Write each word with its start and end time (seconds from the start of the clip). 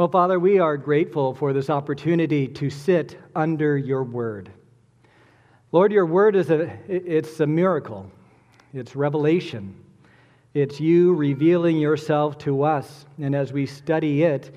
Well, 0.00 0.08
Father, 0.08 0.40
we 0.40 0.58
are 0.58 0.78
grateful 0.78 1.34
for 1.34 1.52
this 1.52 1.68
opportunity 1.68 2.48
to 2.48 2.70
sit 2.70 3.18
under 3.36 3.76
your 3.76 4.02
word. 4.02 4.50
Lord, 5.72 5.92
your 5.92 6.06
word 6.06 6.36
is 6.36 6.48
a 6.48 6.74
it's 6.88 7.38
a 7.40 7.46
miracle. 7.46 8.10
It's 8.72 8.96
revelation. 8.96 9.74
It's 10.54 10.80
you 10.80 11.12
revealing 11.12 11.76
yourself 11.76 12.38
to 12.38 12.62
us. 12.62 13.04
And 13.20 13.34
as 13.34 13.52
we 13.52 13.66
study 13.66 14.22
it, 14.22 14.54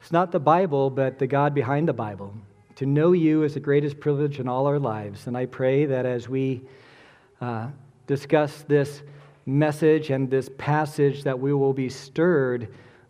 it's 0.00 0.12
not 0.12 0.32
the 0.32 0.40
Bible, 0.40 0.88
but 0.88 1.18
the 1.18 1.26
God 1.26 1.52
behind 1.52 1.86
the 1.86 1.92
Bible. 1.92 2.32
To 2.76 2.86
know 2.86 3.12
you 3.12 3.42
is 3.42 3.52
the 3.52 3.60
greatest 3.60 4.00
privilege 4.00 4.40
in 4.40 4.48
all 4.48 4.66
our 4.66 4.78
lives. 4.78 5.26
And 5.26 5.36
I 5.36 5.44
pray 5.44 5.84
that 5.84 6.06
as 6.06 6.26
we 6.26 6.62
uh, 7.42 7.68
discuss 8.06 8.62
this 8.62 9.02
message 9.44 10.08
and 10.08 10.30
this 10.30 10.48
passage, 10.56 11.22
that 11.24 11.38
we 11.38 11.52
will 11.52 11.74
be 11.74 11.90
stirred 11.90 12.68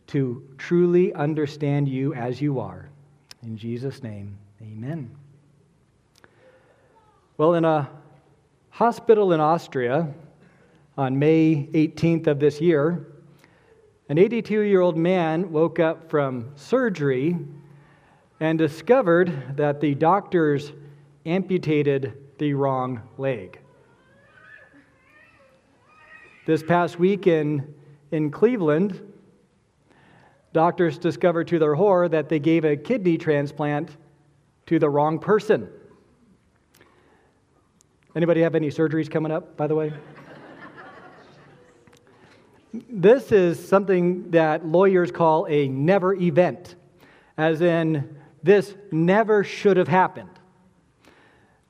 to 0.09 0.43
truly 0.59 1.13
understand 1.15 1.89
you 1.89 2.15
as 2.15 2.41
you 2.41 2.61
are. 2.61 2.89
In 3.43 3.57
Jesus' 3.57 4.03
name, 4.03 4.37
amen. 4.63 5.11
Well, 7.39 7.55
in 7.55 7.65
a 7.65 7.89
hospital 8.71 9.33
in 9.33 9.41
Austria 9.41 10.13
on 10.97 11.19
May 11.19 11.69
18th 11.73 12.27
of 12.27 12.41
this 12.41 12.61
year, 12.61 13.07
an 14.09 14.19
82 14.19 14.61
year 14.61 14.81
old 14.81 14.97
man 14.97 15.51
woke 15.51 15.81
up 15.81 16.09
from 16.09 16.51
surgery 16.55 17.37
and 18.41 18.59
discovered 18.59 19.57
that 19.57 19.81
the 19.81 19.95
doctors 19.95 20.73
amputated 21.25 22.17
the 22.39 22.55
wrong 22.55 23.01
leg. 23.19 23.59
This 26.47 26.63
past 26.63 26.99
week 26.99 27.27
in, 27.27 27.75
in 28.13 28.31
Cleveland, 28.31 29.06
doctors 30.57 30.97
discovered 30.97 31.47
to 31.47 31.59
their 31.59 31.75
horror 31.75 32.09
that 32.09 32.31
they 32.31 32.39
gave 32.39 32.65
a 32.65 32.75
kidney 32.75 33.19
transplant 33.19 33.95
to 34.65 34.79
the 34.79 34.89
wrong 34.89 35.19
person. 35.19 35.69
Anybody 38.15 38.41
have 38.41 38.55
any 38.55 38.71
surgeries 38.71 39.11
coming 39.11 39.31
up, 39.31 39.55
by 39.59 39.67
the 39.67 39.75
way? 39.75 39.93
this 42.89 43.33
is 43.33 43.69
something 43.69 44.31
that 44.31 44.65
lawyers 44.67 45.11
call 45.11 45.47
a 45.51 45.69
never 45.69 46.15
event, 46.15 46.77
as 47.37 47.61
in, 47.61 48.17
this 48.43 48.75
never 48.91 49.45
should 49.45 49.77
have 49.77 49.89
happened. 49.89 50.31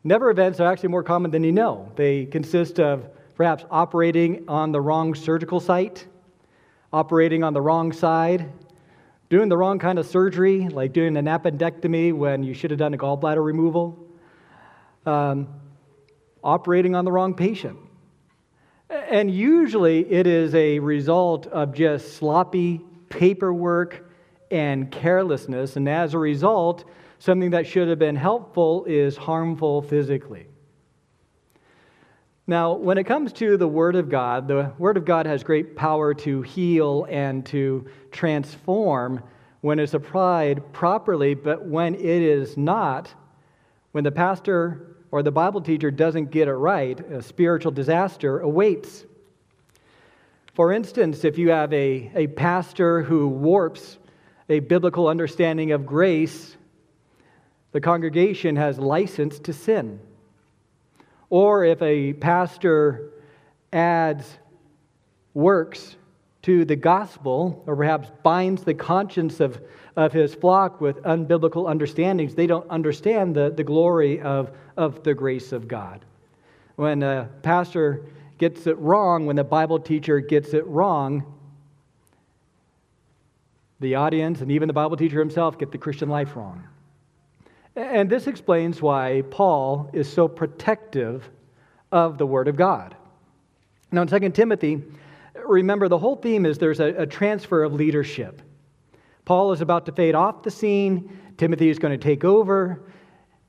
Never 0.04 0.30
events 0.30 0.60
are 0.60 0.70
actually 0.70 0.90
more 0.90 1.02
common 1.02 1.32
than 1.32 1.42
you 1.42 1.50
know. 1.50 1.90
They 1.96 2.26
consist 2.26 2.78
of 2.78 3.08
perhaps 3.34 3.64
operating 3.68 4.48
on 4.48 4.70
the 4.70 4.80
wrong 4.80 5.16
surgical 5.16 5.58
site, 5.58 6.06
operating 6.92 7.42
on 7.42 7.52
the 7.52 7.60
wrong 7.60 7.92
side, 7.92 8.48
doing 9.28 9.48
the 9.48 9.56
wrong 9.56 9.78
kind 9.78 9.98
of 9.98 10.06
surgery, 10.06 10.68
like 10.68 10.92
doing 10.92 11.16
an 11.16 11.26
appendectomy 11.26 12.12
when 12.12 12.42
you 12.42 12.54
should 12.54 12.70
have 12.70 12.78
done 12.78 12.94
a 12.94 12.98
gallbladder 12.98 13.44
removal, 13.44 13.98
um, 15.04 15.48
operating 16.44 16.94
on 16.94 17.04
the 17.04 17.12
wrong 17.12 17.34
patient. 17.34 17.78
And 18.88 19.30
usually 19.30 20.00
it 20.12 20.26
is 20.26 20.54
a 20.54 20.78
result 20.78 21.46
of 21.48 21.74
just 21.74 22.14
sloppy 22.16 22.80
paperwork 23.08 24.10
and 24.50 24.90
carelessness. 24.92 25.76
And 25.76 25.88
as 25.88 26.14
a 26.14 26.18
result, 26.18 26.84
something 27.18 27.50
that 27.50 27.66
should 27.66 27.88
have 27.88 27.98
been 27.98 28.16
helpful 28.16 28.84
is 28.84 29.16
harmful 29.16 29.82
physically. 29.82 30.46
Now, 32.48 32.74
when 32.74 32.96
it 32.96 33.04
comes 33.04 33.32
to 33.34 33.56
the 33.56 33.66
Word 33.66 33.96
of 33.96 34.08
God, 34.08 34.46
the 34.46 34.72
Word 34.78 34.96
of 34.96 35.04
God 35.04 35.26
has 35.26 35.42
great 35.42 35.74
power 35.74 36.14
to 36.14 36.42
heal 36.42 37.04
and 37.10 37.44
to 37.46 37.86
transform 38.12 39.20
when 39.62 39.80
it's 39.80 39.94
applied 39.94 40.72
properly, 40.72 41.34
but 41.34 41.66
when 41.66 41.96
it 41.96 42.04
is 42.04 42.56
not, 42.56 43.12
when 43.90 44.04
the 44.04 44.12
pastor 44.12 44.96
or 45.10 45.24
the 45.24 45.32
Bible 45.32 45.60
teacher 45.60 45.90
doesn't 45.90 46.30
get 46.30 46.46
it 46.46 46.52
right, 46.52 47.00
a 47.10 47.20
spiritual 47.20 47.72
disaster 47.72 48.38
awaits. 48.38 49.04
For 50.54 50.72
instance, 50.72 51.24
if 51.24 51.38
you 51.38 51.50
have 51.50 51.72
a, 51.72 52.12
a 52.14 52.28
pastor 52.28 53.02
who 53.02 53.26
warps 53.26 53.98
a 54.48 54.60
biblical 54.60 55.08
understanding 55.08 55.72
of 55.72 55.84
grace, 55.84 56.56
the 57.72 57.80
congregation 57.80 58.54
has 58.54 58.78
license 58.78 59.40
to 59.40 59.52
sin. 59.52 59.98
Or 61.30 61.64
if 61.64 61.82
a 61.82 62.12
pastor 62.14 63.10
adds 63.72 64.38
works 65.34 65.96
to 66.42 66.64
the 66.64 66.76
gospel, 66.76 67.62
or 67.66 67.74
perhaps 67.74 68.10
binds 68.22 68.62
the 68.62 68.74
conscience 68.74 69.40
of, 69.40 69.60
of 69.96 70.12
his 70.12 70.34
flock 70.34 70.80
with 70.80 71.02
unbiblical 71.02 71.68
understandings, 71.68 72.34
they 72.34 72.46
don't 72.46 72.68
understand 72.70 73.34
the, 73.34 73.50
the 73.50 73.64
glory 73.64 74.20
of, 74.20 74.56
of 74.76 75.02
the 75.02 75.12
grace 75.12 75.50
of 75.50 75.66
God. 75.66 76.04
When 76.76 77.02
a 77.02 77.28
pastor 77.42 78.06
gets 78.38 78.66
it 78.68 78.78
wrong, 78.78 79.26
when 79.26 79.36
the 79.36 79.44
Bible 79.44 79.80
teacher 79.80 80.20
gets 80.20 80.54
it 80.54 80.64
wrong, 80.66 81.24
the 83.80 83.96
audience 83.96 84.40
and 84.40 84.50
even 84.52 84.68
the 84.68 84.72
Bible 84.72 84.96
teacher 84.96 85.18
himself 85.18 85.58
get 85.58 85.72
the 85.72 85.78
Christian 85.78 86.08
life 86.08 86.36
wrong. 86.36 86.64
And 87.76 88.08
this 88.08 88.26
explains 88.26 88.80
why 88.80 89.22
Paul 89.30 89.90
is 89.92 90.10
so 90.10 90.26
protective 90.26 91.28
of 91.92 92.16
the 92.16 92.26
Word 92.26 92.48
of 92.48 92.56
God. 92.56 92.96
Now, 93.92 94.02
in 94.02 94.08
2 94.08 94.30
Timothy, 94.30 94.82
remember 95.34 95.86
the 95.88 95.98
whole 95.98 96.16
theme 96.16 96.46
is 96.46 96.58
there's 96.58 96.80
a, 96.80 97.02
a 97.02 97.06
transfer 97.06 97.62
of 97.62 97.74
leadership. 97.74 98.40
Paul 99.26 99.52
is 99.52 99.60
about 99.60 99.84
to 99.86 99.92
fade 99.92 100.14
off 100.14 100.42
the 100.42 100.50
scene, 100.50 101.20
Timothy 101.36 101.68
is 101.68 101.78
going 101.78 101.98
to 101.98 102.02
take 102.02 102.24
over. 102.24 102.82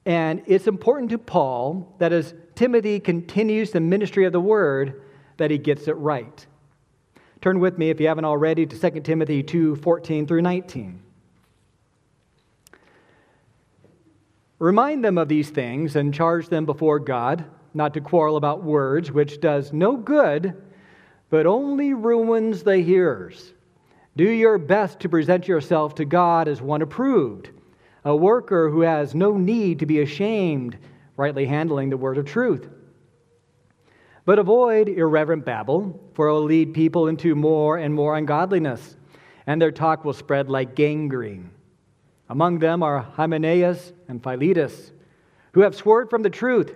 And 0.05 0.41
it's 0.45 0.67
important 0.67 1.09
to 1.11 1.17
Paul 1.17 1.95
that 1.99 2.13
as 2.13 2.33
Timothy 2.55 2.99
continues 2.99 3.71
the 3.71 3.81
ministry 3.81 4.25
of 4.25 4.31
the 4.31 4.39
word, 4.39 5.01
that 5.37 5.51
he 5.51 5.57
gets 5.57 5.87
it 5.87 5.93
right. 5.93 6.45
Turn 7.41 7.59
with 7.59 7.77
me, 7.77 7.89
if 7.89 7.99
you 7.99 8.07
haven't 8.07 8.25
already, 8.25 8.65
to 8.65 8.91
2 8.91 9.01
Timothy 9.01 9.43
2 9.43 9.75
14 9.75 10.25
through 10.25 10.41
19. 10.41 11.01
Remind 14.59 15.03
them 15.03 15.17
of 15.17 15.27
these 15.27 15.49
things 15.49 15.95
and 15.95 16.13
charge 16.13 16.49
them 16.49 16.65
before 16.65 16.99
God, 16.99 17.45
not 17.73 17.93
to 17.93 18.01
quarrel 18.01 18.37
about 18.37 18.63
words, 18.63 19.11
which 19.11 19.39
does 19.39 19.71
no 19.71 19.95
good, 19.95 20.55
but 21.29 21.45
only 21.45 21.93
ruins 21.93 22.63
the 22.63 22.77
hearers. 22.77 23.53
Do 24.15 24.27
your 24.27 24.57
best 24.57 24.99
to 25.01 25.09
present 25.09 25.47
yourself 25.47 25.93
to 25.95 26.05
God 26.05 26.47
as 26.47 26.59
one 26.59 26.81
approved, 26.81 27.51
a 28.03 28.15
worker 28.15 28.69
who 28.69 28.81
has 28.81 29.13
no 29.13 29.37
need 29.37 29.77
to 29.79 29.85
be 29.85 30.01
ashamed, 30.01 30.77
rightly 31.17 31.45
handling 31.45 31.91
the 31.91 31.97
word 31.97 32.17
of 32.17 32.25
truth. 32.25 32.67
But 34.25 34.39
avoid 34.39 34.89
irreverent 34.89 35.45
babble, 35.45 35.99
for 36.15 36.27
it 36.27 36.33
will 36.33 36.43
lead 36.43 36.73
people 36.73 37.07
into 37.07 37.35
more 37.35 37.77
and 37.77 37.93
more 37.93 38.17
ungodliness, 38.17 38.97
and 39.45 39.61
their 39.61 39.71
talk 39.71 40.03
will 40.03 40.13
spread 40.13 40.49
like 40.49 40.75
gangrene. 40.75 41.51
Among 42.29 42.59
them 42.59 42.83
are 42.83 42.99
Hymenaeus 42.99 43.93
and 44.07 44.21
Philetus, 44.21 44.91
who 45.53 45.61
have 45.61 45.75
swerved 45.75 46.09
from 46.09 46.23
the 46.23 46.29
truth, 46.29 46.75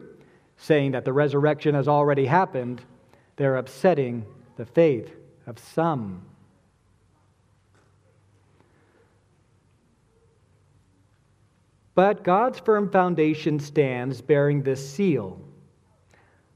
saying 0.58 0.92
that 0.92 1.06
the 1.06 1.14
resurrection 1.14 1.76
has 1.76 1.88
already 1.88 2.26
happened. 2.26 2.82
They're 3.36 3.58
upsetting 3.58 4.26
the 4.58 4.66
faith 4.66 5.14
of 5.48 5.60
some. 5.60 6.24
But 11.94 12.24
God's 12.24 12.60
firm 12.60 12.90
foundation 12.90 13.60
stands 13.60 14.22
bearing 14.22 14.64
this 14.64 14.88
seal. 14.88 15.40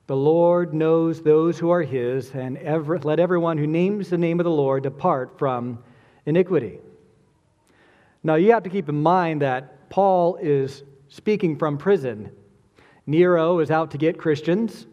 The 0.07 0.15
Lord 0.15 0.73
knows 0.73 1.21
those 1.21 1.59
who 1.59 1.71
are 1.71 1.81
his, 1.81 2.31
and 2.31 2.57
ever, 2.59 2.99
let 2.99 3.19
everyone 3.19 3.57
who 3.57 3.67
names 3.67 4.09
the 4.09 4.17
name 4.17 4.39
of 4.39 4.43
the 4.43 4.51
Lord 4.51 4.83
depart 4.83 5.37
from 5.37 5.83
iniquity. 6.25 6.79
Now, 8.25 8.33
you 8.35 8.53
have 8.53 8.63
to 8.63 8.71
keep 8.71 8.89
in 8.89 9.03
mind 9.03 9.43
that 9.43 9.87
Paul 9.91 10.37
is 10.37 10.81
speaking 11.09 11.59
from 11.59 11.77
prison. 11.77 12.31
Nero 13.05 13.59
is 13.59 13.69
out 13.69 13.91
to 13.91 13.99
get 13.99 14.17
Christians. 14.17 14.87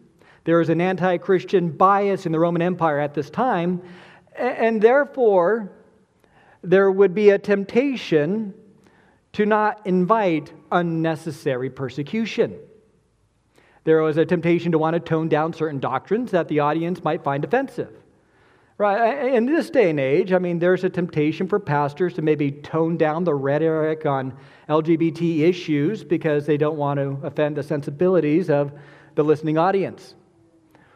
There 0.44 0.60
is 0.60 0.68
an 0.68 0.82
anti 0.82 1.16
Christian 1.16 1.70
bias 1.70 2.26
in 2.26 2.32
the 2.32 2.38
Roman 2.38 2.60
Empire 2.60 3.00
at 3.00 3.14
this 3.14 3.30
time, 3.30 3.80
and 4.36 4.82
therefore, 4.82 5.72
there 6.60 6.92
would 6.92 7.14
be 7.14 7.30
a 7.30 7.38
temptation 7.38 8.52
to 9.32 9.46
not 9.46 9.86
invite 9.86 10.52
unnecessary 10.70 11.70
persecution. 11.70 12.58
There 13.84 14.02
was 14.02 14.18
a 14.18 14.26
temptation 14.26 14.72
to 14.72 14.78
want 14.78 14.92
to 14.92 15.00
tone 15.00 15.30
down 15.30 15.54
certain 15.54 15.80
doctrines 15.80 16.32
that 16.32 16.48
the 16.48 16.60
audience 16.60 17.02
might 17.02 17.24
find 17.24 17.46
offensive. 17.46 18.01
Right? 18.78 19.34
In 19.34 19.46
this 19.46 19.70
day 19.70 19.90
and 19.90 20.00
age, 20.00 20.32
I 20.32 20.38
mean, 20.38 20.58
there's 20.58 20.82
a 20.82 20.90
temptation 20.90 21.46
for 21.46 21.60
pastors 21.60 22.14
to 22.14 22.22
maybe 22.22 22.50
tone 22.50 22.96
down 22.96 23.24
the 23.24 23.34
rhetoric 23.34 24.06
on 24.06 24.34
LGBT 24.68 25.40
issues 25.40 26.02
because 26.02 26.46
they 26.46 26.56
don't 26.56 26.76
want 26.76 26.98
to 26.98 27.18
offend 27.22 27.56
the 27.56 27.62
sensibilities 27.62 28.50
of 28.50 28.72
the 29.14 29.22
listening 29.22 29.58
audience. 29.58 30.14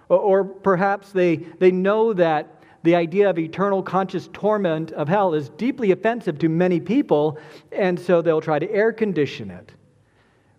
Or, 0.08 0.18
or 0.18 0.44
perhaps 0.44 1.12
they, 1.12 1.36
they 1.36 1.70
know 1.70 2.12
that 2.14 2.62
the 2.82 2.94
idea 2.94 3.28
of 3.28 3.38
eternal 3.38 3.82
conscious 3.82 4.28
torment 4.32 4.92
of 4.92 5.08
hell 5.08 5.34
is 5.34 5.48
deeply 5.50 5.90
offensive 5.90 6.38
to 6.38 6.48
many 6.48 6.80
people, 6.80 7.38
and 7.72 7.98
so 7.98 8.22
they'll 8.22 8.40
try 8.40 8.58
to 8.58 8.70
air 8.70 8.92
condition 8.92 9.50
it. 9.50 9.72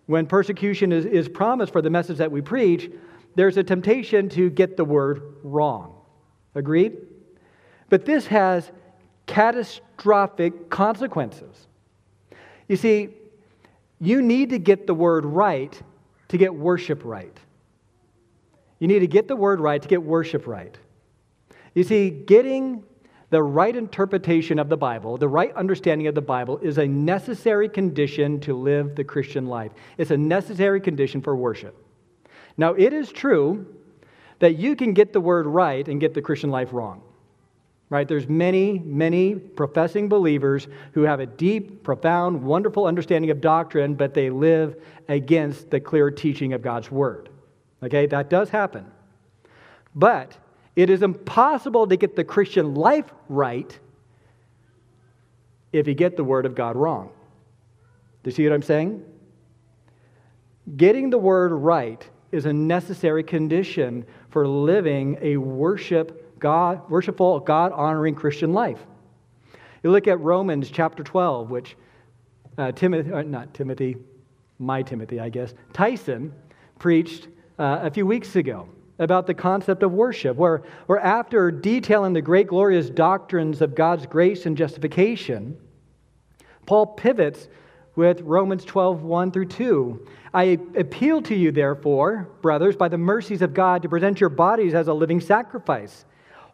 When 0.06 0.26
persecution 0.26 0.92
is, 0.92 1.04
is 1.04 1.28
promised 1.28 1.72
for 1.72 1.82
the 1.82 1.90
message 1.90 2.18
that 2.18 2.30
we 2.30 2.42
preach, 2.42 2.90
there's 3.34 3.56
a 3.56 3.62
temptation 3.62 4.28
to 4.30 4.50
get 4.50 4.76
the 4.76 4.84
word 4.84 5.36
wrong. 5.42 5.97
Agreed? 6.58 6.96
But 7.88 8.04
this 8.04 8.26
has 8.26 8.70
catastrophic 9.26 10.68
consequences. 10.68 11.68
You 12.66 12.76
see, 12.76 13.10
you 14.00 14.20
need 14.20 14.50
to 14.50 14.58
get 14.58 14.86
the 14.86 14.94
word 14.94 15.24
right 15.24 15.80
to 16.28 16.36
get 16.36 16.52
worship 16.54 17.04
right. 17.04 17.36
You 18.80 18.88
need 18.88 18.98
to 18.98 19.06
get 19.06 19.28
the 19.28 19.36
word 19.36 19.60
right 19.60 19.80
to 19.80 19.88
get 19.88 20.02
worship 20.02 20.46
right. 20.46 20.76
You 21.74 21.84
see, 21.84 22.10
getting 22.10 22.82
the 23.30 23.42
right 23.42 23.76
interpretation 23.76 24.58
of 24.58 24.68
the 24.68 24.76
Bible, 24.76 25.16
the 25.16 25.28
right 25.28 25.54
understanding 25.54 26.08
of 26.08 26.14
the 26.14 26.22
Bible, 26.22 26.58
is 26.58 26.78
a 26.78 26.86
necessary 26.86 27.68
condition 27.68 28.40
to 28.40 28.54
live 28.54 28.96
the 28.96 29.04
Christian 29.04 29.46
life. 29.46 29.72
It's 29.96 30.10
a 30.10 30.16
necessary 30.16 30.80
condition 30.80 31.20
for 31.20 31.36
worship. 31.36 31.76
Now, 32.56 32.74
it 32.74 32.92
is 32.92 33.12
true 33.12 33.66
that 34.38 34.56
you 34.56 34.76
can 34.76 34.92
get 34.92 35.12
the 35.12 35.20
word 35.20 35.46
right 35.46 35.86
and 35.86 36.00
get 36.00 36.14
the 36.14 36.22
Christian 36.22 36.50
life 36.50 36.72
wrong. 36.72 37.02
Right? 37.90 38.06
There's 38.06 38.28
many, 38.28 38.78
many 38.78 39.34
professing 39.34 40.08
believers 40.08 40.68
who 40.92 41.02
have 41.02 41.20
a 41.20 41.26
deep, 41.26 41.82
profound, 41.82 42.42
wonderful 42.42 42.86
understanding 42.86 43.30
of 43.30 43.40
doctrine, 43.40 43.94
but 43.94 44.12
they 44.12 44.28
live 44.28 44.76
against 45.08 45.70
the 45.70 45.80
clear 45.80 46.10
teaching 46.10 46.52
of 46.52 46.60
God's 46.60 46.90
word. 46.90 47.30
Okay, 47.82 48.06
that 48.06 48.28
does 48.28 48.50
happen. 48.50 48.90
But 49.94 50.36
it 50.76 50.90
is 50.90 51.02
impossible 51.02 51.86
to 51.88 51.96
get 51.96 52.14
the 52.14 52.24
Christian 52.24 52.74
life 52.74 53.12
right 53.28 53.76
if 55.72 55.88
you 55.88 55.94
get 55.94 56.16
the 56.16 56.24
Word 56.24 56.46
of 56.46 56.54
God 56.54 56.76
wrong. 56.76 57.10
Do 58.22 58.30
you 58.30 58.34
see 58.34 58.44
what 58.44 58.52
I'm 58.54 58.62
saying? 58.62 59.04
Getting 60.76 61.10
the 61.10 61.18
Word 61.18 61.52
right 61.52 62.08
is 62.30 62.46
a 62.46 62.52
necessary 62.52 63.22
condition 63.22 64.06
for 64.30 64.46
living 64.46 65.18
a 65.20 65.36
worship 65.36 66.38
God, 66.38 66.88
worshipful, 66.88 67.40
God 67.40 67.72
honoring 67.72 68.14
Christian 68.14 68.52
life. 68.52 68.78
You 69.82 69.90
look 69.90 70.08
at 70.08 70.20
Romans 70.20 70.70
chapter 70.70 71.02
12, 71.02 71.50
which 71.50 71.76
uh, 72.56 72.72
Timothy, 72.72 73.12
uh, 73.12 73.22
not 73.22 73.54
Timothy, 73.54 73.96
my 74.58 74.82
Timothy, 74.82 75.20
I 75.20 75.28
guess, 75.28 75.54
Tyson 75.72 76.32
preached 76.78 77.28
uh, 77.58 77.80
a 77.82 77.90
few 77.90 78.06
weeks 78.06 78.36
ago 78.36 78.68
about 78.98 79.26
the 79.26 79.34
concept 79.34 79.82
of 79.82 79.92
worship, 79.92 80.36
where, 80.36 80.62
where 80.86 80.98
after 80.98 81.50
detailing 81.52 82.12
the 82.12 82.22
great 82.22 82.48
glorious 82.48 82.90
doctrines 82.90 83.62
of 83.62 83.74
God's 83.74 84.06
grace 84.06 84.46
and 84.46 84.56
justification, 84.56 85.56
Paul 86.66 86.86
pivots 86.86 87.48
with 87.98 88.20
Romans 88.20 88.64
12, 88.64 89.02
1 89.02 89.32
through 89.32 89.46
2. 89.46 90.06
I 90.32 90.56
appeal 90.76 91.20
to 91.22 91.34
you, 91.34 91.50
therefore, 91.50 92.28
brothers, 92.40 92.76
by 92.76 92.86
the 92.86 92.96
mercies 92.96 93.42
of 93.42 93.52
God, 93.52 93.82
to 93.82 93.88
present 93.88 94.20
your 94.20 94.30
bodies 94.30 94.72
as 94.72 94.86
a 94.86 94.94
living 94.94 95.20
sacrifice, 95.20 96.04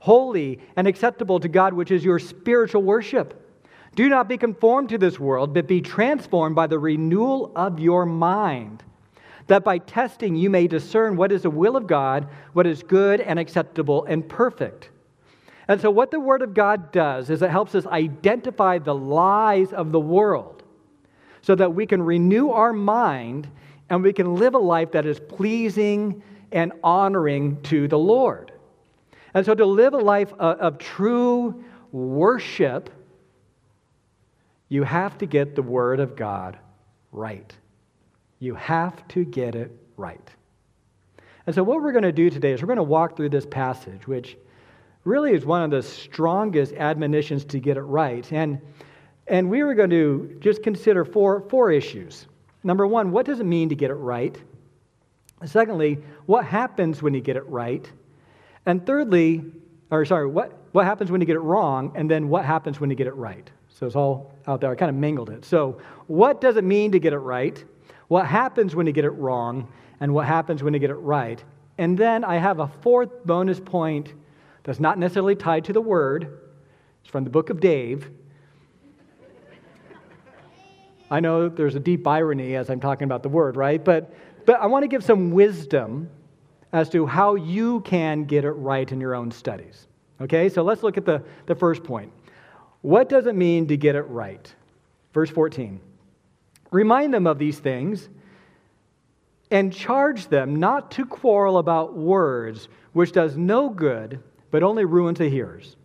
holy 0.00 0.58
and 0.74 0.88
acceptable 0.88 1.38
to 1.38 1.48
God, 1.48 1.74
which 1.74 1.90
is 1.90 2.02
your 2.02 2.18
spiritual 2.18 2.82
worship. 2.82 3.62
Do 3.94 4.08
not 4.08 4.26
be 4.26 4.38
conformed 4.38 4.88
to 4.88 4.96
this 4.96 5.20
world, 5.20 5.52
but 5.52 5.68
be 5.68 5.82
transformed 5.82 6.56
by 6.56 6.66
the 6.66 6.78
renewal 6.78 7.52
of 7.54 7.78
your 7.78 8.06
mind 8.06 8.82
that 9.46 9.62
by 9.62 9.76
testing 9.76 10.34
you 10.34 10.48
may 10.48 10.66
discern 10.66 11.14
what 11.14 11.30
is 11.30 11.42
the 11.42 11.50
will 11.50 11.76
of 11.76 11.86
God, 11.86 12.26
what 12.54 12.66
is 12.66 12.82
good 12.82 13.20
and 13.20 13.38
acceptable 13.38 14.06
and 14.06 14.26
perfect. 14.26 14.88
And 15.68 15.78
so, 15.78 15.90
what 15.90 16.10
the 16.10 16.18
Word 16.18 16.40
of 16.40 16.54
God 16.54 16.90
does 16.92 17.28
is 17.28 17.42
it 17.42 17.50
helps 17.50 17.74
us 17.74 17.84
identify 17.84 18.78
the 18.78 18.94
lies 18.94 19.74
of 19.74 19.92
the 19.92 20.00
world 20.00 20.63
so 21.44 21.54
that 21.54 21.74
we 21.74 21.84
can 21.84 22.00
renew 22.00 22.48
our 22.48 22.72
mind 22.72 23.46
and 23.90 24.02
we 24.02 24.14
can 24.14 24.36
live 24.36 24.54
a 24.54 24.58
life 24.58 24.92
that 24.92 25.04
is 25.04 25.20
pleasing 25.20 26.22
and 26.52 26.72
honoring 26.82 27.60
to 27.64 27.86
the 27.86 27.98
Lord. 27.98 28.50
And 29.34 29.44
so, 29.44 29.54
to 29.54 29.66
live 29.66 29.92
a 29.92 29.98
life 29.98 30.32
of, 30.38 30.58
of 30.58 30.78
true 30.78 31.62
worship, 31.92 32.88
you 34.70 34.84
have 34.84 35.18
to 35.18 35.26
get 35.26 35.54
the 35.54 35.62
Word 35.62 36.00
of 36.00 36.16
God 36.16 36.56
right. 37.12 37.52
You 38.38 38.54
have 38.54 39.06
to 39.08 39.26
get 39.26 39.54
it 39.54 39.70
right. 39.98 40.30
And 41.46 41.54
so, 41.54 41.62
what 41.62 41.82
we're 41.82 41.92
going 41.92 42.04
to 42.04 42.12
do 42.12 42.30
today 42.30 42.52
is 42.52 42.62
we're 42.62 42.68
going 42.68 42.76
to 42.78 42.82
walk 42.82 43.18
through 43.18 43.28
this 43.28 43.44
passage, 43.44 44.06
which 44.06 44.38
really 45.04 45.34
is 45.34 45.44
one 45.44 45.62
of 45.62 45.70
the 45.70 45.82
strongest 45.82 46.72
admonitions 46.72 47.44
to 47.44 47.60
get 47.60 47.76
it 47.76 47.82
right. 47.82 48.32
And, 48.32 48.62
and 49.26 49.50
we 49.50 49.62
were 49.62 49.74
going 49.74 49.90
to 49.90 50.36
just 50.40 50.62
consider 50.62 51.04
four, 51.04 51.42
four 51.48 51.70
issues. 51.70 52.26
Number 52.62 52.86
one, 52.86 53.10
what 53.10 53.26
does 53.26 53.40
it 53.40 53.44
mean 53.44 53.68
to 53.68 53.74
get 53.74 53.90
it 53.90 53.94
right? 53.94 54.36
Secondly, 55.44 55.98
what 56.26 56.44
happens 56.44 57.02
when 57.02 57.14
you 57.14 57.20
get 57.20 57.36
it 57.36 57.46
right? 57.46 57.90
And 58.66 58.84
thirdly, 58.86 59.44
or 59.90 60.04
sorry, 60.04 60.26
what, 60.26 60.58
what 60.72 60.84
happens 60.86 61.10
when 61.10 61.20
you 61.20 61.26
get 61.26 61.36
it 61.36 61.40
wrong? 61.40 61.92
And 61.94 62.10
then 62.10 62.28
what 62.28 62.44
happens 62.44 62.80
when 62.80 62.88
you 62.88 62.96
get 62.96 63.06
it 63.06 63.14
right? 63.14 63.50
So 63.68 63.86
it's 63.86 63.96
all 63.96 64.32
out 64.46 64.60
there. 64.60 64.70
I 64.70 64.74
kind 64.74 64.88
of 64.88 64.96
mingled 64.96 65.30
it. 65.30 65.44
So, 65.44 65.78
what 66.06 66.40
does 66.40 66.56
it 66.56 66.64
mean 66.64 66.92
to 66.92 66.98
get 66.98 67.12
it 67.12 67.18
right? 67.18 67.62
what 68.08 68.26
happens 68.26 68.74
when 68.74 68.86
you 68.86 68.92
get 68.92 69.04
it 69.04 69.10
wrong, 69.10 69.68
and 70.00 70.12
what 70.12 70.26
happens 70.26 70.62
when 70.62 70.74
you 70.74 70.80
get 70.80 70.90
it 70.90 70.94
right. 70.94 71.42
And 71.78 71.96
then 71.96 72.24
I 72.24 72.36
have 72.36 72.60
a 72.60 72.68
fourth 72.68 73.24
bonus 73.24 73.60
point 73.60 74.12
that's 74.62 74.80
not 74.80 74.98
necessarily 74.98 75.34
tied 75.34 75.64
to 75.64 75.72
the 75.72 75.80
word. 75.80 76.38
It's 77.02 77.10
from 77.10 77.24
the 77.24 77.30
book 77.30 77.50
of 77.50 77.60
Dave. 77.60 78.10
I 81.14 81.20
know 81.20 81.48
there's 81.48 81.76
a 81.76 81.80
deep 81.80 82.08
irony 82.08 82.56
as 82.56 82.68
I'm 82.68 82.80
talking 82.80 83.04
about 83.04 83.22
the 83.22 83.28
word, 83.28 83.56
right? 83.56 83.82
But, 83.82 84.12
but 84.46 84.60
I 84.60 84.66
want 84.66 84.82
to 84.82 84.88
give 84.88 85.04
some 85.04 85.30
wisdom 85.30 86.10
as 86.72 86.88
to 86.88 87.06
how 87.06 87.36
you 87.36 87.82
can 87.82 88.24
get 88.24 88.44
it 88.44 88.50
right 88.50 88.90
in 88.90 89.00
your 89.00 89.14
own 89.14 89.30
studies. 89.30 89.86
Okay, 90.20 90.48
so 90.48 90.64
let's 90.64 90.82
look 90.82 90.96
at 90.96 91.04
the, 91.04 91.22
the 91.46 91.54
first 91.54 91.84
point. 91.84 92.10
What 92.80 93.08
does 93.08 93.26
it 93.26 93.36
mean 93.36 93.68
to 93.68 93.76
get 93.76 93.94
it 93.94 94.02
right? 94.02 94.52
Verse 95.12 95.30
14. 95.30 95.78
Remind 96.72 97.14
them 97.14 97.28
of 97.28 97.38
these 97.38 97.60
things 97.60 98.08
and 99.52 99.72
charge 99.72 100.26
them 100.26 100.56
not 100.56 100.90
to 100.90 101.06
quarrel 101.06 101.58
about 101.58 101.94
words, 101.94 102.68
which 102.92 103.12
does 103.12 103.36
no 103.36 103.68
good, 103.68 104.20
but 104.50 104.64
only 104.64 104.84
ruins 104.84 105.18
the 105.18 105.30
hearers. 105.30 105.76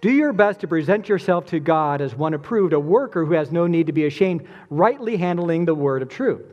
Do 0.00 0.12
your 0.12 0.32
best 0.32 0.60
to 0.60 0.68
present 0.68 1.08
yourself 1.08 1.46
to 1.46 1.58
God 1.58 2.00
as 2.00 2.14
one 2.14 2.34
approved, 2.34 2.72
a 2.72 2.80
worker 2.80 3.24
who 3.24 3.32
has 3.34 3.50
no 3.50 3.66
need 3.66 3.86
to 3.88 3.92
be 3.92 4.06
ashamed, 4.06 4.46
rightly 4.70 5.16
handling 5.16 5.64
the 5.64 5.74
word 5.74 6.02
of 6.02 6.08
truth. 6.08 6.44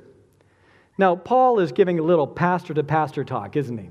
Now, 0.97 1.15
Paul 1.15 1.59
is 1.59 1.71
giving 1.71 1.99
a 1.99 2.03
little 2.03 2.25
pastor 2.25 2.73
to 2.73 2.83
pastor 2.83 3.23
talk, 3.23 3.55
isn't 3.55 3.77
he? 3.77 3.89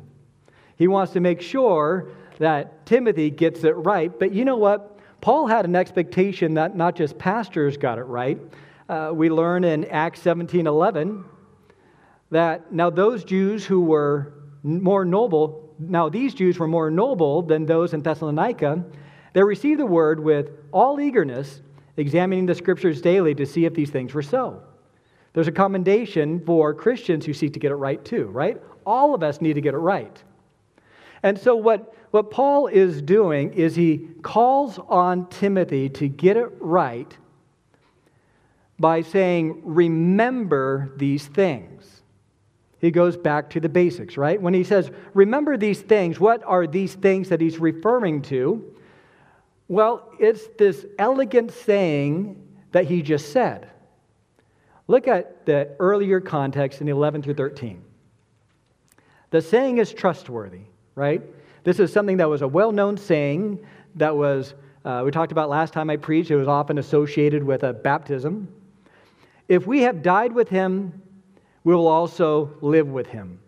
He 0.76 0.88
wants 0.88 1.12
to 1.12 1.20
make 1.20 1.40
sure 1.40 2.10
that 2.38 2.84
Timothy 2.86 3.30
gets 3.30 3.62
it 3.62 3.72
right. 3.72 4.16
But 4.18 4.32
you 4.32 4.44
know 4.44 4.56
what? 4.56 4.98
Paul 5.20 5.46
had 5.46 5.64
an 5.64 5.76
expectation 5.76 6.54
that 6.54 6.76
not 6.76 6.96
just 6.96 7.16
pastors 7.16 7.76
got 7.76 7.98
it 7.98 8.04
right, 8.04 8.38
uh, 8.88 9.10
we 9.14 9.30
learn 9.30 9.64
in 9.64 9.84
Acts 9.86 10.20
17 10.20 10.66
11 10.66 11.24
that 12.30 12.72
now 12.72 12.90
those 12.90 13.24
Jews 13.24 13.64
who 13.64 13.80
were 13.80 14.34
more 14.62 15.04
noble, 15.04 15.74
now 15.78 16.08
these 16.08 16.34
Jews 16.34 16.58
were 16.58 16.66
more 16.66 16.90
noble 16.90 17.42
than 17.42 17.64
those 17.64 17.94
in 17.94 18.02
Thessalonica, 18.02 18.84
they 19.34 19.42
received 19.42 19.80
the 19.80 19.86
word 19.86 20.18
with 20.20 20.50
all 20.72 21.00
eagerness, 21.00 21.60
examining 21.96 22.46
the 22.46 22.54
scriptures 22.54 23.02
daily 23.02 23.34
to 23.34 23.44
see 23.44 23.66
if 23.66 23.74
these 23.74 23.90
things 23.90 24.14
were 24.14 24.22
so. 24.22 24.62
There's 25.34 25.48
a 25.48 25.52
commendation 25.52 26.40
for 26.46 26.72
Christians 26.72 27.26
who 27.26 27.34
seek 27.34 27.52
to 27.54 27.58
get 27.58 27.72
it 27.72 27.76
right 27.76 28.02
too, 28.04 28.26
right? 28.26 28.62
All 28.86 29.14
of 29.14 29.22
us 29.22 29.40
need 29.40 29.54
to 29.54 29.60
get 29.60 29.74
it 29.74 29.78
right. 29.78 30.22
And 31.24 31.38
so, 31.38 31.56
what, 31.56 31.94
what 32.12 32.30
Paul 32.30 32.68
is 32.68 33.02
doing 33.02 33.52
is 33.54 33.74
he 33.74 34.08
calls 34.22 34.78
on 34.88 35.26
Timothy 35.28 35.88
to 35.90 36.08
get 36.08 36.36
it 36.36 36.50
right 36.60 37.16
by 38.78 39.02
saying, 39.02 39.62
Remember 39.64 40.92
these 40.96 41.26
things. 41.26 42.02
He 42.78 42.92
goes 42.92 43.16
back 43.16 43.50
to 43.50 43.60
the 43.60 43.68
basics, 43.68 44.16
right? 44.16 44.40
When 44.40 44.54
he 44.54 44.62
says, 44.62 44.92
Remember 45.14 45.56
these 45.56 45.80
things, 45.80 46.20
what 46.20 46.44
are 46.44 46.68
these 46.68 46.94
things 46.94 47.30
that 47.30 47.40
he's 47.40 47.58
referring 47.58 48.22
to? 48.22 48.73
Well, 49.68 50.10
it's 50.18 50.46
this 50.58 50.84
elegant 50.98 51.52
saying 51.52 52.40
that 52.72 52.84
he 52.84 53.02
just 53.02 53.32
said. 53.32 53.70
Look 54.86 55.08
at 55.08 55.46
the 55.46 55.74
earlier 55.78 56.20
context 56.20 56.80
in 56.80 56.88
11 56.88 57.22
through 57.22 57.34
13. 57.34 57.82
The 59.30 59.40
saying 59.40 59.78
is 59.78 59.92
trustworthy, 59.92 60.60
right? 60.94 61.22
This 61.64 61.80
is 61.80 61.92
something 61.92 62.18
that 62.18 62.28
was 62.28 62.42
a 62.42 62.48
well 62.48 62.72
known 62.72 62.98
saying 62.98 63.64
that 63.94 64.14
was, 64.14 64.54
uh, 64.84 65.02
we 65.04 65.10
talked 65.10 65.32
about 65.32 65.48
last 65.48 65.72
time 65.72 65.88
I 65.88 65.96
preached, 65.96 66.30
it 66.30 66.36
was 66.36 66.48
often 66.48 66.78
associated 66.78 67.42
with 67.42 67.62
a 67.62 67.72
baptism. 67.72 68.48
If 69.48 69.66
we 69.66 69.82
have 69.82 70.02
died 70.02 70.32
with 70.32 70.48
him, 70.48 71.02
we 71.64 71.74
will 71.74 71.88
also 71.88 72.52
live 72.60 72.88
with 72.88 73.06
him. 73.06 73.40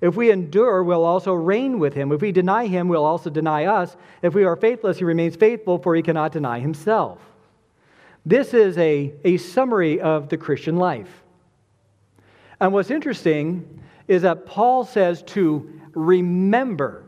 If 0.00 0.16
we 0.16 0.30
endure, 0.30 0.82
we'll 0.82 1.04
also 1.04 1.34
reign 1.34 1.78
with 1.78 1.92
him. 1.92 2.10
If 2.12 2.22
we 2.22 2.32
deny 2.32 2.66
him, 2.66 2.88
we'll 2.88 3.04
also 3.04 3.28
deny 3.28 3.66
us. 3.66 3.96
If 4.22 4.34
we 4.34 4.44
are 4.44 4.56
faithless, 4.56 4.98
he 4.98 5.04
remains 5.04 5.36
faithful, 5.36 5.78
for 5.78 5.94
he 5.94 6.02
cannot 6.02 6.32
deny 6.32 6.58
himself. 6.58 7.18
This 8.24 8.54
is 8.54 8.76
a, 8.78 9.12
a 9.24 9.36
summary 9.36 10.00
of 10.00 10.28
the 10.28 10.36
Christian 10.36 10.76
life. 10.76 11.22
And 12.60 12.72
what's 12.72 12.90
interesting 12.90 13.82
is 14.08 14.22
that 14.22 14.46
Paul 14.46 14.84
says 14.84 15.22
to 15.22 15.70
remember. 15.94 17.04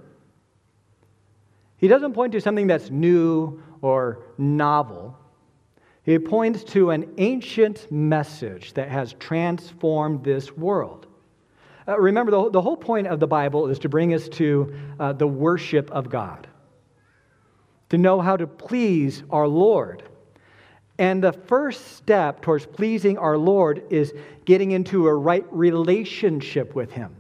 He 1.77 1.89
doesn't 1.89 2.13
point 2.13 2.33
to 2.33 2.41
something 2.41 2.67
that's 2.67 2.91
new 2.91 3.63
or 3.81 4.25
novel. 4.39 5.19
He 6.05 6.19
points 6.19 6.65
to 6.65 6.91
an 6.91 7.13
ancient 7.19 7.91
message 7.91 8.75
that 8.75 8.89
has 8.89 9.15
transformed 9.15 10.25
this 10.25 10.57
world. 10.57 11.07
Uh, 11.87 11.99
remember, 11.99 12.31
the, 12.31 12.51
the 12.51 12.61
whole 12.61 12.77
point 12.77 13.07
of 13.07 13.19
the 13.19 13.27
Bible 13.27 13.69
is 13.69 13.79
to 13.81 13.89
bring 13.89 14.15
us 14.15 14.29
to 14.29 14.75
uh, 15.01 15.13
the 15.13 15.27
worship 15.27 15.91
of 15.91 16.09
God, 16.09 16.47
to 17.89 17.99
know 17.99 18.21
how 18.21 18.37
to 18.37 18.47
please 18.47 19.23
our 19.31 19.49
Lord. 19.49 20.03
And 20.99 21.23
the 21.23 21.33
first 21.33 21.97
step 21.97 22.43
towards 22.43 22.67
pleasing 22.67 23.19
our 23.19 23.37
Lord 23.37 23.83
is 23.91 24.13
getting 24.45 24.71
into 24.71 25.09
a 25.09 25.15
right 25.15 25.45
relationship 25.51 26.75
with 26.75 26.93
Him. 26.93 27.17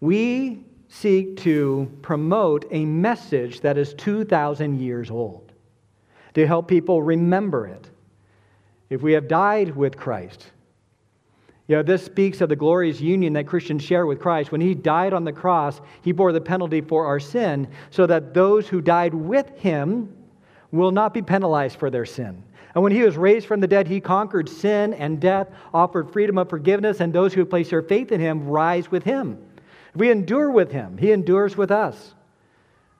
We 0.00 0.64
seek 0.88 1.38
to 1.38 1.90
promote 2.02 2.66
a 2.70 2.84
message 2.84 3.60
that 3.62 3.78
is 3.78 3.94
2,000 3.94 4.78
years 4.78 5.10
old, 5.10 5.52
to 6.34 6.46
help 6.46 6.68
people 6.68 7.02
remember 7.02 7.66
it. 7.66 7.88
If 8.90 9.00
we 9.00 9.12
have 9.12 9.26
died 9.26 9.74
with 9.74 9.96
Christ, 9.96 10.51
you 11.68 11.76
know, 11.76 11.82
this 11.82 12.04
speaks 12.04 12.40
of 12.40 12.48
the 12.48 12.56
glorious 12.56 13.00
union 13.00 13.32
that 13.34 13.46
Christians 13.46 13.82
share 13.82 14.04
with 14.04 14.20
Christ. 14.20 14.50
When 14.50 14.60
he 14.60 14.74
died 14.74 15.12
on 15.12 15.24
the 15.24 15.32
cross, 15.32 15.80
he 16.02 16.12
bore 16.12 16.32
the 16.32 16.40
penalty 16.40 16.80
for 16.80 17.06
our 17.06 17.20
sin, 17.20 17.68
so 17.90 18.06
that 18.06 18.34
those 18.34 18.68
who 18.68 18.80
died 18.80 19.14
with 19.14 19.48
him 19.58 20.12
will 20.72 20.90
not 20.90 21.14
be 21.14 21.22
penalized 21.22 21.78
for 21.78 21.88
their 21.88 22.04
sin. 22.04 22.42
And 22.74 22.82
when 22.82 22.92
he 22.92 23.02
was 23.02 23.16
raised 23.16 23.46
from 23.46 23.60
the 23.60 23.66
dead, 23.66 23.86
he 23.86 24.00
conquered 24.00 24.48
sin 24.48 24.94
and 24.94 25.20
death, 25.20 25.48
offered 25.72 26.10
freedom 26.10 26.38
of 26.38 26.48
forgiveness, 26.48 27.00
and 27.00 27.12
those 27.12 27.34
who 27.34 27.44
place 27.44 27.70
their 27.70 27.82
faith 27.82 28.10
in 28.10 28.20
him 28.20 28.48
rise 28.48 28.90
with 28.90 29.04
him. 29.04 29.38
If 29.94 30.00
we 30.00 30.10
endure 30.10 30.50
with 30.50 30.72
him, 30.72 30.96
he 30.96 31.12
endures 31.12 31.56
with 31.56 31.70
us. 31.70 32.14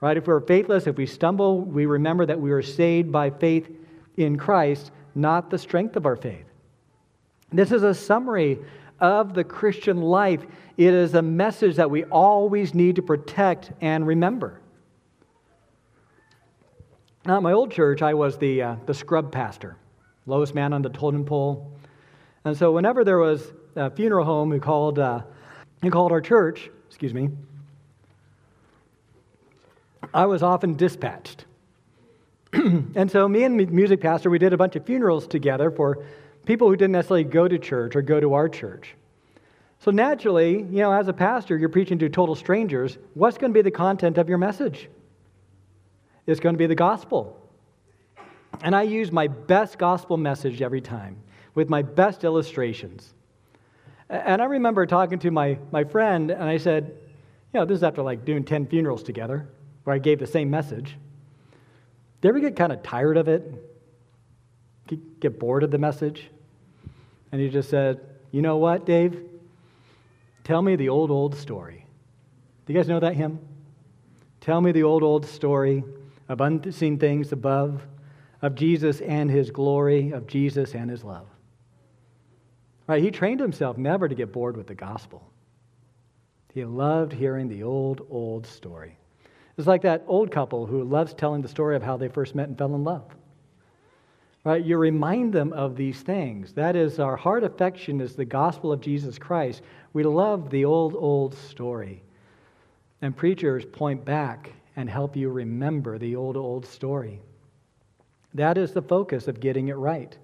Right? 0.00 0.16
If 0.16 0.26
we're 0.26 0.40
faithless, 0.40 0.87
if 0.87 0.97
we 0.97 1.07
stumble, 1.07 1.62
we 1.62 1.87
remember 1.87 2.26
that 2.26 2.40
we 2.40 2.52
are 2.52 2.62
saved 2.62 3.11
by 3.11 3.31
faith 3.31 3.71
in 4.16 4.37
Christ, 4.37 4.90
not 5.14 5.49
the 5.49 5.59
strength 5.59 5.97
of 5.97 6.07
our 6.07 6.16
faith. 6.16 6.45
This 7.52 7.71
is 7.71 7.82
a 7.82 7.94
summary 7.94 8.59
of 8.99 9.35
the 9.35 9.44
Christian 9.44 10.00
life. 10.00 10.44
It 10.76 10.94
is 10.94 11.14
a 11.14 11.23
message 11.23 11.76
that 11.76 11.90
we 11.90 12.04
always 12.04 12.75
need 12.75 12.97
to 12.97 13.02
protect 13.02 13.73
and 13.80 14.06
remember. 14.06 14.61
Now, 17.26 17.37
at 17.37 17.42
my 17.42 17.52
old 17.52 17.71
church, 17.71 18.02
I 18.02 18.14
was 18.14 18.38
the, 18.38 18.62
uh, 18.62 18.76
the 18.87 18.94
scrub 18.94 19.30
pastor, 19.30 19.76
lowest 20.26 20.54
man 20.54 20.73
on 20.73 20.82
the 20.82 20.88
totem 20.88 21.25
pole. 21.25 21.73
And 22.44 22.56
so, 22.56 22.73
whenever 22.73 23.04
there 23.04 23.18
was 23.18 23.52
a 23.76 23.90
funeral 23.90 24.25
home 24.25 24.50
who 24.50 24.59
called, 24.59 24.99
uh, 24.99 25.23
who 25.82 25.90
called 25.90 26.11
our 26.11 26.21
church, 26.21 26.71
excuse 26.88 27.14
me, 27.14 27.30
I 30.12 30.26
was 30.26 30.42
often 30.42 30.75
dispatched. 30.75 31.44
and 32.52 33.11
so, 33.11 33.28
me 33.28 33.44
and 33.44 33.61
the 33.61 33.66
music 33.66 34.00
pastor, 34.00 34.28
we 34.28 34.38
did 34.38 34.52
a 34.52 34.56
bunch 34.56 34.75
of 34.75 34.85
funerals 34.85 35.26
together 35.26 35.71
for 35.71 36.04
people 36.44 36.68
who 36.68 36.76
didn't 36.76 36.92
necessarily 36.92 37.25
go 37.25 37.46
to 37.46 37.58
church 37.58 37.96
or 37.96 38.02
go 38.02 38.20
to 38.20 38.34
our 38.34 38.49
church. 38.49 38.94
So 39.78 39.90
naturally, 39.90 40.58
you 40.58 40.80
know, 40.80 40.92
as 40.92 41.08
a 41.08 41.12
pastor, 41.12 41.56
you're 41.58 41.68
preaching 41.68 41.99
to 41.99 42.08
total 42.08 42.34
strangers. 42.34 42.99
What's 43.14 43.38
going 43.38 43.52
to 43.52 43.54
be 43.54 43.62
the 43.62 43.70
content 43.70 44.18
of 44.18 44.28
your 44.28 44.38
message? 44.38 44.88
It's 46.26 46.40
going 46.40 46.54
to 46.54 46.58
be 46.58 46.66
the 46.66 46.75
gospel. 46.75 47.38
And 48.62 48.76
I 48.76 48.82
use 48.82 49.11
my 49.11 49.26
best 49.26 49.78
gospel 49.78 50.16
message 50.16 50.62
every 50.62 50.80
time 50.80 51.16
with 51.54 51.68
my 51.68 51.82
best 51.82 52.22
illustrations. 52.22 53.12
And 54.08 54.40
I 54.40 54.44
remember 54.44 54.87
talking 54.87 55.18
to 55.20 55.30
my, 55.30 55.58
my 55.72 55.84
friend, 55.84 56.30
and 56.30 56.44
I 56.44 56.58
said, 56.58 56.94
you 57.52 57.61
know, 57.61 57.66
this 57.66 57.76
is 57.76 57.82
after 57.82 58.02
like 58.02 58.25
doing 58.25 58.44
10 58.44 58.66
funerals 58.66 59.02
together, 59.02 59.49
where 59.84 59.96
I 59.96 59.99
gave 59.99 60.18
the 60.18 60.26
same 60.26 60.49
message. 60.49 60.96
Did 62.20 62.28
you 62.28 62.30
ever 62.30 62.40
get 62.40 62.56
kind 62.56 62.72
of 62.72 62.82
tired 62.82 63.16
of 63.16 63.28
it? 63.28 63.68
get 65.20 65.38
bored 65.38 65.62
of 65.62 65.70
the 65.70 65.78
message? 65.78 66.30
And 67.33 67.41
he 67.41 67.49
just 67.49 67.71
said, 67.71 68.01
You 68.31 68.43
know 68.43 68.59
what, 68.59 68.87
Dave? 68.87 69.21
Tell 70.45 70.61
me 70.61 70.77
the 70.77 70.91
old, 70.91 71.11
old 71.11 71.35
story. 71.35 71.87
Do 72.67 72.73
you 72.73 72.79
guys 72.79 72.89
know 72.89 73.01
that 73.01 73.15
hymn? 73.15 73.41
Tell 74.41 74.61
me 74.61 74.73
the 74.73 74.83
old, 74.83 75.03
old 75.03 75.27
story 75.27 75.83
of 76.29 76.41
unseen 76.41 76.99
things 76.99 77.33
above, 77.33 77.83
of 78.43 78.55
Jesus 78.55 79.01
and 79.01 79.31
his 79.31 79.51
glory, 79.51 80.11
of 80.11 80.27
Jesus 80.27 80.75
and 80.75 80.91
his 80.91 81.05
love. 81.05 81.27
Right? 82.87 83.03
He 83.03 83.11
trained 83.11 83.41
himself 83.41 83.79
never 83.79 84.09
to 84.09 84.15
get 84.15 84.33
bored 84.33 84.57
with 84.57 84.67
the 84.67 84.75
gospel. 84.75 85.31
He 86.53 86.65
loved 86.65 87.12
hearing 87.12 87.49
the 87.49 87.62
old, 87.62 88.07
old 88.11 88.47
story. 88.47 88.99
It's 89.57 89.67
like 89.67 89.83
that 89.83 90.05
old 90.07 90.31
couple 90.31 90.67
who 90.67 90.85
loves 90.85 91.15
telling 91.15 91.43
the 91.43 91.49
story 91.49 91.77
of 91.77 91.83
how 91.83 91.97
they 91.97 92.09
first 92.09 92.35
met 92.35 92.49
and 92.49 92.59
fell 92.59 92.75
in 92.75 92.85
love. 92.85 93.15
Right? 94.44 94.64
You 94.64 94.76
remind 94.76 95.32
them 95.32 95.52
of 95.52 95.76
these 95.76 96.00
things. 96.00 96.52
That 96.54 96.75
is, 96.75 96.99
our 96.99 97.16
heart 97.16 97.44
affection 97.44 98.00
is 98.00 98.16
the 98.16 98.25
gospel 98.25 98.72
of 98.72 98.80
Jesus 98.80 99.18
Christ. 99.18 99.62
We 99.92 100.02
love 100.02 100.50
the 100.50 100.64
old, 100.64 100.94
old 100.96 101.34
story. 101.34 102.02
And 103.00 103.16
preachers 103.16 103.64
point 103.64 104.04
back 104.04 104.52
and 104.75 104.90
help 104.90 105.16
you 105.16 105.30
remember 105.30 105.99
the 105.99 106.16
old, 106.16 106.37
old 106.37 106.66
story. 106.66 107.20
That 108.34 108.58
is 108.58 108.72
the 108.72 108.82
focus 108.82 109.28
of 109.28 109.40
getting 109.40 109.68
it 109.68 109.76
right, 109.76 110.16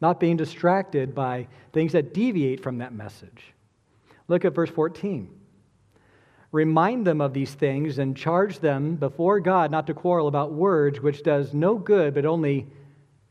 not 0.00 0.20
being 0.20 0.36
distracted 0.36 1.14
by 1.14 1.48
things 1.72 1.92
that 1.92 2.14
deviate 2.14 2.62
from 2.62 2.78
that 2.78 2.92
message. 2.92 3.54
Look 4.28 4.44
at 4.44 4.54
verse 4.54 4.70
14. 4.70 5.30
Remind 6.52 7.06
them 7.06 7.20
of 7.20 7.34
these 7.34 7.52
things 7.54 7.98
and 7.98 8.16
charge 8.16 8.60
them 8.60 8.96
before 8.96 9.40
God 9.40 9.70
not 9.70 9.86
to 9.88 9.94
quarrel 9.94 10.28
about 10.28 10.52
words, 10.52 11.00
which 11.00 11.22
does 11.22 11.52
no 11.52 11.76
good 11.76 12.14
but 12.14 12.24
only 12.24 12.66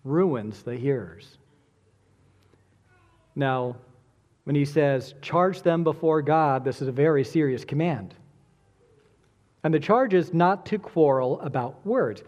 ruins 0.07 0.63
the 0.63 0.75
hearers. 0.75 1.37
Now, 3.35 3.75
when 4.45 4.55
he 4.55 4.65
says, 4.65 5.13
charge 5.21 5.61
them 5.61 5.83
before 5.83 6.21
God, 6.21 6.63
this 6.63 6.81
is 6.81 6.87
a 6.87 6.91
very 6.91 7.23
serious 7.23 7.65
command. 7.65 8.15
And 9.63 9.73
the 9.73 9.79
charge 9.79 10.13
is 10.13 10.33
not 10.33 10.65
to 10.67 10.79
quarrel 10.79 11.41
about 11.41 11.85
words. 11.85 12.23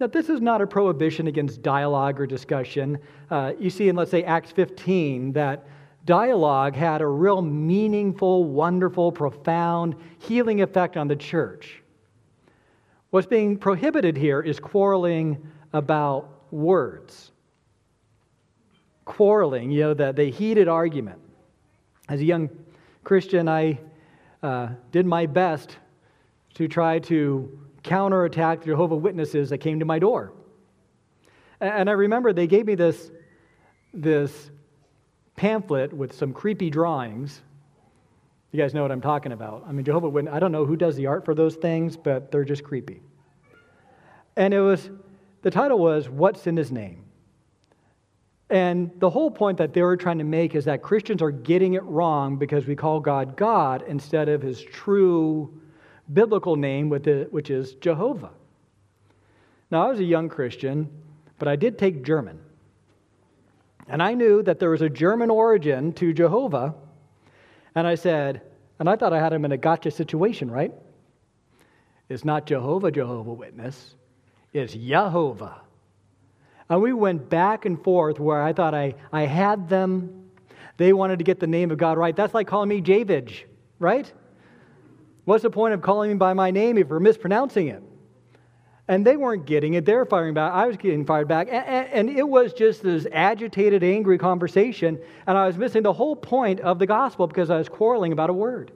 Now, 0.00 0.06
this 0.06 0.28
is 0.28 0.40
not 0.40 0.62
a 0.62 0.66
prohibition 0.66 1.26
against 1.26 1.60
dialogue 1.60 2.20
or 2.20 2.26
discussion. 2.26 2.98
Uh, 3.30 3.52
you 3.58 3.68
see 3.68 3.88
in, 3.88 3.96
let's 3.96 4.10
say, 4.10 4.24
Acts 4.24 4.52
15, 4.52 5.32
that 5.32 5.66
dialogue 6.04 6.74
had 6.74 7.02
a 7.02 7.06
real 7.06 7.42
meaningful, 7.42 8.44
wonderful, 8.44 9.12
profound, 9.12 9.96
healing 10.18 10.62
effect 10.62 10.96
on 10.96 11.08
the 11.08 11.16
church. 11.16 11.82
What's 13.10 13.26
being 13.26 13.56
prohibited 13.56 14.16
here 14.16 14.40
is 14.40 14.60
quarreling 14.60 15.46
about 15.72 16.37
words. 16.50 17.32
Quarreling, 19.04 19.70
you 19.70 19.80
know, 19.80 19.94
the, 19.94 20.12
the 20.12 20.30
heated 20.30 20.68
argument. 20.68 21.18
As 22.08 22.20
a 22.20 22.24
young 22.24 22.50
Christian, 23.04 23.48
I 23.48 23.78
uh, 24.42 24.68
did 24.92 25.06
my 25.06 25.26
best 25.26 25.76
to 26.54 26.68
try 26.68 26.98
to 26.98 27.58
counterattack 27.82 28.60
the 28.60 28.66
Jehovah 28.66 28.96
Witnesses 28.96 29.50
that 29.50 29.58
came 29.58 29.78
to 29.78 29.84
my 29.84 29.98
door. 29.98 30.32
And 31.60 31.88
I 31.88 31.92
remember 31.92 32.32
they 32.32 32.46
gave 32.46 32.66
me 32.66 32.74
this, 32.74 33.10
this 33.92 34.50
pamphlet 35.36 35.92
with 35.92 36.12
some 36.12 36.32
creepy 36.32 36.70
drawings. 36.70 37.42
You 38.52 38.60
guys 38.60 38.74
know 38.74 38.82
what 38.82 38.92
I'm 38.92 39.00
talking 39.00 39.32
about. 39.32 39.64
I 39.66 39.72
mean, 39.72 39.84
Jehovah 39.84 40.08
Witness, 40.08 40.34
I 40.34 40.38
don't 40.38 40.52
know 40.52 40.64
who 40.64 40.76
does 40.76 40.96
the 40.96 41.06
art 41.06 41.24
for 41.24 41.34
those 41.34 41.56
things, 41.56 41.96
but 41.96 42.30
they're 42.30 42.44
just 42.44 42.64
creepy. 42.64 43.02
And 44.36 44.54
it 44.54 44.60
was 44.60 44.90
the 45.42 45.50
title 45.50 45.78
was 45.78 46.08
What's 46.08 46.46
in 46.46 46.56
His 46.56 46.72
Name? 46.72 47.04
And 48.50 48.90
the 48.98 49.10
whole 49.10 49.30
point 49.30 49.58
that 49.58 49.74
they 49.74 49.82
were 49.82 49.96
trying 49.96 50.18
to 50.18 50.24
make 50.24 50.54
is 50.54 50.64
that 50.64 50.82
Christians 50.82 51.20
are 51.20 51.30
getting 51.30 51.74
it 51.74 51.82
wrong 51.82 52.36
because 52.36 52.66
we 52.66 52.74
call 52.74 52.98
God 52.98 53.36
God 53.36 53.84
instead 53.86 54.28
of 54.28 54.40
his 54.40 54.62
true 54.62 55.60
biblical 56.10 56.56
name, 56.56 56.88
which 56.88 57.50
is 57.50 57.74
Jehovah. 57.74 58.30
Now, 59.70 59.86
I 59.86 59.90
was 59.90 60.00
a 60.00 60.04
young 60.04 60.30
Christian, 60.30 60.88
but 61.38 61.46
I 61.46 61.56
did 61.56 61.78
take 61.78 62.02
German. 62.02 62.40
And 63.86 64.02
I 64.02 64.14
knew 64.14 64.42
that 64.42 64.58
there 64.58 64.70
was 64.70 64.80
a 64.80 64.88
German 64.88 65.28
origin 65.28 65.92
to 65.94 66.14
Jehovah. 66.14 66.74
And 67.74 67.86
I 67.86 67.96
said, 67.96 68.40
and 68.78 68.88
I 68.88 68.96
thought 68.96 69.12
I 69.12 69.20
had 69.20 69.34
him 69.34 69.44
in 69.44 69.52
a 69.52 69.58
gotcha 69.58 69.90
situation, 69.90 70.50
right? 70.50 70.72
It's 72.08 72.24
not 72.24 72.46
Jehovah, 72.46 72.90
Jehovah 72.90 73.34
Witness 73.34 73.94
is 74.52 74.72
Jehovah. 74.74 75.60
And 76.70 76.82
we 76.82 76.92
went 76.92 77.28
back 77.28 77.64
and 77.64 77.82
forth 77.82 78.20
where 78.20 78.42
I 78.42 78.52
thought 78.52 78.74
I, 78.74 78.94
I 79.12 79.22
had 79.22 79.68
them. 79.68 80.30
They 80.76 80.92
wanted 80.92 81.18
to 81.18 81.24
get 81.24 81.40
the 81.40 81.46
name 81.46 81.70
of 81.70 81.78
God 81.78 81.98
right. 81.98 82.14
That's 82.14 82.34
like 82.34 82.46
calling 82.46 82.68
me 82.68 82.80
Javage, 82.80 83.44
right? 83.78 84.10
What's 85.24 85.42
the 85.42 85.50
point 85.50 85.74
of 85.74 85.82
calling 85.82 86.10
me 86.10 86.16
by 86.16 86.34
my 86.34 86.50
name 86.50 86.78
if 86.78 86.88
we're 86.88 87.00
mispronouncing 87.00 87.68
it? 87.68 87.82
And 88.86 89.06
they 89.06 89.16
weren't 89.16 89.44
getting 89.44 89.74
it. 89.74 89.84
They 89.84 89.94
were 89.94 90.06
firing 90.06 90.32
back. 90.32 90.52
I 90.52 90.66
was 90.66 90.78
getting 90.78 91.04
fired 91.04 91.28
back. 91.28 91.48
And, 91.48 91.66
and, 91.66 92.08
and, 92.08 92.18
it 92.18 92.26
was 92.26 92.54
just 92.54 92.82
this 92.82 93.06
agitated, 93.12 93.84
angry 93.84 94.16
conversation. 94.16 94.98
And 95.26 95.36
I 95.36 95.46
was 95.46 95.58
missing 95.58 95.82
the 95.82 95.92
whole 95.92 96.16
point 96.16 96.60
of 96.60 96.78
the 96.78 96.86
gospel 96.86 97.26
because 97.26 97.50
I 97.50 97.58
was 97.58 97.68
quarreling 97.68 98.12
about 98.12 98.30
a 98.30 98.32
word. 98.32 98.72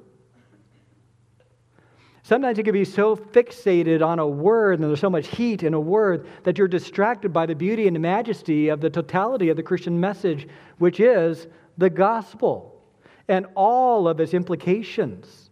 Sometimes 2.25 2.57
you 2.57 2.65
can 2.65 2.73
be 2.73 2.85
so 2.85 3.17
fixated 3.17 4.05
on 4.05 4.21
a 4.21 4.27
word 4.27 4.79
and 4.79 4.89
there's 4.89 5.01
so 5.01 5.11
much 5.11 5.27
heat 5.27 5.65
in 5.65 5.75
a 5.75 5.81
word 5.81 6.27
that 6.45 6.57
you're 6.57 6.69
distracted 6.69 7.33
by 7.33 7.47
the 7.47 7.55
beauty 7.55 7.89
and 7.89 7.97
the 7.97 8.01
majesty 8.01 8.69
of 8.69 8.81
the 8.81 8.91
totality 8.91 9.49
of 9.49 9.57
the 9.57 9.63
Christian 9.63 9.99
message, 9.99 10.47
which 10.79 11.01
is 11.01 11.49
the 11.79 11.91
gospel 11.91 12.81
and 13.27 13.47
all 13.57 14.07
of 14.07 14.21
its 14.21 14.35
implications. 14.35 15.51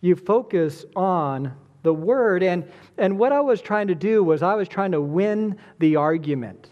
You 0.00 0.14
focus 0.14 0.84
on 0.94 1.52
the 1.82 1.94
word. 1.94 2.42
And, 2.42 2.70
and 2.98 3.18
what 3.18 3.32
I 3.32 3.40
was 3.40 3.60
trying 3.60 3.88
to 3.88 3.94
do 3.94 4.22
was 4.22 4.42
I 4.42 4.54
was 4.54 4.68
trying 4.68 4.92
to 4.92 5.00
win 5.00 5.56
the 5.78 5.96
argument 5.96 6.70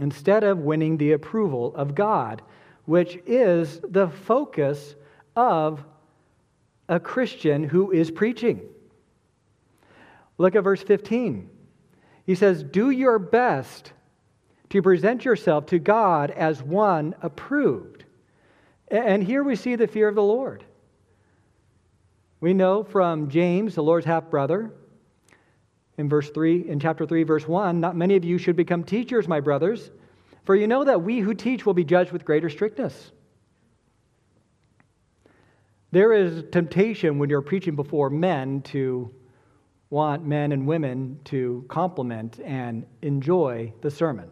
instead 0.00 0.44
of 0.44 0.58
winning 0.58 0.96
the 0.96 1.12
approval 1.12 1.74
of 1.74 1.94
God, 1.94 2.42
which 2.84 3.18
is 3.26 3.80
the 3.88 4.08
focus 4.08 4.94
of 5.34 5.84
a 6.88 7.00
Christian 7.00 7.64
who 7.64 7.90
is 7.90 8.10
preaching. 8.10 8.62
Look 10.38 10.54
at 10.54 10.64
verse 10.64 10.82
15. 10.82 11.50
He 12.24 12.34
says, 12.34 12.62
Do 12.62 12.90
your 12.90 13.18
best 13.18 13.92
to 14.70 14.82
present 14.82 15.24
yourself 15.24 15.66
to 15.66 15.78
God 15.78 16.30
as 16.30 16.62
one 16.62 17.14
approved. 17.22 18.04
And 18.88 19.22
here 19.22 19.42
we 19.42 19.56
see 19.56 19.76
the 19.76 19.86
fear 19.86 20.08
of 20.08 20.14
the 20.14 20.22
Lord. 20.22 20.64
We 22.40 22.52
know 22.54 22.84
from 22.84 23.30
James, 23.30 23.74
the 23.74 23.82
Lord's 23.82 24.06
half 24.06 24.30
brother, 24.30 24.72
in 25.98 26.08
verse 26.08 26.28
3, 26.30 26.68
in 26.68 26.78
chapter 26.78 27.06
3, 27.06 27.22
verse 27.22 27.48
1, 27.48 27.80
not 27.80 27.96
many 27.96 28.16
of 28.16 28.24
you 28.24 28.38
should 28.38 28.56
become 28.56 28.84
teachers, 28.84 29.26
my 29.26 29.40
brothers, 29.40 29.90
for 30.44 30.54
you 30.54 30.66
know 30.66 30.84
that 30.84 31.02
we 31.02 31.20
who 31.20 31.34
teach 31.34 31.64
will 31.64 31.74
be 31.74 31.84
judged 31.84 32.12
with 32.12 32.24
greater 32.24 32.50
strictness. 32.50 33.10
There 35.96 36.12
is 36.12 36.44
temptation 36.52 37.18
when 37.18 37.30
you're 37.30 37.40
preaching 37.40 37.74
before 37.74 38.10
men 38.10 38.60
to 38.64 39.10
want 39.88 40.26
men 40.26 40.52
and 40.52 40.66
women 40.66 41.18
to 41.24 41.64
compliment 41.68 42.38
and 42.44 42.84
enjoy 43.00 43.72
the 43.80 43.90
sermon. 43.90 44.28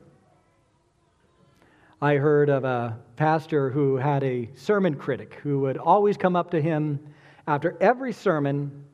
I 2.03 2.17
heard 2.17 2.51
of 2.51 2.65
a 2.65 2.99
pastor 3.17 3.71
who 3.71 3.97
had 3.97 4.23
a 4.23 4.51
sermon 4.55 4.95
critic 4.95 5.39
who 5.43 5.61
would 5.61 5.79
always 5.79 6.19
come 6.19 6.37
up 6.37 6.51
to 6.51 6.61
him 6.61 7.01
after 7.47 7.79
every 7.81 8.13
sermon 8.13 8.85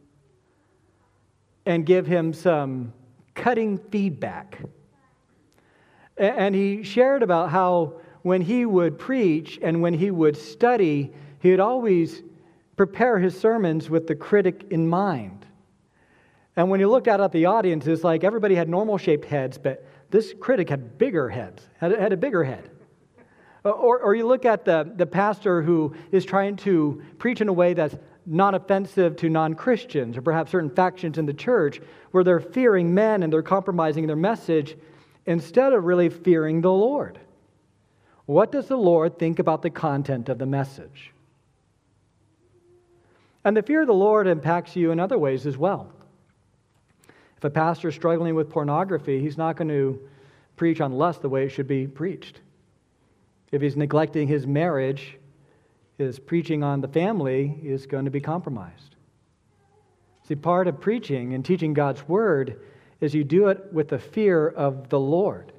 and 1.66 1.84
give 1.84 2.06
him 2.06 2.32
some 2.32 2.92
cutting 3.34 3.78
feedback. 3.78 4.62
And 6.16 6.54
he 6.54 6.84
shared 6.84 7.24
about 7.24 7.50
how 7.50 7.94
when 8.22 8.40
he 8.40 8.64
would 8.64 8.96
preach 8.96 9.58
and 9.60 9.82
when 9.82 9.92
he 9.92 10.12
would 10.12 10.36
study, 10.36 11.12
he 11.40 11.50
would 11.50 11.58
always 11.58 12.22
prepare 12.80 13.18
his 13.18 13.38
sermons 13.38 13.90
with 13.90 14.06
the 14.06 14.14
critic 14.14 14.68
in 14.70 14.88
mind. 14.88 15.44
And 16.56 16.70
when 16.70 16.80
you 16.80 16.88
looked 16.88 17.08
out 17.08 17.20
at 17.20 17.30
the 17.30 17.44
audience, 17.44 17.86
it's 17.86 18.02
like 18.02 18.24
everybody 18.24 18.54
had 18.54 18.70
normal 18.70 18.96
shaped 18.96 19.26
heads, 19.26 19.58
but 19.58 19.86
this 20.08 20.32
critic 20.40 20.70
had 20.70 20.96
bigger 20.96 21.28
heads, 21.28 21.62
had, 21.76 21.92
had 21.92 22.14
a 22.14 22.16
bigger 22.16 22.42
head. 22.42 22.70
Uh, 23.66 23.68
or, 23.68 23.98
or 23.98 24.14
you 24.14 24.26
look 24.26 24.46
at 24.46 24.64
the, 24.64 24.90
the 24.96 25.04
pastor 25.04 25.60
who 25.60 25.94
is 26.10 26.24
trying 26.24 26.56
to 26.56 27.02
preach 27.18 27.42
in 27.42 27.48
a 27.48 27.52
way 27.52 27.74
that's 27.74 27.98
not 28.24 28.54
offensive 28.54 29.14
to 29.16 29.28
non 29.28 29.52
Christians 29.52 30.16
or 30.16 30.22
perhaps 30.22 30.50
certain 30.50 30.70
factions 30.70 31.18
in 31.18 31.26
the 31.26 31.34
church 31.34 31.82
where 32.12 32.24
they're 32.24 32.40
fearing 32.40 32.94
men 32.94 33.22
and 33.22 33.30
they're 33.30 33.42
compromising 33.42 34.06
their 34.06 34.16
message 34.16 34.74
instead 35.26 35.74
of 35.74 35.84
really 35.84 36.08
fearing 36.08 36.62
the 36.62 36.72
Lord. 36.72 37.20
What 38.24 38.50
does 38.50 38.68
the 38.68 38.78
Lord 38.78 39.18
think 39.18 39.38
about 39.38 39.60
the 39.60 39.68
content 39.68 40.30
of 40.30 40.38
the 40.38 40.46
message? 40.46 41.12
And 43.44 43.56
the 43.56 43.62
fear 43.62 43.80
of 43.80 43.86
the 43.86 43.94
Lord 43.94 44.26
impacts 44.26 44.76
you 44.76 44.90
in 44.90 45.00
other 45.00 45.18
ways 45.18 45.46
as 45.46 45.56
well. 45.56 45.92
If 47.36 47.44
a 47.44 47.50
pastor 47.50 47.88
is 47.88 47.94
struggling 47.94 48.34
with 48.34 48.50
pornography, 48.50 49.20
he's 49.20 49.38
not 49.38 49.56
going 49.56 49.68
to 49.68 49.98
preach 50.56 50.80
on 50.82 50.92
lust 50.92 51.22
the 51.22 51.28
way 51.28 51.44
it 51.44 51.48
should 51.48 51.66
be 51.66 51.86
preached. 51.86 52.40
If 53.50 53.62
he's 53.62 53.76
neglecting 53.76 54.28
his 54.28 54.46
marriage, 54.46 55.16
his 55.96 56.18
preaching 56.18 56.62
on 56.62 56.80
the 56.80 56.88
family 56.88 57.58
is 57.62 57.86
going 57.86 58.04
to 58.04 58.10
be 58.10 58.20
compromised. 58.20 58.96
See, 60.28 60.34
part 60.34 60.68
of 60.68 60.80
preaching 60.80 61.34
and 61.34 61.44
teaching 61.44 61.72
God's 61.72 62.06
word 62.06 62.60
is 63.00 63.14
you 63.14 63.24
do 63.24 63.48
it 63.48 63.72
with 63.72 63.88
the 63.88 63.98
fear 63.98 64.48
of 64.48 64.88
the 64.90 65.00
Lord. 65.00 65.52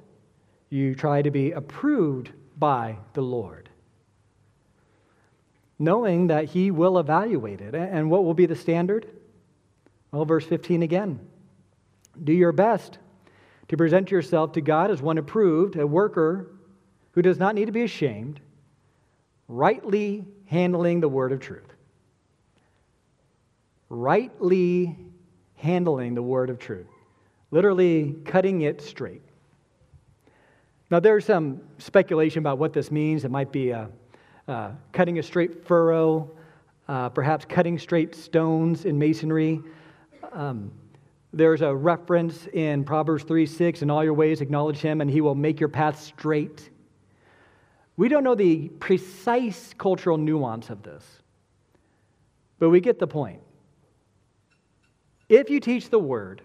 You 0.70 0.94
try 0.94 1.20
to 1.20 1.30
be 1.30 1.50
approved 1.50 2.30
by 2.58 2.96
the 3.12 3.22
Lord, 3.22 3.61
knowing 5.82 6.28
that 6.28 6.46
He 6.46 6.70
will 6.70 6.98
evaluate 6.98 7.60
it. 7.60 7.74
And 7.74 8.10
what 8.10 8.24
will 8.24 8.34
be 8.34 8.46
the 8.46 8.56
standard? 8.56 9.06
Well, 10.12 10.24
verse 10.24 10.46
15 10.46 10.82
again. 10.82 11.18
Do 12.22 12.32
your 12.32 12.52
best 12.52 12.98
to 13.68 13.76
present 13.76 14.10
yourself 14.10 14.52
to 14.52 14.60
God 14.60 14.90
as 14.90 15.02
one 15.02 15.18
approved, 15.18 15.76
a 15.76 15.86
worker 15.86 16.52
who 17.12 17.22
does 17.22 17.38
not 17.38 17.54
need 17.54 17.66
to 17.66 17.72
be 17.72 17.82
ashamed 17.82 18.40
rightly 19.48 20.24
handling 20.46 21.00
the 21.00 21.08
word 21.08 21.32
of 21.32 21.40
truth. 21.40 21.68
Rightly 23.88 24.96
handling 25.56 26.14
the 26.14 26.22
word 26.22 26.48
of 26.48 26.58
truth. 26.58 26.86
Literally 27.50 28.16
cutting 28.24 28.62
it 28.62 28.80
straight. 28.80 29.22
Now, 30.90 31.00
there's 31.00 31.24
some 31.24 31.60
speculation 31.78 32.38
about 32.38 32.58
what 32.58 32.72
this 32.72 32.90
means. 32.90 33.24
It 33.24 33.30
might 33.30 33.52
be 33.52 33.70
a, 33.70 33.90
uh, 34.48 34.70
cutting 34.92 35.18
a 35.18 35.22
straight 35.22 35.66
furrow, 35.66 36.30
uh, 36.88 37.08
perhaps 37.08 37.44
cutting 37.44 37.78
straight 37.78 38.14
stones 38.14 38.84
in 38.84 38.98
masonry. 38.98 39.60
Um, 40.32 40.72
there's 41.32 41.62
a 41.62 41.74
reference 41.74 42.46
in 42.52 42.84
Proverbs 42.84 43.24
3 43.24 43.46
6, 43.46 43.82
in 43.82 43.90
all 43.90 44.04
your 44.04 44.14
ways 44.14 44.40
acknowledge 44.40 44.78
him, 44.78 45.00
and 45.00 45.10
he 45.10 45.20
will 45.20 45.34
make 45.34 45.60
your 45.60 45.68
path 45.68 46.00
straight. 46.00 46.70
We 47.96 48.08
don't 48.08 48.24
know 48.24 48.34
the 48.34 48.68
precise 48.80 49.74
cultural 49.78 50.18
nuance 50.18 50.70
of 50.70 50.82
this, 50.82 51.04
but 52.58 52.70
we 52.70 52.80
get 52.80 52.98
the 52.98 53.06
point. 53.06 53.40
If 55.28 55.48
you 55.48 55.60
teach 55.60 55.88
the 55.88 55.98
word, 55.98 56.42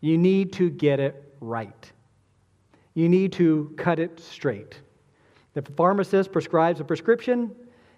you 0.00 0.18
need 0.18 0.52
to 0.54 0.70
get 0.70 1.00
it 1.00 1.34
right. 1.40 1.92
You 2.94 3.08
need 3.08 3.32
to 3.34 3.74
cut 3.76 3.98
it 3.98 4.20
straight. 4.20 4.80
If 5.58 5.68
a 5.68 5.72
pharmacist 5.72 6.30
prescribes 6.30 6.78
a 6.78 6.84
prescription, 6.84 7.50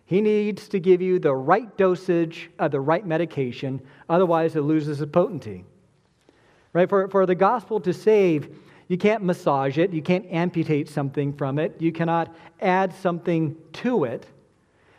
he 0.06 0.22
needs 0.22 0.66
to 0.68 0.80
give 0.80 1.02
you 1.02 1.18
the 1.18 1.34
right 1.34 1.76
dosage 1.76 2.50
of 2.58 2.70
the 2.70 2.80
right 2.80 3.06
medication, 3.06 3.82
otherwise, 4.08 4.56
it 4.56 4.62
loses 4.62 5.02
its 5.02 5.12
potency. 5.12 5.64
Right? 6.72 6.88
For, 6.88 7.06
for 7.08 7.26
the 7.26 7.34
gospel 7.34 7.78
to 7.80 7.92
save, 7.92 8.56
you 8.88 8.96
can't 8.96 9.22
massage 9.22 9.76
it. 9.76 9.92
You 9.92 10.00
can't 10.00 10.24
amputate 10.30 10.88
something 10.88 11.34
from 11.34 11.58
it. 11.58 11.76
You 11.78 11.92
cannot 11.92 12.34
add 12.62 12.94
something 12.94 13.54
to 13.74 14.04
it. 14.04 14.24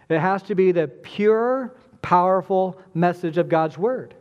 It 0.07 0.19
has 0.19 0.43
to 0.43 0.53
be 0.53 0.71
the 0.71 0.87
pure, 0.87 1.73
powerful 2.03 2.79
message 2.93 3.39
of 3.39 3.49
God's 3.49 3.77
Word. 3.77 4.13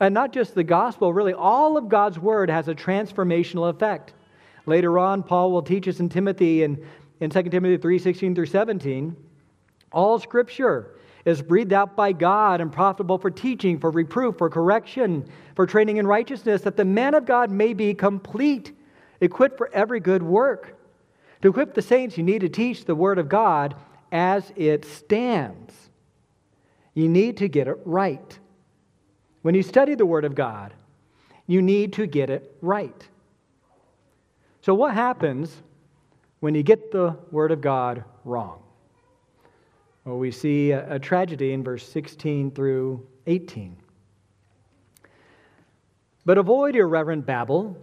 And 0.00 0.12
not 0.12 0.32
just 0.32 0.56
the 0.56 0.64
gospel, 0.64 1.12
really, 1.12 1.34
all 1.34 1.76
of 1.76 1.88
God's 1.88 2.18
Word 2.18 2.50
has 2.50 2.66
a 2.66 2.74
transformational 2.74 3.70
effect. 3.70 4.12
Later 4.66 4.98
on, 4.98 5.22
Paul 5.22 5.52
will 5.52 5.62
teach 5.62 5.86
us 5.86 6.00
in 6.00 6.08
Timothy 6.08 6.62
in, 6.62 6.84
in 7.20 7.30
2 7.30 7.42
Timothy 7.44 7.76
3 7.76 7.98
16 7.98 8.34
through 8.34 8.46
17. 8.46 9.16
All 9.92 10.18
scripture 10.18 10.96
is 11.24 11.42
breathed 11.42 11.72
out 11.72 11.96
by 11.96 12.12
God 12.12 12.60
and 12.60 12.72
profitable 12.72 13.18
for 13.18 13.30
teaching, 13.30 13.78
for 13.78 13.90
reproof, 13.90 14.38
for 14.38 14.48
correction, 14.48 15.28
for 15.54 15.66
training 15.66 15.98
in 15.98 16.06
righteousness, 16.06 16.62
that 16.62 16.76
the 16.76 16.84
man 16.84 17.14
of 17.14 17.26
God 17.26 17.50
may 17.50 17.74
be 17.74 17.92
complete, 17.92 18.72
equipped 19.20 19.58
for 19.58 19.70
every 19.72 20.00
good 20.00 20.22
work. 20.22 20.78
To 21.42 21.48
equip 21.48 21.74
the 21.74 21.82
saints, 21.82 22.16
you 22.16 22.24
need 22.24 22.40
to 22.40 22.48
teach 22.48 22.84
the 22.84 22.94
Word 22.94 23.18
of 23.18 23.28
God 23.28 23.74
as 24.12 24.52
it 24.56 24.84
stands. 24.84 25.74
You 26.94 27.08
need 27.08 27.36
to 27.38 27.48
get 27.48 27.68
it 27.68 27.78
right. 27.84 28.38
When 29.42 29.54
you 29.54 29.62
study 29.62 29.94
the 29.94 30.06
Word 30.06 30.24
of 30.24 30.34
God, 30.34 30.72
you 31.46 31.62
need 31.62 31.94
to 31.94 32.06
get 32.06 32.30
it 32.30 32.56
right. 32.60 33.08
So, 34.62 34.74
what 34.74 34.94
happens 34.94 35.62
when 36.40 36.54
you 36.54 36.62
get 36.62 36.90
the 36.90 37.16
Word 37.30 37.52
of 37.52 37.60
God 37.60 38.04
wrong? 38.24 38.62
Well, 40.04 40.18
we 40.18 40.30
see 40.30 40.72
a, 40.72 40.94
a 40.94 40.98
tragedy 40.98 41.52
in 41.52 41.62
verse 41.62 41.86
16 41.88 42.50
through 42.50 43.06
18. 43.26 43.76
But 46.24 46.38
avoid 46.38 46.76
irreverent 46.76 47.26
babble 47.26 47.76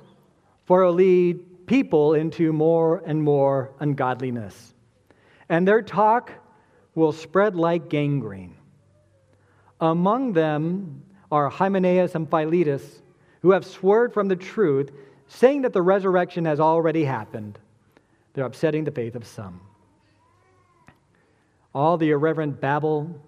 for 0.65 0.81
it'll 0.81 0.93
lead 0.93 1.65
people 1.65 2.13
into 2.13 2.51
more 2.51 3.01
and 3.05 3.23
more 3.23 3.71
ungodliness. 3.79 4.73
and 5.49 5.65
their 5.65 5.81
talk 5.81 6.31
will 6.93 7.13
spread 7.13 7.55
like 7.55 7.89
gangrene. 7.89 8.55
Among 9.79 10.33
them 10.33 11.03
are 11.31 11.49
Hymenaeus 11.49 12.15
and 12.15 12.29
Philetus, 12.29 13.01
who 13.41 13.51
have 13.51 13.65
swerved 13.65 14.13
from 14.13 14.27
the 14.27 14.35
truth, 14.35 14.91
saying 15.27 15.61
that 15.61 15.73
the 15.73 15.81
resurrection 15.81 16.45
has 16.45 16.59
already 16.59 17.05
happened. 17.05 17.59
They're 18.37 18.45
upsetting 18.45 18.83
the 18.83 18.91
faith 18.91 19.15
of 19.15 19.25
some. 19.25 19.59
All 21.73 21.97
the 21.97 22.11
irreverent 22.11 22.61
babble 22.61 23.19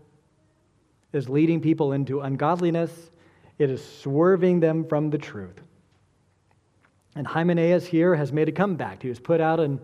is 1.13 1.27
leading 1.27 1.61
people 1.61 1.93
into 1.93 2.21
ungodliness, 2.21 3.09
it 3.57 3.71
is 3.71 3.83
swerving 3.83 4.59
them 4.59 4.85
from 4.85 5.09
the 5.09 5.17
truth. 5.17 5.61
And 7.15 7.25
Hymenaeus 7.25 7.87
here 7.87 8.13
has 8.13 8.31
made 8.31 8.49
a 8.49 8.51
comeback. 8.51 9.01
He 9.01 9.09
was 9.09 9.19
put 9.19 9.41
out, 9.41 9.59
and 9.59 9.79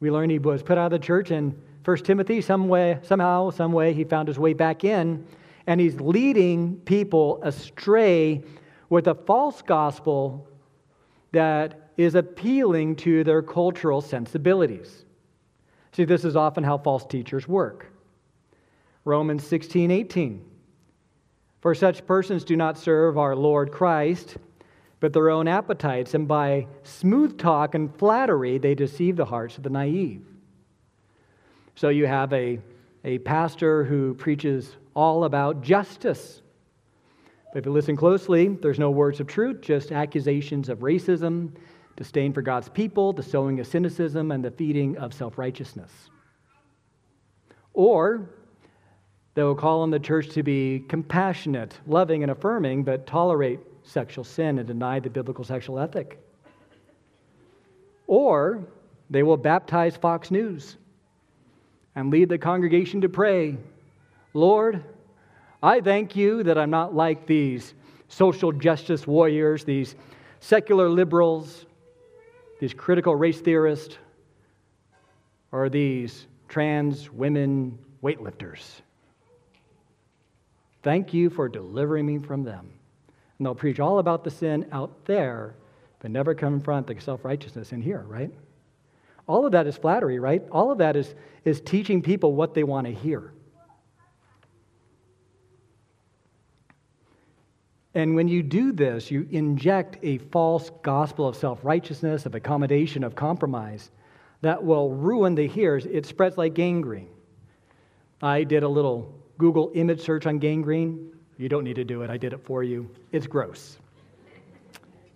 we 0.00 0.10
learn 0.10 0.30
he 0.30 0.38
was 0.38 0.62
put 0.62 0.78
out 0.78 0.86
of 0.86 1.00
the 1.02 1.06
church 1.06 1.30
in 1.30 1.54
1 1.84 1.96
Timothy. 1.98 2.40
Some 2.40 2.66
way, 2.66 2.98
somehow, 3.02 3.50
some 3.50 3.72
way, 3.72 3.92
he 3.92 4.04
found 4.04 4.26
his 4.26 4.38
way 4.38 4.54
back 4.54 4.84
in, 4.84 5.26
and 5.66 5.78
he's 5.78 6.00
leading 6.00 6.76
people 6.86 7.40
astray 7.42 8.42
with 8.88 9.06
a 9.08 9.14
false 9.14 9.60
gospel 9.60 10.48
that 11.32 11.85
is 11.96 12.14
appealing 12.14 12.96
to 12.96 13.24
their 13.24 13.42
cultural 13.42 14.00
sensibilities. 14.00 15.04
See, 15.92 16.04
this 16.04 16.24
is 16.24 16.36
often 16.36 16.62
how 16.62 16.78
false 16.78 17.06
teachers 17.06 17.48
work. 17.48 17.86
Romans 19.04 19.46
16, 19.46 19.90
18. 19.90 20.44
For 21.60 21.74
such 21.74 22.06
persons 22.06 22.44
do 22.44 22.56
not 22.56 22.78
serve 22.78 23.16
our 23.16 23.34
Lord 23.34 23.72
Christ, 23.72 24.36
but 25.00 25.12
their 25.12 25.30
own 25.30 25.48
appetites, 25.48 26.14
and 26.14 26.28
by 26.28 26.66
smooth 26.82 27.38
talk 27.38 27.74
and 27.74 27.94
flattery, 27.96 28.58
they 28.58 28.74
deceive 28.74 29.16
the 29.16 29.24
hearts 29.24 29.56
of 29.56 29.62
the 29.62 29.70
naive. 29.70 30.22
So 31.76 31.88
you 31.88 32.06
have 32.06 32.32
a, 32.32 32.58
a 33.04 33.18
pastor 33.18 33.84
who 33.84 34.14
preaches 34.14 34.76
all 34.94 35.24
about 35.24 35.62
justice. 35.62 36.40
But 37.52 37.60
if 37.60 37.66
you 37.66 37.72
listen 37.72 37.96
closely, 37.96 38.48
there's 38.48 38.78
no 38.78 38.90
words 38.90 39.20
of 39.20 39.26
truth, 39.26 39.60
just 39.60 39.92
accusations 39.92 40.68
of 40.68 40.78
racism, 40.78 41.52
disdain 41.96 42.32
for 42.32 42.42
God's 42.42 42.68
people, 42.68 43.12
the 43.12 43.22
sowing 43.22 43.58
of 43.60 43.66
cynicism, 43.66 44.30
and 44.30 44.44
the 44.44 44.50
feeding 44.50 44.96
of 44.98 45.12
self 45.12 45.38
righteousness. 45.38 45.90
Or 47.74 48.30
they 49.34 49.42
will 49.42 49.54
call 49.54 49.82
on 49.82 49.90
the 49.90 49.98
church 49.98 50.30
to 50.30 50.42
be 50.42 50.84
compassionate, 50.88 51.78
loving, 51.86 52.22
and 52.22 52.32
affirming, 52.32 52.84
but 52.84 53.06
tolerate 53.06 53.60
sexual 53.82 54.24
sin 54.24 54.58
and 54.58 54.66
deny 54.66 54.98
the 54.98 55.10
biblical 55.10 55.44
sexual 55.44 55.78
ethic. 55.78 56.18
Or 58.06 58.64
they 59.10 59.22
will 59.22 59.36
baptize 59.36 59.96
Fox 59.96 60.30
News 60.30 60.76
and 61.94 62.10
lead 62.10 62.28
the 62.28 62.38
congregation 62.38 63.00
to 63.02 63.08
pray 63.08 63.56
Lord, 64.32 64.84
I 65.62 65.80
thank 65.80 66.14
you 66.14 66.42
that 66.42 66.58
I'm 66.58 66.70
not 66.70 66.94
like 66.94 67.26
these 67.26 67.74
social 68.08 68.52
justice 68.52 69.06
warriors, 69.06 69.64
these 69.64 69.94
secular 70.40 70.88
liberals, 70.88 71.65
these 72.58 72.74
critical 72.74 73.14
race 73.14 73.40
theorists, 73.40 73.98
or 75.52 75.68
these 75.68 76.26
trans 76.48 77.10
women 77.10 77.78
weightlifters. 78.02 78.80
Thank 80.82 81.12
you 81.12 81.30
for 81.30 81.48
delivering 81.48 82.06
me 82.06 82.18
from 82.18 82.44
them. 82.44 82.70
And 83.38 83.46
they'll 83.46 83.54
preach 83.54 83.80
all 83.80 83.98
about 83.98 84.24
the 84.24 84.30
sin 84.30 84.66
out 84.72 85.04
there, 85.04 85.54
but 85.98 86.10
never 86.10 86.34
confront 86.34 86.86
the 86.86 86.98
self 87.00 87.24
righteousness 87.24 87.72
in 87.72 87.82
here, 87.82 88.04
right? 88.06 88.32
All 89.26 89.44
of 89.44 89.52
that 89.52 89.66
is 89.66 89.76
flattery, 89.76 90.18
right? 90.20 90.46
All 90.52 90.70
of 90.70 90.78
that 90.78 90.96
is, 90.96 91.14
is 91.44 91.60
teaching 91.60 92.00
people 92.00 92.34
what 92.34 92.54
they 92.54 92.62
want 92.62 92.86
to 92.86 92.92
hear. 92.92 93.32
And 97.96 98.14
when 98.14 98.28
you 98.28 98.42
do 98.42 98.72
this, 98.72 99.10
you 99.10 99.26
inject 99.30 99.96
a 100.02 100.18
false 100.18 100.70
gospel 100.82 101.26
of 101.26 101.34
self 101.34 101.64
righteousness, 101.64 102.26
of 102.26 102.34
accommodation, 102.34 103.02
of 103.02 103.14
compromise 103.14 103.90
that 104.42 104.62
will 104.62 104.90
ruin 104.90 105.34
the 105.34 105.48
hearers. 105.48 105.86
It 105.86 106.04
spreads 106.04 106.36
like 106.36 106.52
gangrene. 106.52 107.08
I 108.20 108.44
did 108.44 108.64
a 108.64 108.68
little 108.68 109.14
Google 109.38 109.72
image 109.74 110.02
search 110.02 110.26
on 110.26 110.38
gangrene. 110.38 111.10
You 111.38 111.48
don't 111.48 111.64
need 111.64 111.76
to 111.76 111.84
do 111.84 112.02
it, 112.02 112.10
I 112.10 112.18
did 112.18 112.34
it 112.34 112.44
for 112.44 112.62
you. 112.62 112.90
It's 113.12 113.26
gross. 113.26 113.78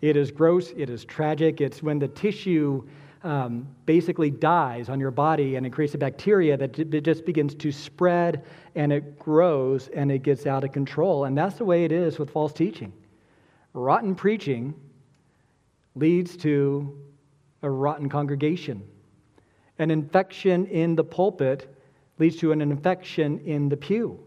It 0.01 0.17
is 0.17 0.31
gross, 0.31 0.73
it 0.75 0.89
is 0.89 1.05
tragic. 1.05 1.61
It's 1.61 1.83
when 1.83 1.99
the 1.99 2.09
tissue 2.09 2.89
um, 3.23 3.67
basically 3.87 4.31
dies 4.31 4.89
on 4.89 4.99
your 4.99 5.11
body 5.11 5.57
and 5.57 5.67
it 5.67 5.71
creates 5.71 5.95
a 5.95 5.99
bacteria 5.99 6.57
that 6.57 6.79
it 6.79 7.03
just 7.03 7.25
begins 7.25 7.55
to 7.55 7.71
spread 7.71 8.45
and 8.75 8.93
it 8.93 9.19
grows 9.19 9.89
and 9.89 10.11
it 10.11 10.23
gets 10.23 10.47
out 10.47 10.65
of 10.65 10.73
control. 10.73 11.25
And 11.25 11.37
that's 11.37 11.57
the 11.57 11.65
way 11.65 11.85
it 11.85 11.93
is 11.93 12.19
with 12.19 12.31
false 12.31 12.53
teaching. 12.53 12.93
Rotten 13.75 14.15
preaching 14.15 14.75
leads 15.95 16.37
to 16.39 16.99
a 17.63 17.71
rotten 17.71 18.09
congregation. 18.09 18.83
An 19.79 19.91
infection 19.91 20.67
in 20.67 20.97
the 20.97 21.05
pulpit 21.05 21.75
leads 22.19 22.37
to 22.37 22.53
an 22.53 22.61
infection 22.61 23.41
in 23.41 23.69
the 23.69 23.77
pew. 23.77 24.19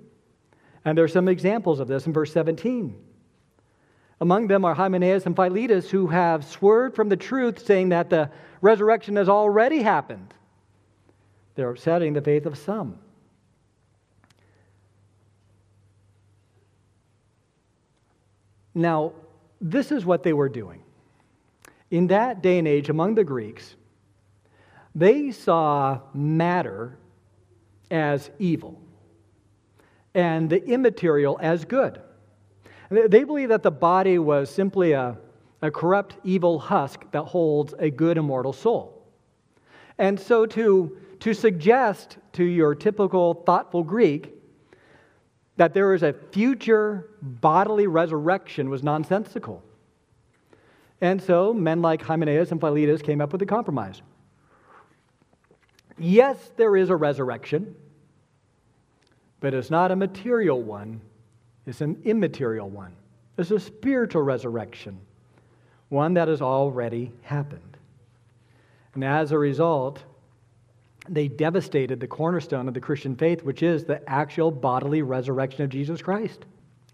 And 0.86 0.98
there 0.98 1.06
are 1.06 1.10
some 1.10 1.28
examples 1.28 1.80
of 1.80 1.88
this 1.88 2.06
in 2.06 2.14
verse 2.14 2.32
17. 2.34 2.96
Among 4.22 4.48
them 4.48 4.64
are 4.64 4.74
Hymenaeus 4.74 5.26
and 5.26 5.36
Philetus, 5.36 5.90
who 5.90 6.08
have 6.08 6.46
swerved 6.46 6.96
from 6.96 7.10
the 7.10 7.18
truth, 7.18 7.66
saying 7.66 7.90
that 7.90 8.10
the 8.10 8.30
resurrection 8.62 9.16
has 9.18 9.28
already 9.28 9.82
happened. 9.82 10.34
They're 11.56 11.70
upsetting 11.70 12.14
the 12.14 12.22
faith 12.22 12.46
of 12.46 12.58
some. 12.58 13.00
Now, 18.74 19.14
this 19.62 19.92
is 19.92 20.06
what 20.06 20.24
they 20.24 20.34
were 20.34 20.50
doing. 20.50 20.82
In 21.92 22.08
that 22.08 22.42
day 22.42 22.58
and 22.58 22.68
age, 22.68 22.90
among 22.90 23.16
the 23.16 23.24
Greeks, 23.24 23.76
they 24.96 25.32
saw 25.32 26.00
matter 26.14 26.98
as 27.92 28.32
evil 28.40 28.80
and 30.16 30.50
the 30.50 30.64
immaterial 30.64 31.38
as 31.42 31.66
good. 31.66 32.02
They 32.90 33.24
believed 33.24 33.52
that 33.52 33.64
the 33.64 33.72
body 33.72 34.20
was 34.20 34.50
simply 34.50 34.92
a, 34.92 35.18
a 35.62 35.72
corrupt, 35.72 36.18
evil 36.24 36.60
husk 36.60 37.04
that 37.12 37.24
holds 37.24 37.74
a 37.80 37.90
good, 37.90 38.18
immortal 38.18 38.54
soul. 38.54 39.02
And 39.98 40.20
so 40.20 40.46
to, 40.46 40.98
to 41.20 41.34
suggest 41.34 42.18
to 42.34 42.44
your 42.44 42.76
typical 42.76 43.34
thoughtful 43.46 43.84
Greek 43.84 44.34
that 45.56 45.74
there 45.74 45.94
is 45.94 46.04
a 46.04 46.14
future 46.32 47.10
bodily 47.22 47.88
resurrection 47.88 48.70
was 48.70 48.84
nonsensical. 48.84 49.64
And 51.02 51.22
so 51.22 51.54
men 51.54 51.82
like 51.82 52.02
Hymenaeus 52.02 52.52
and 52.52 52.60
Philetus 52.60 53.02
came 53.02 53.22
up 53.22 53.32
with 53.32 53.42
a 53.42 53.46
compromise. 53.46 54.02
Yes, 55.98 56.38
there 56.58 56.76
is 56.76 56.90
a 56.90 56.96
resurrection, 56.96 57.76
but 59.40 59.54
it's 59.54 59.70
not 59.70 59.92
a 59.92 59.96
material 59.96 60.62
one, 60.62 61.02
it's 61.66 61.82
an 61.82 62.02
immaterial 62.04 62.70
one. 62.70 62.94
It's 63.38 63.52
a 63.52 63.60
spiritual 63.60 64.22
resurrection, 64.22 65.00
one 65.90 66.14
that 66.16 66.28
has 66.28 66.42
already 66.42 67.12
happened. 67.24 67.78
And 68.94 69.04
as 69.04 69.32
a 69.32 69.38
result, 69.38 70.04
they 71.10 71.28
devastated 71.28 72.00
the 72.00 72.08
cornerstone 72.08 72.68
of 72.68 72.74
the 72.74 72.80
Christian 72.80 73.16
faith, 73.16 73.44
which 73.44 73.64
is 73.64 73.84
the 73.84 74.08
actual 74.10 74.52
bodily 74.52 75.02
resurrection 75.02 75.64
of 75.64 75.70
Jesus 75.70 76.02
Christ. 76.02 76.46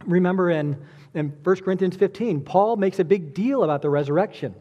Remember 0.06 0.50
in, 0.50 0.78
in 1.14 1.30
1 1.44 1.56
Corinthians 1.58 1.98
15, 1.98 2.42
Paul 2.42 2.78
makes 2.78 3.00
a 3.00 3.04
big 3.04 3.34
deal 3.34 3.64
about 3.64 3.82
the 3.82 3.90
resurrection. 3.90 4.56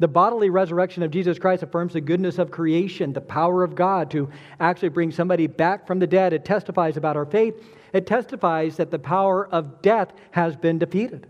The 0.00 0.08
bodily 0.08 0.50
resurrection 0.50 1.02
of 1.02 1.10
Jesus 1.12 1.38
Christ 1.38 1.62
affirms 1.62 1.92
the 1.92 2.00
goodness 2.00 2.38
of 2.38 2.50
creation, 2.50 3.12
the 3.12 3.20
power 3.20 3.62
of 3.62 3.74
God 3.74 4.10
to 4.10 4.28
actually 4.58 4.88
bring 4.88 5.12
somebody 5.12 5.46
back 5.46 5.86
from 5.86 6.00
the 6.00 6.06
dead. 6.06 6.32
It 6.32 6.44
testifies 6.44 6.96
about 6.96 7.16
our 7.16 7.26
faith. 7.26 7.62
It 7.92 8.06
testifies 8.06 8.76
that 8.78 8.90
the 8.90 8.98
power 8.98 9.46
of 9.46 9.82
death 9.82 10.12
has 10.32 10.56
been 10.56 10.78
defeated. 10.78 11.28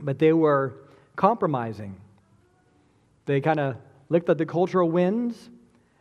But 0.00 0.20
they 0.20 0.32
were 0.32 0.74
compromising. 1.16 2.00
They 3.24 3.40
kind 3.40 3.58
of 3.58 3.76
looked 4.08 4.28
at 4.30 4.38
the 4.38 4.46
cultural 4.46 4.88
winds 4.88 5.50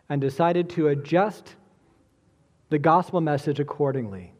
and 0.07 0.21
decided 0.21 0.69
to 0.71 0.89
adjust 0.89 1.55
the 2.69 2.77
gospel 2.77 3.21
message 3.21 3.59
accordingly. 3.59 4.33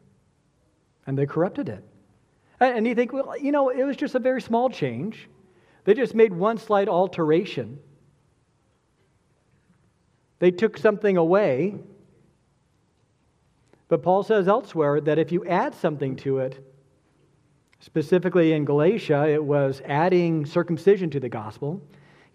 And 1.08 1.18
they 1.18 1.26
corrupted 1.26 1.68
it. 1.68 1.84
And 2.60 2.86
you 2.86 2.94
think, 2.94 3.12
well, 3.12 3.36
you 3.36 3.50
know, 3.50 3.70
it 3.70 3.82
was 3.82 3.96
just 3.96 4.14
a 4.14 4.20
very 4.20 4.40
small 4.40 4.70
change. 4.70 5.28
They 5.86 5.94
just 5.94 6.16
made 6.16 6.32
one 6.32 6.58
slight 6.58 6.88
alteration. 6.88 7.78
They 10.40 10.50
took 10.50 10.76
something 10.76 11.16
away. 11.16 11.76
But 13.88 14.02
Paul 14.02 14.24
says 14.24 14.48
elsewhere 14.48 15.00
that 15.00 15.20
if 15.20 15.30
you 15.30 15.46
add 15.46 15.76
something 15.76 16.16
to 16.16 16.38
it, 16.38 16.58
specifically 17.78 18.52
in 18.52 18.64
Galatia, 18.64 19.28
it 19.28 19.42
was 19.42 19.80
adding 19.86 20.44
circumcision 20.44 21.08
to 21.10 21.20
the 21.20 21.28
gospel. 21.28 21.80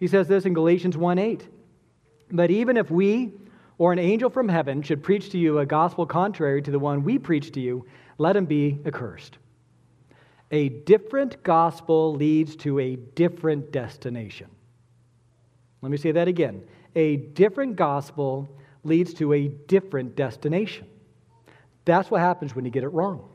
He 0.00 0.06
says 0.06 0.28
this 0.28 0.46
in 0.46 0.54
Galatians 0.54 0.96
1 0.96 1.18
8. 1.18 1.46
But 2.30 2.50
even 2.50 2.78
if 2.78 2.90
we 2.90 3.34
or 3.76 3.92
an 3.92 3.98
angel 3.98 4.30
from 4.30 4.48
heaven 4.48 4.80
should 4.80 5.02
preach 5.02 5.28
to 5.28 5.38
you 5.38 5.58
a 5.58 5.66
gospel 5.66 6.06
contrary 6.06 6.62
to 6.62 6.70
the 6.70 6.78
one 6.78 7.04
we 7.04 7.18
preach 7.18 7.52
to 7.52 7.60
you, 7.60 7.84
let 8.16 8.34
him 8.34 8.46
be 8.46 8.78
accursed. 8.86 9.36
A 10.52 10.68
different 10.68 11.42
gospel 11.42 12.14
leads 12.14 12.54
to 12.56 12.78
a 12.78 12.96
different 12.96 13.72
destination. 13.72 14.48
Let 15.80 15.90
me 15.90 15.96
say 15.96 16.12
that 16.12 16.28
again. 16.28 16.62
A 16.94 17.16
different 17.16 17.76
gospel 17.76 18.48
leads 18.84 19.14
to 19.14 19.32
a 19.32 19.48
different 19.48 20.14
destination. 20.14 20.86
That's 21.86 22.10
what 22.10 22.20
happens 22.20 22.54
when 22.54 22.66
you 22.66 22.70
get 22.70 22.84
it 22.84 22.88
wrong. 22.88 23.28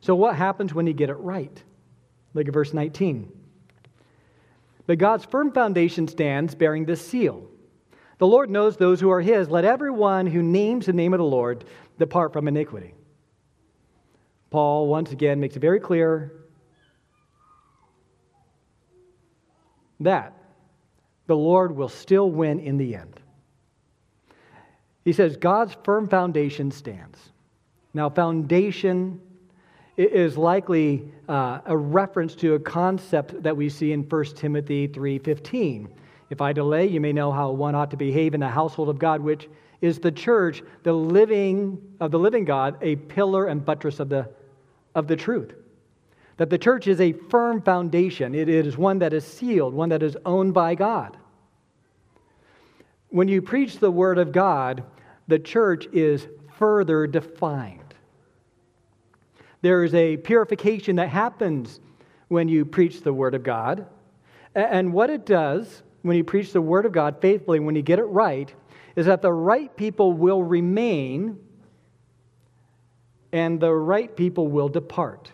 So, 0.00 0.14
what 0.14 0.36
happens 0.36 0.74
when 0.74 0.86
you 0.86 0.92
get 0.92 1.10
it 1.10 1.14
right? 1.14 1.62
Look 2.34 2.46
at 2.46 2.54
verse 2.54 2.74
19. 2.74 3.32
But 4.86 4.98
God's 4.98 5.24
firm 5.24 5.52
foundation 5.52 6.08
stands 6.08 6.54
bearing 6.54 6.84
this 6.84 7.04
seal. 7.06 7.48
The 8.18 8.26
Lord 8.26 8.50
knows 8.50 8.76
those 8.76 9.00
who 9.00 9.10
are 9.10 9.20
his. 9.20 9.48
Let 9.48 9.64
everyone 9.64 10.26
who 10.26 10.42
names 10.42 10.86
the 10.86 10.92
name 10.92 11.14
of 11.14 11.18
the 11.18 11.24
Lord 11.24 11.64
depart 11.98 12.32
from 12.32 12.48
iniquity. 12.48 12.94
Paul 14.50 14.88
once 14.88 15.12
again 15.12 15.40
makes 15.40 15.56
it 15.56 15.60
very 15.60 15.80
clear 15.80 16.32
that 20.00 20.32
the 21.26 21.36
Lord 21.36 21.76
will 21.76 21.88
still 21.88 22.30
win 22.30 22.60
in 22.60 22.78
the 22.78 22.94
end. 22.94 23.20
He 25.04 25.12
says, 25.12 25.36
God's 25.36 25.76
firm 25.84 26.08
foundation 26.08 26.70
stands. 26.70 27.18
Now, 27.94 28.08
foundation 28.08 29.20
is 29.96 30.38
likely 30.38 31.10
uh, 31.28 31.60
a 31.66 31.76
reference 31.76 32.34
to 32.36 32.54
a 32.54 32.58
concept 32.58 33.42
that 33.42 33.56
we 33.56 33.68
see 33.68 33.92
in 33.92 34.02
1 34.04 34.24
Timothy 34.36 34.86
3:15. 34.86 35.88
If 36.30 36.40
I 36.40 36.52
delay, 36.52 36.86
you 36.86 37.00
may 37.00 37.12
know 37.12 37.32
how 37.32 37.50
one 37.50 37.74
ought 37.74 37.90
to 37.90 37.96
behave 37.96 38.34
in 38.34 38.40
the 38.40 38.48
household 38.48 38.88
of 38.88 38.98
God, 38.98 39.20
which 39.20 39.48
is 39.80 39.98
the 39.98 40.12
church, 40.12 40.62
the 40.82 40.92
living 40.92 41.80
of 42.00 42.10
the 42.10 42.18
living 42.18 42.44
God, 42.44 42.76
a 42.80 42.96
pillar 42.96 43.46
and 43.46 43.64
buttress 43.64 43.98
of 43.98 44.08
the, 44.08 44.28
of 44.98 45.06
the 45.06 45.16
truth. 45.16 45.54
That 46.36 46.50
the 46.50 46.58
church 46.58 46.86
is 46.86 47.00
a 47.00 47.12
firm 47.12 47.62
foundation. 47.62 48.34
It 48.34 48.48
is 48.48 48.76
one 48.76 48.98
that 48.98 49.12
is 49.12 49.24
sealed, 49.24 49.74
one 49.74 49.88
that 49.88 50.02
is 50.02 50.16
owned 50.26 50.54
by 50.54 50.74
God. 50.74 51.16
When 53.08 53.28
you 53.28 53.40
preach 53.40 53.78
the 53.78 53.90
word 53.90 54.18
of 54.18 54.32
God, 54.32 54.84
the 55.28 55.38
church 55.38 55.86
is 55.92 56.26
further 56.58 57.06
defined. 57.06 57.94
There 59.62 59.82
is 59.82 59.94
a 59.94 60.16
purification 60.16 60.96
that 60.96 61.08
happens 61.08 61.80
when 62.28 62.48
you 62.48 62.64
preach 62.64 63.02
the 63.02 63.12
word 63.12 63.34
of 63.34 63.42
God. 63.42 63.86
And 64.54 64.92
what 64.92 65.10
it 65.10 65.26
does 65.26 65.82
when 66.02 66.16
you 66.16 66.24
preach 66.24 66.52
the 66.52 66.60
word 66.60 66.86
of 66.86 66.92
God 66.92 67.20
faithfully, 67.20 67.60
when 67.60 67.74
you 67.74 67.82
get 67.82 67.98
it 67.98 68.04
right, 68.04 68.52
is 68.94 69.06
that 69.06 69.22
the 69.22 69.32
right 69.32 69.74
people 69.76 70.12
will 70.12 70.42
remain 70.42 71.38
and 73.32 73.60
the 73.60 73.72
right 73.72 74.14
people 74.14 74.48
will 74.48 74.68
depart. 74.68 75.30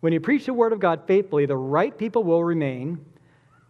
When 0.00 0.12
you 0.12 0.20
preach 0.20 0.46
the 0.46 0.52
word 0.52 0.72
of 0.72 0.80
God 0.80 1.02
faithfully, 1.06 1.46
the 1.46 1.56
right 1.56 1.96
people 1.96 2.24
will 2.24 2.44
remain 2.44 3.04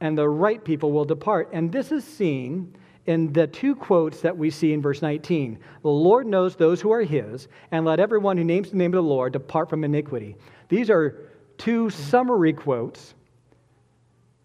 and 0.00 0.18
the 0.18 0.28
right 0.28 0.62
people 0.62 0.92
will 0.92 1.04
depart. 1.04 1.48
And 1.52 1.70
this 1.70 1.92
is 1.92 2.04
seen 2.04 2.74
in 3.06 3.32
the 3.32 3.46
two 3.46 3.74
quotes 3.74 4.20
that 4.20 4.36
we 4.36 4.50
see 4.50 4.72
in 4.72 4.82
verse 4.82 5.02
19 5.02 5.58
The 5.82 5.88
Lord 5.88 6.26
knows 6.26 6.56
those 6.56 6.80
who 6.80 6.92
are 6.92 7.02
his, 7.02 7.48
and 7.70 7.84
let 7.84 8.00
everyone 8.00 8.36
who 8.36 8.44
names 8.44 8.70
the 8.70 8.76
name 8.76 8.92
of 8.92 9.02
the 9.04 9.08
Lord 9.08 9.32
depart 9.32 9.70
from 9.70 9.84
iniquity. 9.84 10.36
These 10.68 10.90
are 10.90 11.30
two 11.58 11.90
summary 11.90 12.52
quotes 12.52 13.14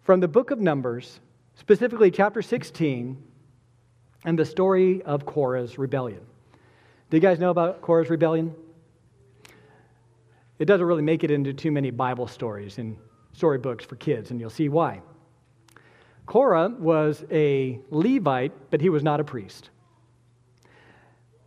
from 0.02 0.20
the 0.20 0.28
book 0.28 0.50
of 0.50 0.60
Numbers, 0.60 1.20
specifically 1.54 2.10
chapter 2.10 2.42
16 2.42 3.20
and 4.24 4.38
the 4.38 4.44
story 4.44 5.02
of 5.02 5.24
Korah's 5.24 5.78
rebellion. 5.78 6.20
Do 7.10 7.16
you 7.16 7.20
guys 7.20 7.38
know 7.40 7.50
about 7.50 7.82
Korah's 7.82 8.08
rebellion? 8.08 8.54
It 10.58 10.66
doesn't 10.66 10.86
really 10.86 11.02
make 11.02 11.24
it 11.24 11.30
into 11.30 11.52
too 11.52 11.72
many 11.72 11.90
Bible 11.90 12.28
stories 12.28 12.78
and 12.78 12.96
storybooks 13.32 13.84
for 13.84 13.96
kids, 13.96 14.30
and 14.30 14.38
you'll 14.38 14.48
see 14.48 14.68
why. 14.68 15.02
Korah 16.26 16.68
was 16.78 17.24
a 17.30 17.80
Levite, 17.90 18.52
but 18.70 18.80
he 18.80 18.88
was 18.88 19.02
not 19.02 19.18
a 19.18 19.24
priest. 19.24 19.70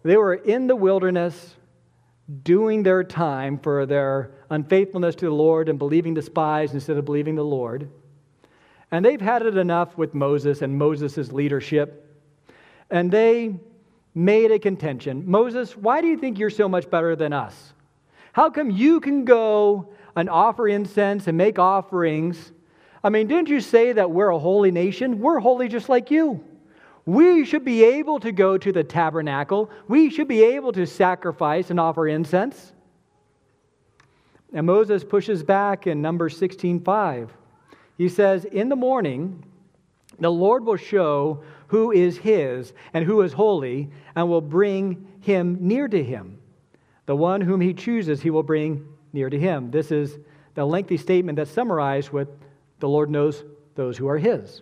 They 0.04 0.17
were 0.17 0.34
in 0.34 0.67
the 0.67 0.76
wilderness 0.76 1.56
doing 2.43 2.84
their 2.84 3.04
time 3.04 3.58
for 3.58 3.86
their 3.86 4.32
unfaithfulness 4.49 5.15
to 5.15 5.26
the 5.26 5.32
Lord 5.32 5.69
and 5.69 5.80
believing 5.80 6.13
the 6.13 6.21
spies 6.21 6.73
instead 6.73 6.97
of 6.97 7.06
believing 7.06 7.36
the 7.36 7.45
Lord. 7.45 7.89
And 8.91 9.06
they've 9.06 9.21
had 9.21 9.43
it 9.43 9.58
enough 9.58 9.97
with 9.97 10.13
Moses 10.13 10.62
and 10.62 10.78
Moses' 10.78 11.32
leadership 11.32 12.04
and 12.93 13.10
they 13.10 13.56
made 14.15 14.52
a 14.52 14.60
contention 14.60 15.23
Moses, 15.30 15.76
why 15.76 16.02
do 16.02 16.08
you 16.08 16.17
think 16.17 16.38
you're 16.38 16.49
so 16.49 16.69
much 16.69 16.89
better 16.89 17.15
than 17.15 17.34
us? 17.34 17.73
How 18.34 18.49
come 18.49 18.69
you 18.69 18.99
can 18.99 19.26
go 19.26 19.93
and 20.15 20.30
offer 20.30 20.67
incense 20.67 21.28
and 21.28 21.38
make 21.38 21.60
offerings? 21.60 22.52
I 23.04 23.10
mean, 23.10 23.28
didn't 23.28 23.49
you 23.49 23.60
say 23.60 23.93
that 23.93 24.12
we're 24.12 24.30
a 24.30 24.39
holy 24.39 24.71
nation? 24.71 25.19
We're 25.19 25.39
holy 25.39 25.67
just 25.67 25.89
like 25.89 26.10
you. 26.10 26.43
We 27.06 27.43
should 27.43 27.65
be 27.65 27.84
able 27.84 28.19
to 28.21 28.32
go 28.32 28.58
to 28.58 28.71
the 28.71 28.84
tabernacle. 28.84 29.69
We 29.88 30.10
should 30.10 30.28
be 30.28 30.41
able 30.43 30.71
to 30.71 30.86
sacrifice 30.86 31.69
and 31.69 31.80
offer 31.80 32.08
incense. 32.08 32.71
And 34.54 34.65
Moses 34.65 35.04
pushes 35.04 35.43
back 35.43 35.86
in 35.86 36.02
Numbers 36.02 36.38
16:5. 36.38 37.36
He 37.97 38.08
says, 38.08 38.45
"In 38.45 38.69
the 38.69 38.76
morning, 38.76 39.43
the 40.19 40.32
Lord 40.32 40.65
will 40.65 40.78
show 40.78 41.43
who 41.67 41.91
is 41.91 42.17
his 42.17 42.73
and 42.93 43.04
who 43.04 43.21
is 43.21 43.34
holy, 43.34 43.89
and 44.15 44.30
will 44.30 44.41
bring 44.41 45.08
him 45.21 45.58
near 45.62 45.88
to 45.88 46.04
him. 46.04 46.38
The 47.06 47.15
one 47.15 47.41
whom 47.41 47.62
he 47.62 47.73
chooses, 47.73 48.21
he 48.21 48.30
will 48.30 48.43
bring 48.43 48.88
near 49.12 49.30
to 49.30 49.39
him. 49.39 49.71
This 49.71 49.91
is 49.91 50.17
the 50.54 50.65
lengthy 50.65 50.97
statement 50.97 51.38
that's 51.38 51.52
summarized 51.52 52.12
with 52.12 52.28
the 52.80 52.88
Lord 52.88 53.10
knows 53.10 53.43
those 53.76 53.97
who 53.97 54.08
are 54.08 54.17
his. 54.17 54.62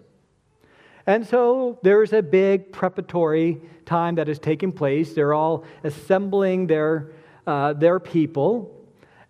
And 1.06 1.28
so 1.28 1.80
there's 1.82 2.14
a 2.14 2.22
big 2.22 2.72
preparatory 2.72 3.60
time 3.86 4.16
that 4.16 4.30
is 4.30 4.40
taking 4.40 4.72
place. 4.72 5.14
They're 5.14 5.34
all 5.34 5.66
assembling 5.84 6.68
their, 6.68 7.12
uh, 7.46 7.74
their 7.74 8.00
people. 8.00 8.72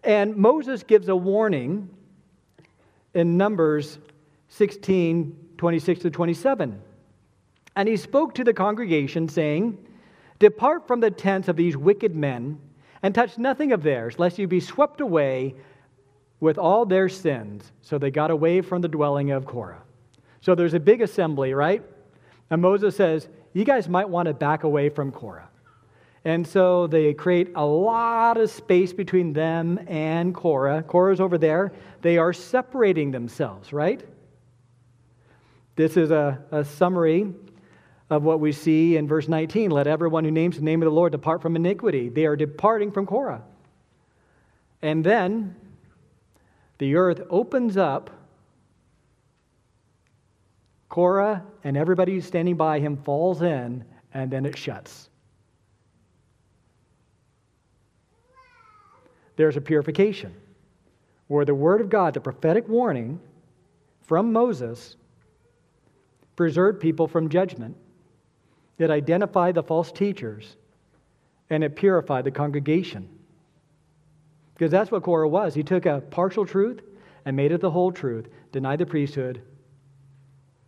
And 0.03 0.36
Moses 0.36 0.84
gives 0.84 1.07
a 1.07 1.15
warning 1.15 1.89
in 3.13 3.38
Numbers 3.38 3.97
16 4.49 5.40
26 5.62 6.00
to 6.00 6.10
27. 6.10 6.82
And 7.76 7.88
he 7.88 7.95
spoke 7.95 8.34
to 8.34 8.43
the 8.43 8.52
congregation, 8.52 9.30
saying, 9.30 9.78
Depart 10.39 10.88
from 10.88 11.02
the 11.02 11.12
tents 11.12 11.50
of 11.50 11.56
these 11.56 11.78
wicked 11.78 12.15
men, 12.15 12.60
and 13.04 13.13
touch 13.13 13.38
nothing 13.38 13.71
of 13.71 13.84
theirs, 13.84 14.17
lest 14.17 14.39
you 14.39 14.47
be 14.47 14.60
swept 14.60 15.02
away 15.02 15.54
with 16.39 16.58
all 16.58 16.84
their 16.84 17.08
sins. 17.08 17.71
So 17.84 18.00
they 18.00 18.10
got 18.10 18.32
away 18.32 18.62
from 18.62 18.82
the 18.82 18.88
dwelling 18.88 19.30
of 19.30 19.45
Korah. 19.45 19.84
So 20.41 20.56
there's 20.56 20.74
a 20.74 20.80
big 20.80 21.00
assembly, 21.04 21.54
right? 21.54 21.84
And 22.50 22.60
Moses 22.60 22.95
says, 22.95 23.30
You 23.54 23.63
guys 23.63 23.88
might 23.88 24.10
want 24.10 24.30
to 24.30 24.34
back 24.34 24.63
away 24.63 24.89
from 24.89 25.12
Korah. 25.12 25.47
And 26.26 26.47
so 26.47 26.88
they 26.88 27.13
create 27.13 27.52
a 27.54 27.63
lot 27.63 28.38
of 28.38 28.50
space 28.50 28.93
between 28.93 29.32
them 29.32 29.80
and 29.88 30.34
Korah. 30.34 30.82
Korah's 30.82 31.21
over 31.21 31.38
there. 31.38 31.71
They 32.02 32.17
are 32.17 32.34
separating 32.34 33.12
themselves, 33.12 33.71
right? 33.71 34.04
This 35.75 35.97
is 35.97 36.12
a, 36.12 36.43
a 36.51 36.65
summary 36.65 37.34
of 38.10 38.23
what 38.23 38.39
we 38.39 38.51
see 38.51 38.97
in 38.97 39.07
verse 39.07 39.27
19. 39.27 39.71
Let 39.71 39.88
everyone 39.88 40.25
who 40.25 40.31
names 40.31 40.57
the 40.57 40.63
name 40.63 40.81
of 40.81 40.86
the 40.86 40.91
Lord 40.91 41.13
depart 41.13 41.41
from 41.41 41.55
iniquity. 41.55 42.10
They 42.10 42.25
are 42.25 42.36
departing 42.36 42.91
from 42.91 43.05
Korah. 43.05 43.41
And 44.81 45.03
then 45.03 45.55
the 46.77 46.95
earth 46.95 47.21
opens 47.29 47.77
up. 47.77 48.10
Korah 50.89 51.43
and 51.63 51.77
everybody 51.77 52.15
who's 52.15 52.25
standing 52.25 52.57
by 52.57 52.79
him 52.79 52.97
falls 52.97 53.41
in, 53.41 53.86
and 54.13 54.29
then 54.29 54.45
it 54.45 54.57
shuts. 54.57 55.10
There's 59.38 59.55
a 59.55 59.62
purification 59.62 60.34
where 61.27 61.45
the 61.45 61.55
word 61.55 61.79
of 61.79 61.89
God, 61.89 62.13
the 62.13 62.19
prophetic 62.19 62.67
warning 62.67 63.21
from 64.03 64.34
Moses, 64.34 64.97
preserved 66.41 66.80
people 66.80 67.08
from 67.08 67.30
judgment. 67.30 67.77
It 68.80 68.89
identified 68.89 69.54
the 69.54 69.62
false 69.62 69.91
teachers 69.91 70.56
and 71.51 71.63
it 71.63 71.75
purified 71.75 72.23
the 72.23 72.32
congregation. 72.32 73.08
Because 74.56 74.71
that's 74.71 74.89
what 74.89 75.04
Korah 75.04 75.30
was. 75.30 75.54
He 75.54 75.62
took 75.62 75.86
a 75.86 76.01
partial 76.01 76.43
truth 76.43 76.82
and 77.25 77.38
made 77.38 77.51
it 77.51 77.62
the 77.62 77.69
whole 77.69 77.91
truth, 77.91 78.27
denied 78.51 78.80
the 78.80 78.88
priesthood, 78.88 79.43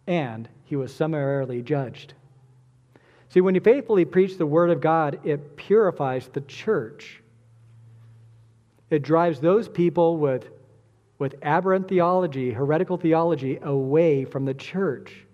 and 0.05 0.47
he 0.63 0.75
was 0.75 0.93
summarily 0.93 1.63
judged. 1.63 2.13
See, 3.29 3.41
when 3.41 3.55
you 3.55 3.61
faithfully 3.61 4.05
preach 4.05 4.37
the 4.37 4.45
word 4.45 4.69
of 4.69 4.79
God, 4.79 5.21
it 5.23 5.55
purifies 5.55 6.27
the 6.27 6.41
church. 6.41 7.19
It 8.91 9.01
drives 9.01 9.39
those 9.39 9.67
people 9.67 10.17
with, 10.17 10.49
with 11.17 11.33
aberrant 11.41 11.87
theology, 11.87 12.51
heretical 12.51 12.97
theology, 12.97 13.57
away 13.63 14.23
from 14.23 14.45
the 14.45 14.53
church. 14.53 15.25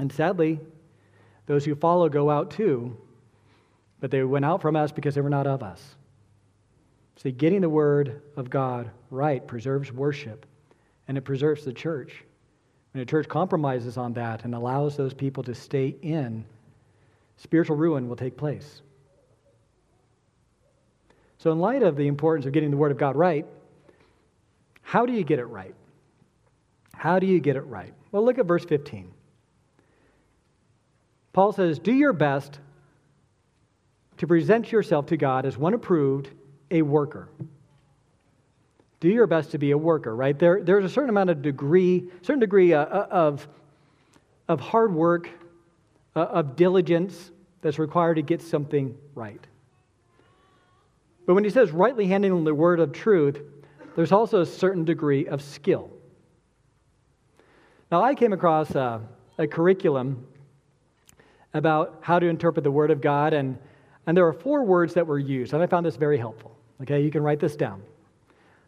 And 0.00 0.10
sadly, 0.10 0.58
those 1.44 1.66
who 1.66 1.74
follow 1.74 2.08
go 2.08 2.30
out 2.30 2.52
too, 2.52 2.96
but 4.00 4.10
they 4.10 4.22
went 4.24 4.46
out 4.46 4.62
from 4.62 4.74
us 4.74 4.90
because 4.92 5.14
they 5.14 5.20
were 5.20 5.28
not 5.28 5.46
of 5.46 5.62
us. 5.62 5.94
See, 7.16 7.32
getting 7.32 7.60
the 7.60 7.68
word 7.68 8.22
of 8.34 8.48
God 8.48 8.90
right 9.10 9.46
preserves 9.46 9.92
worship 9.92 10.46
and 11.06 11.18
it 11.18 11.20
preserves 11.20 11.66
the 11.66 11.74
church. 11.74 12.24
When 12.92 13.02
a 13.02 13.04
church 13.04 13.28
compromises 13.28 13.98
on 13.98 14.14
that 14.14 14.44
and 14.46 14.54
allows 14.54 14.96
those 14.96 15.12
people 15.12 15.42
to 15.42 15.54
stay 15.54 15.94
in, 16.00 16.46
spiritual 17.36 17.76
ruin 17.76 18.08
will 18.08 18.16
take 18.16 18.38
place. 18.38 18.80
So, 21.36 21.52
in 21.52 21.58
light 21.58 21.82
of 21.82 21.96
the 21.96 22.06
importance 22.06 22.46
of 22.46 22.52
getting 22.52 22.70
the 22.70 22.76
Word 22.78 22.90
of 22.90 22.96
God 22.96 23.16
right, 23.16 23.44
how 24.80 25.04
do 25.04 25.12
you 25.12 25.24
get 25.24 25.38
it 25.38 25.44
right? 25.44 25.74
How 26.94 27.18
do 27.18 27.26
you 27.26 27.38
get 27.38 27.56
it 27.56 27.66
right? 27.66 27.92
Well, 28.12 28.24
look 28.24 28.38
at 28.38 28.46
verse 28.46 28.64
15. 28.64 29.12
Paul 31.32 31.52
says, 31.52 31.78
Do 31.78 31.92
your 31.92 32.12
best 32.12 32.58
to 34.20 34.26
present 34.26 34.70
yourself 34.70 35.06
to 35.06 35.16
God 35.16 35.46
as 35.46 35.56
one 35.56 35.72
approved, 35.72 36.30
a 36.70 36.82
worker. 36.82 37.28
Do 39.00 39.08
your 39.08 39.26
best 39.26 39.52
to 39.52 39.58
be 39.58 39.70
a 39.70 39.78
worker, 39.78 40.14
right? 40.14 40.38
There, 40.38 40.62
there's 40.62 40.84
a 40.84 40.90
certain 40.90 41.08
amount 41.08 41.30
of 41.30 41.40
degree, 41.40 42.04
certain 42.20 42.38
degree 42.38 42.74
uh, 42.74 42.84
uh, 42.84 43.06
of, 43.10 43.48
of 44.46 44.60
hard 44.60 44.94
work, 44.94 45.30
uh, 46.14 46.20
of 46.20 46.54
diligence 46.54 47.30
that's 47.62 47.78
required 47.78 48.16
to 48.16 48.22
get 48.22 48.42
something 48.42 48.94
right. 49.14 49.40
But 51.26 51.34
when 51.34 51.44
he 51.44 51.50
says 51.50 51.70
rightly 51.70 52.06
handling 52.06 52.44
the 52.44 52.54
word 52.54 52.78
of 52.78 52.92
truth, 52.92 53.40
there's 53.96 54.12
also 54.12 54.42
a 54.42 54.46
certain 54.46 54.84
degree 54.84 55.26
of 55.28 55.40
skill. 55.40 55.90
Now, 57.90 58.02
I 58.02 58.14
came 58.14 58.34
across 58.34 58.74
a, 58.74 59.00
a 59.38 59.46
curriculum 59.46 60.26
about 61.54 61.98
how 62.00 62.18
to 62.18 62.26
interpret 62.26 62.64
the 62.64 62.70
Word 62.70 62.90
of 62.90 63.00
God, 63.00 63.32
and, 63.32 63.58
and 64.06 64.16
there 64.16 64.26
are 64.26 64.32
four 64.32 64.64
words 64.64 64.94
that 64.94 65.06
were 65.06 65.18
used, 65.18 65.52
and 65.52 65.62
I 65.62 65.66
found 65.66 65.84
this 65.84 65.96
very 65.96 66.18
helpful. 66.18 66.56
Okay, 66.82 67.02
you 67.02 67.10
can 67.10 67.22
write 67.22 67.40
this 67.40 67.56
down. 67.56 67.82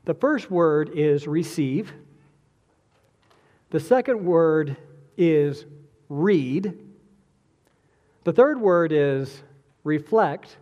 The 0.04 0.14
first 0.14 0.50
word 0.50 0.90
is 0.94 1.28
receive, 1.28 1.92
the 3.70 3.80
second 3.80 4.24
word 4.24 4.76
is 5.16 5.64
read, 6.08 6.76
the 8.24 8.32
third 8.32 8.60
word 8.60 8.92
is 8.92 9.42
reflect, 9.84 10.56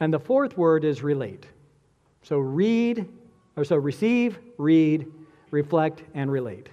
and 0.00 0.12
the 0.12 0.18
fourth 0.18 0.56
word 0.56 0.84
is 0.84 1.02
relate. 1.02 1.46
So 2.22 2.38
read, 2.38 3.06
or 3.56 3.64
so 3.64 3.76
receive, 3.76 4.38
read, 4.56 5.06
reflect, 5.50 6.02
and 6.14 6.32
relate. 6.32 6.70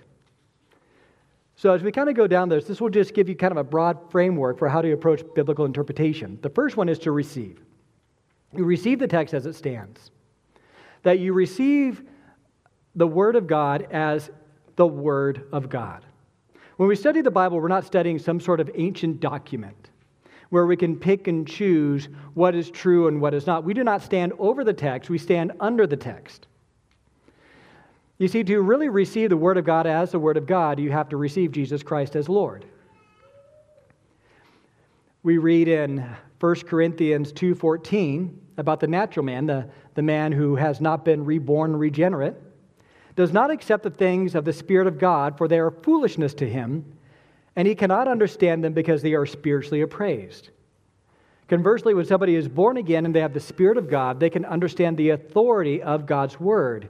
So, 1.58 1.74
as 1.74 1.82
we 1.82 1.92
kind 1.92 2.08
of 2.08 2.16
go 2.16 2.28
down 2.28 2.50
this, 2.50 2.66
this 2.66 2.80
will 2.80 2.92
just 2.92 3.16
give 3.16 3.28
you 3.28 3.36
kind 3.36 3.52
of 3.52 3.58
a 3.58 3.64
broad 3.64 4.12
framework 4.12 4.60
for 4.60 4.70
how 4.70 4.80
to 4.80 4.92
approach 4.92 5.24
biblical 5.34 5.66
interpretation. 5.66 6.38
The 6.44 6.52
first 6.52 6.78
one 6.78 6.88
is 6.88 7.00
to 7.00 7.12
receive. 7.12 7.60
You 8.56 8.64
receive 8.64 9.00
the 9.00 9.08
text 9.08 9.34
as 9.34 9.48
it 9.48 9.54
stands, 9.54 10.12
that 11.02 11.18
you 11.18 11.34
receive 11.34 12.04
the 12.96 13.08
Word 13.08 13.36
of 13.36 13.48
God 13.48 13.88
as 13.92 14.30
the 14.76 14.86
Word 14.86 15.48
of 15.52 15.68
God. 15.68 16.06
When 16.78 16.88
we 16.88 16.96
study 16.96 17.22
the 17.22 17.32
Bible, 17.32 17.60
we're 17.60 17.68
not 17.70 17.86
studying 17.86 18.20
some 18.20 18.40
sort 18.40 18.60
of 18.60 18.70
ancient 18.76 19.20
document 19.20 19.90
where 20.50 20.68
we 20.68 20.78
can 20.78 20.96
pick 20.96 21.28
and 21.28 21.48
choose 21.48 22.08
what 22.36 22.54
is 22.54 22.70
true 22.70 23.08
and 23.08 23.20
what 23.20 23.34
is 23.34 23.48
not. 23.48 23.64
We 23.64 23.74
do 23.74 23.84
not 23.84 24.04
stand 24.04 24.32
over 24.38 24.64
the 24.64 24.74
text, 24.74 25.10
we 25.10 25.18
stand 25.18 25.54
under 25.60 25.88
the 25.88 25.98
text. 25.98 26.46
You 28.20 28.28
see, 28.28 28.44
to 28.44 28.62
really 28.62 28.90
receive 28.90 29.30
the 29.30 29.38
Word 29.38 29.58
of 29.58 29.66
God 29.66 29.86
as 29.86 30.12
the 30.12 30.20
Word 30.20 30.38
of 30.38 30.48
God, 30.48 30.80
you 30.80 30.92
have 30.92 31.10
to 31.10 31.18
receive 31.18 31.52
Jesus 31.52 31.84
Christ 31.84 32.16
as 32.16 32.28
Lord. 32.28 32.66
We 35.22 35.38
read 35.38 35.68
in 35.68 36.04
1 36.40 36.56
Corinthians 36.62 37.32
2.14 37.34 38.34
about 38.58 38.80
the 38.80 38.88
natural 38.88 39.24
man, 39.24 39.46
the, 39.46 39.70
the 39.94 40.02
man 40.02 40.32
who 40.32 40.56
has 40.56 40.82
not 40.82 41.06
been 41.06 41.26
reborn 41.26 41.76
regenerate, 41.76 42.36
does 43.16 43.32
not 43.32 43.52
accept 43.52 43.84
the 43.84 43.90
things 43.90 44.34
of 44.34 44.46
the 44.46 44.54
Spirit 44.54 44.88
of 44.88 44.98
God, 44.98 45.38
for 45.38 45.48
they 45.48 45.60
are 45.60 45.72
foolishness 45.72 46.34
to 46.36 46.50
him, 46.50 46.86
and 47.56 47.68
he 47.68 47.76
cannot 47.76 48.08
understand 48.08 48.64
them 48.64 48.74
because 48.74 49.02
they 49.02 49.14
are 49.14 49.26
spiritually 49.26 49.82
appraised. 49.82 50.50
Conversely, 51.48 51.94
when 51.94 52.06
somebody 52.06 52.36
is 52.36 52.48
born 52.48 52.78
again 52.78 53.06
and 53.06 53.14
they 53.14 53.22
have 53.22 53.34
the 53.34 53.40
Spirit 53.40 53.78
of 53.78 53.90
God, 53.90 54.20
they 54.20 54.30
can 54.30 54.46
understand 54.46 54.98
the 54.98 55.12
authority 55.12 55.82
of 55.82 56.06
God's 56.06 56.40
Word. 56.40 56.90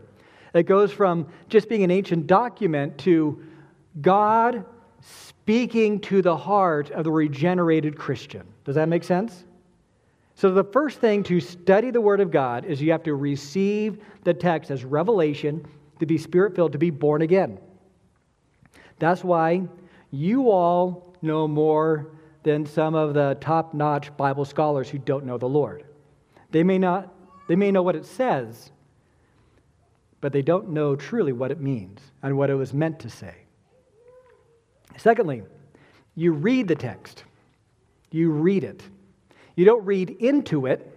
It 0.53 0.63
goes 0.63 0.91
from 0.91 1.27
just 1.49 1.69
being 1.69 1.83
an 1.83 1.91
ancient 1.91 2.27
document 2.27 2.97
to 2.99 3.43
God 4.01 4.65
speaking 5.01 5.99
to 6.01 6.21
the 6.21 6.35
heart 6.35 6.91
of 6.91 7.03
the 7.03 7.11
regenerated 7.11 7.97
Christian. 7.97 8.45
Does 8.65 8.75
that 8.75 8.89
make 8.89 9.03
sense? 9.03 9.45
So, 10.35 10.51
the 10.51 10.63
first 10.63 10.99
thing 10.99 11.23
to 11.23 11.39
study 11.39 11.89
the 11.89 12.01
Word 12.01 12.19
of 12.19 12.29
God 12.29 12.65
is 12.65 12.81
you 12.81 12.91
have 12.91 13.03
to 13.03 13.15
receive 13.15 13.97
the 14.23 14.33
text 14.33 14.69
as 14.69 14.85
revelation, 14.85 15.65
to 15.99 16.05
be 16.05 16.17
spirit 16.17 16.55
filled, 16.55 16.73
to 16.73 16.77
be 16.77 16.91
born 16.91 17.23
again. 17.23 17.57
That's 18.99 19.23
why 19.23 19.63
you 20.11 20.51
all 20.51 21.15
know 21.23 21.47
more 21.47 22.11
than 22.43 22.65
some 22.65 22.93
of 22.93 23.13
the 23.13 23.35
top 23.41 23.73
notch 23.73 24.15
Bible 24.15 24.45
scholars 24.45 24.89
who 24.89 24.99
don't 24.99 25.25
know 25.25 25.37
the 25.37 25.49
Lord. 25.49 25.83
They 26.51 26.63
may 26.63 26.77
not, 26.77 27.13
they 27.47 27.55
may 27.55 27.71
know 27.71 27.81
what 27.81 27.95
it 27.95 28.05
says, 28.05 28.71
but 30.21 30.33
they 30.33 30.41
don't 30.41 30.69
know 30.69 30.95
truly 30.95 31.31
what 31.31 31.51
it 31.51 31.59
means 31.59 31.99
and 32.23 32.37
what 32.37 32.49
it 32.49 32.55
was 32.55 32.73
meant 32.73 32.99
to 32.99 33.09
say. 33.09 33.35
Secondly, 34.97 35.43
you 36.15 36.33
read 36.33 36.67
the 36.67 36.75
text, 36.75 37.23
you 38.11 38.31
read 38.31 38.63
it. 38.63 38.81
You 39.55 39.65
don't 39.65 39.85
read 39.85 40.09
into 40.09 40.67
it, 40.67 40.93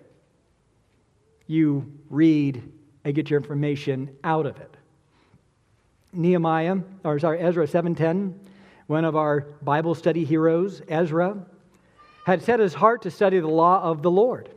you 1.47 1.91
read 2.09 2.63
and 3.05 3.15
get 3.15 3.31
your 3.31 3.41
information 3.41 4.17
out 4.23 4.47
of 4.47 4.59
it. 4.59 4.77
Nehemiah, 6.13 6.79
or 7.05 7.19
sorry, 7.19 7.41
Ezra 7.41 7.67
7:10, 7.67 8.35
one 8.87 9.05
of 9.05 9.17
our 9.17 9.47
Bible 9.63 9.95
study 9.95 10.25
heroes, 10.25 10.83
Ezra, 10.89 11.47
had 12.27 12.43
set 12.43 12.61
his 12.61 12.75
heart 12.75 13.03
to 13.03 13.11
study 13.11 13.41
the 13.41 13.49
law 13.49 13.83
of 13.83 14.03
the 14.03 14.11
Lord. 14.11 14.51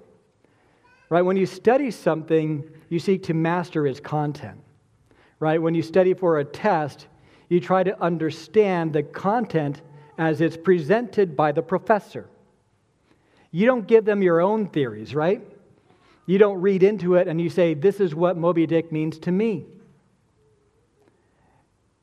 Right? 1.10 1.21
When 1.21 1.38
you 1.38 1.45
study 1.45 1.91
something, 1.91 2.63
you 2.93 2.99
seek 2.99 3.23
to 3.23 3.34
master 3.34 3.88
its 3.88 3.99
content. 3.99 4.60
Right? 5.39 5.60
When 5.60 5.73
you 5.73 5.82
study 5.82 6.13
for 6.13 6.38
a 6.38 6.45
test, 6.45 7.08
you 7.49 7.60
try 7.60 7.84
to 7.84 7.99
understand 8.01 8.93
the 8.93 9.01
content 9.01 9.82
as 10.17 10.41
it's 10.41 10.56
presented 10.56 11.36
by 11.36 11.51
the 11.51 11.63
professor. 11.63 12.29
You 13.51 13.65
don't 13.65 13.88
give 13.88 14.06
them 14.06 14.21
your 14.21 14.41
own 14.41 14.67
theories, 14.67 15.15
right? 15.15 15.41
You 16.27 16.38
don't 16.38 16.62
read 16.62 16.84
into 16.84 17.15
it 17.15 17.27
and 17.27 17.41
you 17.41 17.49
say, 17.49 17.73
This 17.73 17.99
is 17.99 18.13
what 18.15 18.38
Moby 18.38 18.67
Dick 18.67 18.91
means 18.91 19.17
to 19.19 19.32
me. 19.32 19.65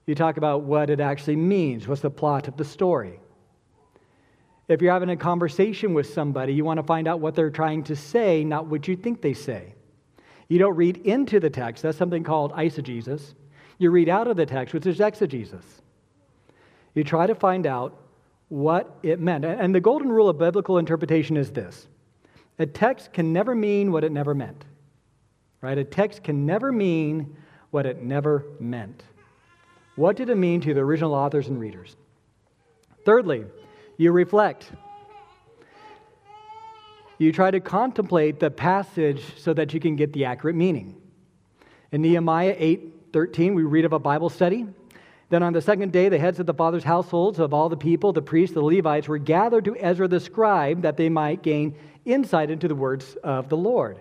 You 0.06 0.14
talk 0.16 0.36
about 0.36 0.62
what 0.62 0.90
it 0.90 0.98
actually 0.98 1.36
means. 1.36 1.86
What's 1.86 2.02
the 2.02 2.10
plot 2.10 2.48
of 2.48 2.56
the 2.56 2.64
story? 2.64 3.20
If 4.66 4.82
you're 4.82 4.92
having 4.92 5.10
a 5.10 5.16
conversation 5.16 5.94
with 5.94 6.12
somebody, 6.12 6.52
you 6.52 6.64
want 6.64 6.78
to 6.78 6.84
find 6.84 7.06
out 7.06 7.20
what 7.20 7.36
they're 7.36 7.50
trying 7.50 7.84
to 7.84 7.96
say, 7.96 8.42
not 8.42 8.66
what 8.66 8.88
you 8.88 8.96
think 8.96 9.22
they 9.22 9.34
say. 9.34 9.74
You 10.50 10.58
don't 10.58 10.74
read 10.74 10.96
into 10.98 11.38
the 11.38 11.48
text. 11.48 11.84
That's 11.84 11.96
something 11.96 12.24
called 12.24 12.52
eisegesis. 12.52 13.34
You 13.78 13.92
read 13.92 14.08
out 14.08 14.26
of 14.26 14.36
the 14.36 14.44
text, 14.44 14.74
which 14.74 14.84
is 14.84 15.00
exegesis. 15.00 15.80
You 16.92 17.04
try 17.04 17.28
to 17.28 17.36
find 17.36 17.66
out 17.66 17.96
what 18.48 18.98
it 19.04 19.20
meant. 19.20 19.44
And 19.44 19.72
the 19.72 19.80
golden 19.80 20.10
rule 20.10 20.28
of 20.28 20.38
biblical 20.38 20.78
interpretation 20.78 21.36
is 21.36 21.52
this 21.52 21.86
a 22.58 22.66
text 22.66 23.12
can 23.12 23.32
never 23.32 23.54
mean 23.54 23.92
what 23.92 24.02
it 24.02 24.10
never 24.10 24.34
meant. 24.34 24.64
Right? 25.60 25.78
A 25.78 25.84
text 25.84 26.24
can 26.24 26.44
never 26.44 26.72
mean 26.72 27.36
what 27.70 27.86
it 27.86 28.02
never 28.02 28.44
meant. 28.58 29.04
What 29.94 30.16
did 30.16 30.30
it 30.30 30.36
mean 30.36 30.60
to 30.62 30.74
the 30.74 30.80
original 30.80 31.14
authors 31.14 31.46
and 31.46 31.60
readers? 31.60 31.94
Thirdly, 33.04 33.44
you 33.98 34.10
reflect. 34.10 34.72
You 37.20 37.32
try 37.32 37.50
to 37.50 37.60
contemplate 37.60 38.40
the 38.40 38.50
passage 38.50 39.22
so 39.36 39.52
that 39.52 39.74
you 39.74 39.78
can 39.78 39.94
get 39.94 40.14
the 40.14 40.24
accurate 40.24 40.56
meaning. 40.56 40.96
In 41.92 42.00
Nehemiah 42.00 42.56
8 42.56 43.12
13, 43.12 43.54
we 43.54 43.62
read 43.62 43.84
of 43.84 43.92
a 43.92 43.98
Bible 43.98 44.30
study. 44.30 44.66
Then 45.28 45.42
on 45.42 45.52
the 45.52 45.60
second 45.60 45.92
day, 45.92 46.08
the 46.08 46.18
heads 46.18 46.40
of 46.40 46.46
the 46.46 46.54
fathers' 46.54 46.82
households 46.82 47.38
of 47.38 47.52
all 47.52 47.68
the 47.68 47.76
people, 47.76 48.14
the 48.14 48.22
priests, 48.22 48.54
the 48.54 48.62
Levites, 48.62 49.06
were 49.06 49.18
gathered 49.18 49.66
to 49.66 49.76
Ezra 49.76 50.08
the 50.08 50.18
scribe 50.18 50.80
that 50.80 50.96
they 50.96 51.10
might 51.10 51.42
gain 51.42 51.74
insight 52.06 52.50
into 52.50 52.68
the 52.68 52.74
words 52.74 53.16
of 53.22 53.50
the 53.50 53.56
Lord. 53.56 54.00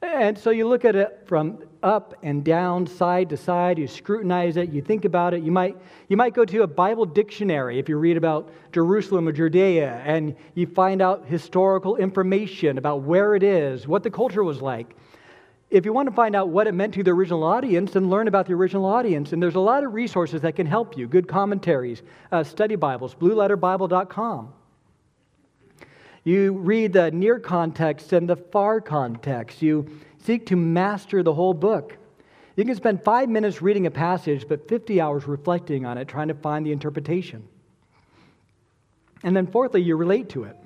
And 0.00 0.38
so 0.38 0.50
you 0.50 0.68
look 0.68 0.84
at 0.84 0.94
it 0.94 1.24
from 1.26 1.64
up 1.82 2.14
and 2.22 2.44
down, 2.44 2.86
side 2.86 3.28
to 3.30 3.36
side, 3.36 3.78
you 3.78 3.86
scrutinize 3.86 4.56
it, 4.56 4.70
you 4.70 4.80
think 4.82 5.04
about 5.04 5.34
it. 5.34 5.42
You 5.42 5.50
might, 5.52 5.76
you 6.08 6.16
might 6.16 6.34
go 6.34 6.44
to 6.44 6.62
a 6.62 6.66
Bible 6.66 7.04
dictionary 7.04 7.78
if 7.78 7.88
you 7.88 7.96
read 7.96 8.16
about 8.16 8.50
Jerusalem 8.72 9.28
or 9.28 9.32
Judea, 9.32 10.02
and 10.04 10.36
you 10.54 10.66
find 10.66 11.02
out 11.02 11.26
historical 11.26 11.96
information 11.96 12.78
about 12.78 13.02
where 13.02 13.34
it 13.34 13.42
is, 13.42 13.86
what 13.86 14.02
the 14.02 14.10
culture 14.10 14.44
was 14.44 14.62
like. 14.62 14.94
if 15.70 15.86
you 15.86 15.92
want 15.92 16.06
to 16.08 16.14
find 16.14 16.36
out 16.36 16.50
what 16.50 16.66
it 16.66 16.72
meant 16.72 16.92
to 16.94 17.02
the 17.02 17.10
original 17.10 17.42
audience, 17.42 17.92
then 17.92 18.10
learn 18.10 18.28
about 18.28 18.46
the 18.46 18.52
original 18.52 18.84
audience. 18.84 19.32
And 19.32 19.42
there's 19.42 19.54
a 19.54 19.60
lot 19.60 19.84
of 19.84 19.94
resources 19.94 20.42
that 20.42 20.54
can 20.54 20.66
help 20.66 20.98
you 20.98 21.08
good 21.08 21.26
commentaries, 21.26 22.02
uh, 22.30 22.44
study 22.44 22.76
Bibles, 22.76 23.14
blueletterbible.com. 23.14 24.52
You 26.24 26.52
read 26.52 26.92
the 26.92 27.10
near 27.10 27.38
context 27.38 28.12
and 28.12 28.28
the 28.28 28.36
far 28.36 28.80
context. 28.80 29.60
You 29.60 29.86
seek 30.24 30.46
to 30.46 30.56
master 30.56 31.22
the 31.22 31.34
whole 31.34 31.54
book. 31.54 31.96
You 32.56 32.64
can 32.64 32.76
spend 32.76 33.02
five 33.02 33.28
minutes 33.28 33.62
reading 33.62 33.86
a 33.86 33.90
passage, 33.90 34.46
but 34.48 34.68
50 34.68 35.00
hours 35.00 35.26
reflecting 35.26 35.86
on 35.86 35.98
it, 35.98 36.06
trying 36.06 36.28
to 36.28 36.34
find 36.34 36.64
the 36.64 36.72
interpretation. 36.72 37.48
And 39.24 39.36
then, 39.36 39.46
fourthly, 39.46 39.82
you 39.82 39.96
relate 39.96 40.28
to 40.30 40.44
it. 40.44 40.56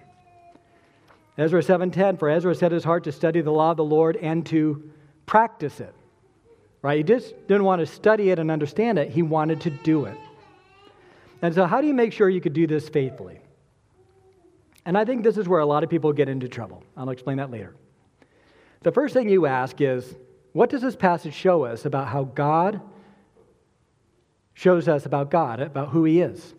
Ezra 1.39 1.63
7:10 1.63 2.17
for 2.19 2.29
Ezra 2.29 2.55
set 2.55 2.73
his 2.73 2.85
heart 2.85 3.05
to 3.05 3.13
study 3.13 3.41
the 3.41 3.53
law 3.53 3.71
of 3.71 3.77
the 3.77 3.85
Lord 3.85 4.17
and 4.17 4.45
to 4.47 4.91
practice 5.27 5.81
it. 5.81 5.95
Right? 6.83 6.99
He 6.99 7.03
just 7.03 7.35
didn't 7.47 7.65
want 7.65 7.81
to 7.81 7.87
study 7.87 8.31
it 8.31 8.39
and 8.39 8.51
understand 8.51 8.99
it, 8.99 9.11
he 9.11 9.23
wanted 9.23 9.61
to 9.63 9.71
do 9.71 10.07
it. 10.07 10.17
And 11.43 11.55
so 11.55 11.67
how 11.67 11.81
do 11.81 11.87
you 11.87 11.95
make 11.95 12.13
sure 12.13 12.29
you 12.29 12.41
could 12.41 12.55
do 12.55 12.67
this 12.67 12.89
faithfully? 12.89 13.41
And 14.87 14.97
I 14.97 15.05
think 15.05 15.25
this 15.25 15.37
is 15.37 15.49
where 15.49 15.61
a 15.61 15.67
lot 15.67 15.83
of 15.83 15.91
people 15.91 16.13
get 16.13 16.29
into 16.29 16.49
trouble. 16.49 16.83
I'll 16.97 17.11
explain 17.11 17.37
that 17.39 17.51
later. 17.51 17.75
The 18.83 18.93
first 18.93 19.13
thing 19.13 19.29
you 19.29 19.45
ask 19.47 19.81
is, 19.81 20.15
what 20.53 20.71
does 20.71 20.81
this 20.81 20.95
passage 20.95 21.35
show 21.35 21.65
us 21.65 21.85
about 21.85 22.07
how 22.07 22.25
God 22.25 22.81
shows 24.55 24.87
us 24.89 25.05
about 25.05 25.31
God, 25.31 25.61
about 25.61 25.89
who 25.89 26.05
he 26.05 26.21
is? 26.21 26.55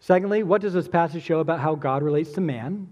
Secondly, 0.00 0.42
what 0.42 0.60
does 0.60 0.72
this 0.72 0.88
passage 0.88 1.22
show 1.22 1.38
about 1.38 1.60
how 1.60 1.76
God 1.76 2.02
relates 2.02 2.32
to 2.32 2.40
man? 2.40 2.88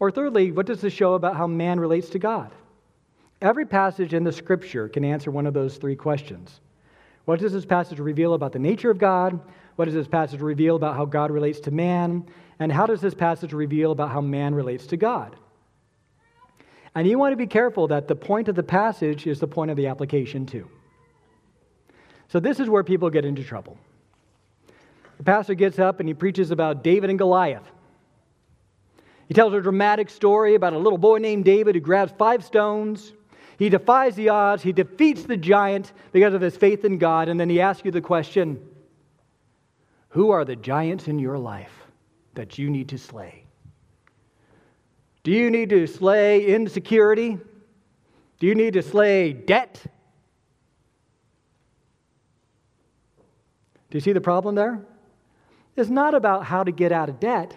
Or 0.00 0.10
thirdly, 0.10 0.52
what 0.52 0.66
does 0.66 0.80
this 0.80 0.92
show 0.92 1.14
about 1.14 1.36
how 1.36 1.46
man 1.46 1.78
relates 1.78 2.08
to 2.10 2.18
God? 2.18 2.50
Every 3.42 3.66
passage 3.66 4.14
in 4.14 4.24
the 4.24 4.32
scripture 4.32 4.88
can 4.88 5.04
answer 5.04 5.30
one 5.30 5.46
of 5.46 5.52
those 5.52 5.76
three 5.76 5.96
questions. 5.96 6.60
What 7.24 7.38
does 7.38 7.52
this 7.52 7.64
passage 7.64 7.98
reveal 7.98 8.34
about 8.34 8.52
the 8.52 8.58
nature 8.58 8.90
of 8.90 8.98
God? 8.98 9.38
What 9.76 9.86
does 9.86 9.94
this 9.94 10.08
passage 10.08 10.40
reveal 10.40 10.76
about 10.76 10.96
how 10.96 11.04
God 11.04 11.30
relates 11.30 11.60
to 11.60 11.70
man? 11.70 12.26
And 12.58 12.70
how 12.70 12.86
does 12.86 13.00
this 13.00 13.14
passage 13.14 13.52
reveal 13.52 13.92
about 13.92 14.10
how 14.10 14.20
man 14.20 14.54
relates 14.54 14.86
to 14.88 14.96
God? 14.96 15.36
And 16.94 17.06
you 17.06 17.18
want 17.18 17.32
to 17.32 17.36
be 17.36 17.46
careful 17.46 17.88
that 17.88 18.06
the 18.06 18.16
point 18.16 18.48
of 18.48 18.54
the 18.54 18.62
passage 18.62 19.26
is 19.26 19.40
the 19.40 19.46
point 19.46 19.70
of 19.70 19.76
the 19.76 19.86
application, 19.86 20.44
too. 20.44 20.68
So, 22.28 22.38
this 22.40 22.60
is 22.60 22.68
where 22.68 22.84
people 22.84 23.08
get 23.08 23.24
into 23.24 23.42
trouble. 23.42 23.78
The 25.18 25.24
pastor 25.24 25.54
gets 25.54 25.78
up 25.78 26.00
and 26.00 26.08
he 26.08 26.14
preaches 26.14 26.50
about 26.50 26.82
David 26.82 27.08
and 27.08 27.18
Goliath. 27.18 27.70
He 29.28 29.34
tells 29.34 29.54
a 29.54 29.60
dramatic 29.60 30.10
story 30.10 30.54
about 30.54 30.72
a 30.72 30.78
little 30.78 30.98
boy 30.98 31.18
named 31.18 31.44
David 31.44 31.74
who 31.74 31.80
grabs 31.80 32.12
five 32.18 32.44
stones. 32.44 33.12
He 33.62 33.68
defies 33.68 34.16
the 34.16 34.28
odds. 34.30 34.64
He 34.64 34.72
defeats 34.72 35.22
the 35.22 35.36
giant 35.36 35.92
because 36.10 36.34
of 36.34 36.40
his 36.40 36.56
faith 36.56 36.84
in 36.84 36.98
God. 36.98 37.28
And 37.28 37.38
then 37.38 37.48
he 37.48 37.60
asks 37.60 37.84
you 37.84 37.92
the 37.92 38.00
question 38.00 38.60
Who 40.08 40.30
are 40.30 40.44
the 40.44 40.56
giants 40.56 41.06
in 41.06 41.20
your 41.20 41.38
life 41.38 41.70
that 42.34 42.58
you 42.58 42.68
need 42.68 42.88
to 42.88 42.98
slay? 42.98 43.44
Do 45.22 45.30
you 45.30 45.48
need 45.48 45.70
to 45.70 45.86
slay 45.86 46.44
insecurity? 46.44 47.38
Do 48.40 48.48
you 48.48 48.56
need 48.56 48.72
to 48.72 48.82
slay 48.82 49.32
debt? 49.32 49.80
Do 53.90 53.96
you 53.96 54.00
see 54.00 54.12
the 54.12 54.20
problem 54.20 54.56
there? 54.56 54.84
It's 55.76 55.88
not 55.88 56.14
about 56.16 56.46
how 56.46 56.64
to 56.64 56.72
get 56.72 56.90
out 56.90 57.08
of 57.08 57.20
debt. 57.20 57.56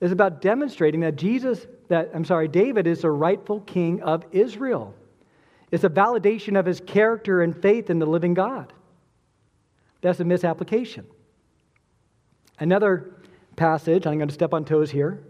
It's 0.00 0.12
about 0.12 0.42
demonstrating 0.42 1.02
that 1.02 1.14
Jesus, 1.14 1.68
that 1.86 2.10
I'm 2.12 2.24
sorry, 2.24 2.48
David 2.48 2.88
is 2.88 3.02
the 3.02 3.12
rightful 3.12 3.60
king 3.60 4.02
of 4.02 4.24
Israel. 4.32 4.92
It's 5.70 5.84
a 5.84 5.88
validation 5.88 6.58
of 6.58 6.66
his 6.66 6.80
character 6.80 7.42
and 7.42 7.60
faith 7.60 7.90
in 7.90 7.98
the 7.98 8.06
living 8.06 8.34
God. 8.34 8.72
That's 10.00 10.20
a 10.20 10.24
misapplication. 10.24 11.06
Another 12.58 13.14
passage, 13.56 14.06
I'm 14.06 14.18
going 14.18 14.28
to 14.28 14.34
step 14.34 14.54
on 14.54 14.64
toes 14.64 14.90
here, 14.90 15.22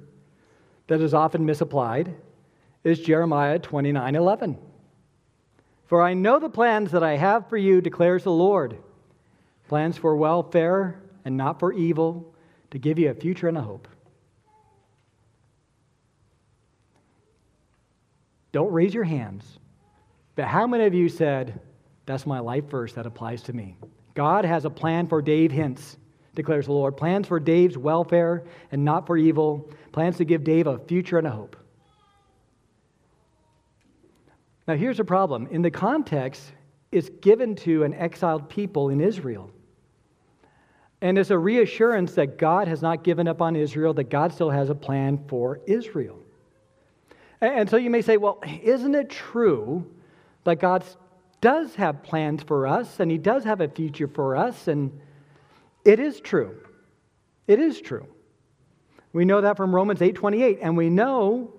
that 0.86 1.00
is 1.00 1.14
often 1.14 1.46
misapplied 1.46 2.14
is 2.82 3.00
Jeremiah 3.00 3.58
29 3.58 4.14
11. 4.14 4.58
For 5.86 6.02
I 6.02 6.14
know 6.14 6.38
the 6.38 6.50
plans 6.50 6.92
that 6.92 7.02
I 7.02 7.16
have 7.16 7.48
for 7.48 7.56
you, 7.56 7.80
declares 7.80 8.24
the 8.24 8.32
Lord 8.32 8.76
plans 9.68 9.96
for 9.96 10.14
welfare 10.14 11.00
and 11.24 11.36
not 11.36 11.58
for 11.58 11.72
evil, 11.72 12.34
to 12.70 12.78
give 12.78 12.98
you 12.98 13.10
a 13.10 13.14
future 13.14 13.48
and 13.48 13.56
a 13.56 13.62
hope. 13.62 13.88
Don't 18.52 18.72
raise 18.72 18.92
your 18.92 19.04
hands. 19.04 19.58
But 20.36 20.46
how 20.46 20.66
many 20.66 20.84
of 20.84 20.94
you 20.94 21.08
said, 21.08 21.60
That's 22.06 22.26
my 22.26 22.40
life 22.40 22.64
verse 22.64 22.92
that 22.94 23.06
applies 23.06 23.42
to 23.42 23.52
me? 23.52 23.76
God 24.14 24.44
has 24.44 24.64
a 24.64 24.70
plan 24.70 25.06
for 25.06 25.20
Dave 25.20 25.50
Hintz, 25.50 25.96
declares 26.34 26.66
the 26.66 26.72
Lord. 26.72 26.96
Plans 26.96 27.26
for 27.26 27.40
Dave's 27.40 27.76
welfare 27.76 28.44
and 28.72 28.84
not 28.84 29.06
for 29.06 29.16
evil. 29.16 29.70
Plans 29.92 30.16
to 30.18 30.24
give 30.24 30.44
Dave 30.44 30.66
a 30.66 30.78
future 30.78 31.18
and 31.18 31.26
a 31.26 31.30
hope. 31.30 31.56
Now, 34.66 34.74
here's 34.76 34.96
the 34.96 35.04
problem. 35.04 35.46
In 35.50 35.62
the 35.62 35.70
context, 35.70 36.52
it's 36.90 37.10
given 37.20 37.54
to 37.56 37.82
an 37.82 37.92
exiled 37.94 38.48
people 38.48 38.88
in 38.88 39.00
Israel. 39.00 39.50
And 41.00 41.18
it's 41.18 41.30
a 41.30 41.38
reassurance 41.38 42.14
that 42.14 42.38
God 42.38 42.66
has 42.66 42.80
not 42.80 43.04
given 43.04 43.28
up 43.28 43.42
on 43.42 43.56
Israel, 43.56 43.92
that 43.94 44.08
God 44.08 44.32
still 44.32 44.48
has 44.48 44.70
a 44.70 44.74
plan 44.74 45.22
for 45.28 45.60
Israel. 45.66 46.18
And 47.42 47.68
so 47.68 47.76
you 47.76 47.90
may 47.90 48.00
say, 48.00 48.16
well, 48.16 48.42
isn't 48.62 48.94
it 48.94 49.10
true 49.10 49.84
that 50.44 50.56
God 50.56 50.84
does 51.40 51.74
have 51.74 52.02
plans 52.02 52.42
for 52.42 52.66
us 52.66 53.00
and 53.00 53.10
He 53.10 53.18
does 53.18 53.44
have 53.44 53.60
a 53.60 53.68
future 53.68 54.08
for 54.08 54.36
us? 54.36 54.68
And 54.68 54.98
it 55.84 56.00
is 56.00 56.20
true. 56.20 56.58
It 57.46 57.58
is 57.58 57.80
true. 57.80 58.06
We 59.12 59.24
know 59.24 59.40
that 59.42 59.56
from 59.56 59.74
Romans 59.74 60.00
8:28, 60.00 60.58
and 60.62 60.76
we 60.76 60.90
know 60.90 61.52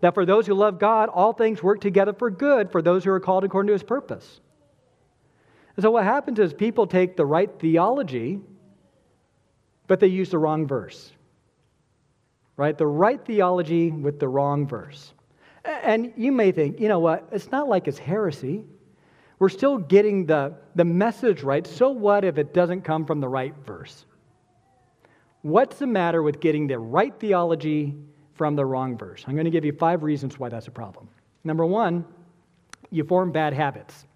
that 0.00 0.14
for 0.14 0.24
those 0.24 0.46
who 0.46 0.54
love 0.54 0.78
God, 0.78 1.08
all 1.08 1.32
things 1.32 1.62
work 1.62 1.80
together 1.80 2.12
for 2.12 2.30
good 2.30 2.70
for 2.72 2.82
those 2.82 3.04
who 3.04 3.10
are 3.10 3.20
called 3.20 3.44
according 3.44 3.68
to 3.68 3.72
His 3.72 3.82
purpose. 3.82 4.40
And 5.76 5.82
so 5.82 5.90
what 5.90 6.04
happens 6.04 6.38
is 6.38 6.52
people 6.52 6.86
take 6.86 7.16
the 7.16 7.26
right 7.26 7.50
theology 7.58 8.40
but 9.92 10.00
they 10.00 10.06
use 10.06 10.30
the 10.30 10.38
wrong 10.38 10.66
verse. 10.66 11.12
Right? 12.56 12.76
The 12.76 12.86
right 12.86 13.22
theology 13.22 13.90
with 13.90 14.20
the 14.20 14.28
wrong 14.28 14.66
verse. 14.66 15.12
And 15.64 16.12
you 16.16 16.32
may 16.32 16.52
think, 16.52 16.80
you 16.80 16.88
know 16.88 16.98
what? 16.98 17.28
It's 17.32 17.50
not 17.50 17.68
like 17.68 17.86
it's 17.86 17.98
heresy. 17.98 18.64
We're 19.38 19.48
still 19.48 19.78
getting 19.78 20.26
the, 20.26 20.54
the 20.74 20.84
message 20.84 21.42
right. 21.42 21.66
So 21.66 21.90
what 21.90 22.24
if 22.24 22.38
it 22.38 22.54
doesn't 22.54 22.82
come 22.82 23.04
from 23.06 23.20
the 23.20 23.28
right 23.28 23.54
verse? 23.64 24.04
What's 25.42 25.78
the 25.78 25.86
matter 25.86 26.22
with 26.22 26.40
getting 26.40 26.66
the 26.66 26.78
right 26.78 27.12
theology 27.18 27.94
from 28.34 28.56
the 28.56 28.64
wrong 28.64 28.96
verse? 28.96 29.24
I'm 29.26 29.34
going 29.34 29.44
to 29.44 29.50
give 29.50 29.64
you 29.64 29.72
five 29.72 30.02
reasons 30.02 30.38
why 30.38 30.48
that's 30.48 30.68
a 30.68 30.72
problem. 30.72 31.08
Number 31.44 31.66
one, 31.66 32.04
you 32.90 33.04
form 33.04 33.32
bad 33.32 33.52
habits. 33.52 34.06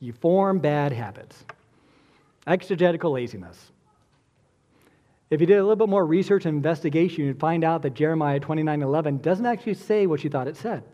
You 0.00 0.12
form 0.12 0.58
bad 0.58 0.92
habits. 0.92 1.44
Exegetical 2.46 3.12
laziness. 3.12 3.70
If 5.30 5.40
you 5.40 5.46
did 5.46 5.58
a 5.58 5.62
little 5.62 5.76
bit 5.76 5.88
more 5.88 6.04
research 6.04 6.46
and 6.46 6.56
investigation, 6.56 7.24
you'd 7.24 7.40
find 7.40 7.64
out 7.64 7.82
that 7.82 7.94
Jeremiah 7.94 8.40
29:11 8.40 9.22
doesn't 9.22 9.46
actually 9.46 9.74
say 9.74 10.06
what 10.06 10.22
you 10.22 10.30
thought 10.30 10.48
it 10.48 10.56
said. 10.56 10.84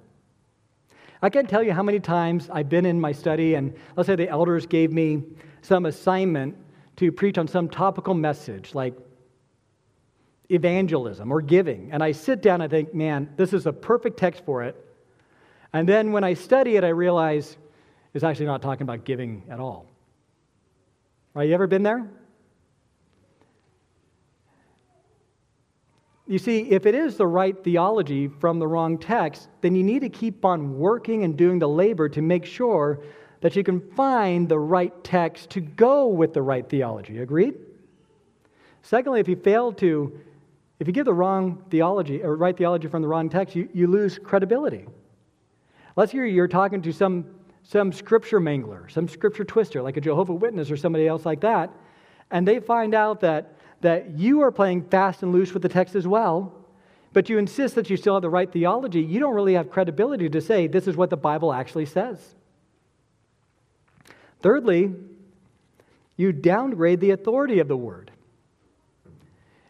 I 1.22 1.28
can't 1.28 1.48
tell 1.48 1.62
you 1.62 1.72
how 1.72 1.82
many 1.82 2.00
times 2.00 2.48
I've 2.50 2.68
been 2.68 2.86
in 2.86 3.00
my 3.00 3.12
study, 3.12 3.54
and 3.54 3.74
let's 3.96 4.06
say 4.06 4.16
the 4.16 4.28
elders 4.28 4.66
gave 4.66 4.90
me 4.90 5.22
some 5.60 5.84
assignment 5.84 6.56
to 6.96 7.12
preach 7.12 7.36
on 7.36 7.46
some 7.46 7.68
topical 7.68 8.14
message 8.14 8.74
like 8.74 8.94
evangelism 10.50 11.30
or 11.30 11.42
giving. 11.42 11.90
And 11.92 12.02
I 12.02 12.12
sit 12.12 12.40
down 12.42 12.60
and 12.60 12.70
think, 12.70 12.94
man, 12.94 13.28
this 13.36 13.52
is 13.52 13.66
a 13.66 13.72
perfect 13.72 14.18
text 14.18 14.44
for 14.44 14.62
it. 14.62 14.76
And 15.72 15.88
then 15.88 16.12
when 16.12 16.24
I 16.24 16.34
study 16.34 16.76
it, 16.76 16.84
I 16.84 16.88
realize 16.88 17.56
it's 18.14 18.24
actually 18.24 18.46
not 18.46 18.62
talking 18.62 18.82
about 18.82 19.04
giving 19.04 19.44
at 19.48 19.60
all. 19.60 19.66
all. 19.66 19.86
Right? 21.34 21.48
You 21.48 21.54
ever 21.54 21.66
been 21.66 21.82
there? 21.82 22.10
You 26.30 26.38
see, 26.38 26.60
if 26.70 26.86
it 26.86 26.94
is 26.94 27.16
the 27.16 27.26
right 27.26 27.60
theology 27.64 28.28
from 28.28 28.60
the 28.60 28.68
wrong 28.68 28.98
text, 28.98 29.48
then 29.62 29.74
you 29.74 29.82
need 29.82 30.02
to 30.02 30.08
keep 30.08 30.44
on 30.44 30.78
working 30.78 31.24
and 31.24 31.36
doing 31.36 31.58
the 31.58 31.68
labor 31.68 32.08
to 32.08 32.22
make 32.22 32.44
sure 32.44 33.00
that 33.40 33.56
you 33.56 33.64
can 33.64 33.80
find 33.80 34.48
the 34.48 34.60
right 34.60 34.92
text 35.02 35.50
to 35.50 35.60
go 35.60 36.06
with 36.06 36.32
the 36.32 36.40
right 36.40 36.68
theology. 36.68 37.18
Agreed? 37.18 37.54
Secondly, 38.82 39.18
if 39.18 39.26
you 39.26 39.34
fail 39.34 39.72
to, 39.72 40.20
if 40.78 40.86
you 40.86 40.92
give 40.92 41.04
the 41.04 41.12
wrong 41.12 41.64
theology 41.68 42.22
or 42.22 42.36
right 42.36 42.56
theology 42.56 42.86
from 42.86 43.02
the 43.02 43.08
wrong 43.08 43.28
text, 43.28 43.56
you, 43.56 43.68
you 43.72 43.88
lose 43.88 44.16
credibility. 44.16 44.86
Let's 45.96 46.12
hear 46.12 46.24
you're 46.24 46.46
talking 46.46 46.80
to 46.82 46.92
some, 46.92 47.24
some 47.64 47.92
scripture 47.92 48.38
mangler, 48.38 48.88
some 48.88 49.08
scripture 49.08 49.42
twister, 49.42 49.82
like 49.82 49.96
a 49.96 50.00
Jehovah 50.00 50.34
Witness 50.34 50.70
or 50.70 50.76
somebody 50.76 51.08
else 51.08 51.26
like 51.26 51.40
that, 51.40 51.72
and 52.30 52.46
they 52.46 52.60
find 52.60 52.94
out 52.94 53.18
that 53.22 53.56
that 53.80 54.18
you 54.18 54.40
are 54.42 54.50
playing 54.50 54.82
fast 54.82 55.22
and 55.22 55.32
loose 55.32 55.52
with 55.52 55.62
the 55.62 55.68
text 55.68 55.94
as 55.94 56.06
well. 56.06 56.54
but 57.12 57.28
you 57.28 57.38
insist 57.38 57.74
that 57.74 57.90
you 57.90 57.96
still 57.96 58.14
have 58.14 58.22
the 58.22 58.30
right 58.30 58.52
theology, 58.52 59.00
you 59.00 59.18
don't 59.18 59.34
really 59.34 59.54
have 59.54 59.68
credibility 59.68 60.28
to 60.28 60.40
say 60.40 60.66
this 60.66 60.86
is 60.86 60.96
what 60.96 61.10
the 61.10 61.16
Bible 61.16 61.52
actually 61.52 61.86
says. 61.86 62.36
Thirdly, 64.40 64.94
you 66.16 66.32
downgrade 66.32 67.00
the 67.00 67.10
authority 67.10 67.58
of 67.58 67.68
the 67.68 67.76
word. 67.76 68.10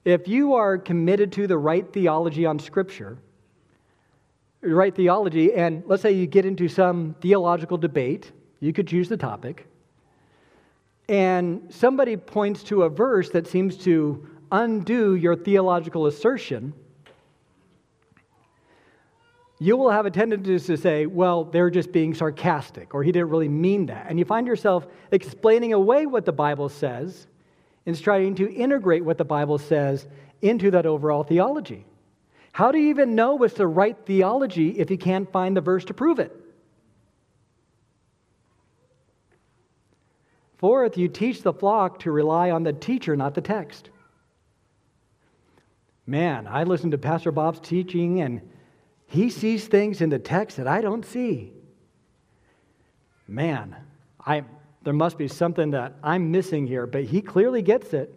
If 0.04 0.28
you 0.28 0.54
are 0.54 0.78
committed 0.78 1.32
to 1.32 1.46
the 1.46 1.58
right 1.58 1.90
theology 1.92 2.44
on 2.44 2.58
Scripture, 2.58 3.18
right 4.61 4.94
theology, 4.94 5.54
and 5.54 5.82
let's 5.86 6.02
say 6.02 6.12
you 6.12 6.26
get 6.26 6.44
into 6.44 6.68
some 6.68 7.14
theological 7.20 7.78
debate, 7.78 8.32
you 8.61 8.72
could 8.72 8.86
choose 8.86 9.08
the 9.08 9.16
topic, 9.16 9.66
and 11.11 11.66
somebody 11.70 12.16
points 12.16 12.62
to 12.62 12.84
a 12.84 12.88
verse 12.88 13.30
that 13.30 13.48
seems 13.48 13.76
to 13.78 14.28
undo 14.52 15.16
your 15.16 15.34
theological 15.34 16.06
assertion, 16.06 16.72
you 19.58 19.76
will 19.76 19.90
have 19.90 20.06
a 20.06 20.11
tendency 20.12 20.56
to 20.64 20.76
say, 20.76 21.06
well, 21.06 21.42
they're 21.42 21.68
just 21.68 21.90
being 21.90 22.14
sarcastic, 22.14 22.94
or 22.94 23.02
he 23.02 23.11
didn't 23.11 23.28
really 23.28 23.48
mean 23.48 23.86
that. 23.86 24.06
And 24.08 24.20
you 24.20 24.24
find 24.24 24.46
yourself 24.46 24.86
explaining 25.11 25.72
away 25.72 26.06
what 26.06 26.24
the 26.24 26.32
Bible 26.32 26.68
says 26.68 27.26
and 27.86 28.00
trying 28.00 28.36
to 28.36 28.48
integrate 28.54 29.04
what 29.04 29.18
the 29.18 29.24
Bible 29.24 29.58
says 29.58 30.06
into 30.42 30.70
that 30.70 30.86
overall 30.86 31.24
theology. 31.24 31.84
How 32.52 32.70
do 32.70 32.78
you 32.78 32.88
even 32.88 33.16
know 33.16 33.34
what's 33.34 33.54
the 33.54 33.66
right 33.66 33.96
theology 34.06 34.78
if 34.78 34.92
you 34.92 34.96
can't 34.96 35.30
find 35.32 35.56
the 35.56 35.61
verse 35.61 35.84
to 35.86 35.94
prove 35.94 36.20
it? 36.20 36.39
Fourth, 40.61 40.98
you 40.98 41.08
teach 41.08 41.40
the 41.40 41.54
flock 41.54 42.00
to 42.00 42.12
rely 42.12 42.50
on 42.50 42.64
the 42.64 42.74
teacher, 42.74 43.16
not 43.16 43.34
the 43.34 43.40
text. 43.40 43.88
Man, 46.06 46.46
I 46.46 46.64
listen 46.64 46.90
to 46.90 46.98
Pastor 46.98 47.32
Bob's 47.32 47.61
teaching 47.61 48.20
and 48.20 48.42
he 49.06 49.30
sees 49.30 49.66
things 49.68 50.02
in 50.02 50.11
the 50.11 50.18
text 50.18 50.58
that 50.58 50.66
I 50.66 50.82
don't 50.82 51.06
see. 51.06 51.54
Man, 53.26 53.74
I, 54.26 54.44
there 54.82 54.92
must 54.92 55.16
be 55.16 55.28
something 55.28 55.70
that 55.70 55.94
I'm 56.02 56.30
missing 56.30 56.66
here, 56.66 56.86
but 56.86 57.04
he 57.04 57.22
clearly 57.22 57.62
gets 57.62 57.94
it. 57.94 58.14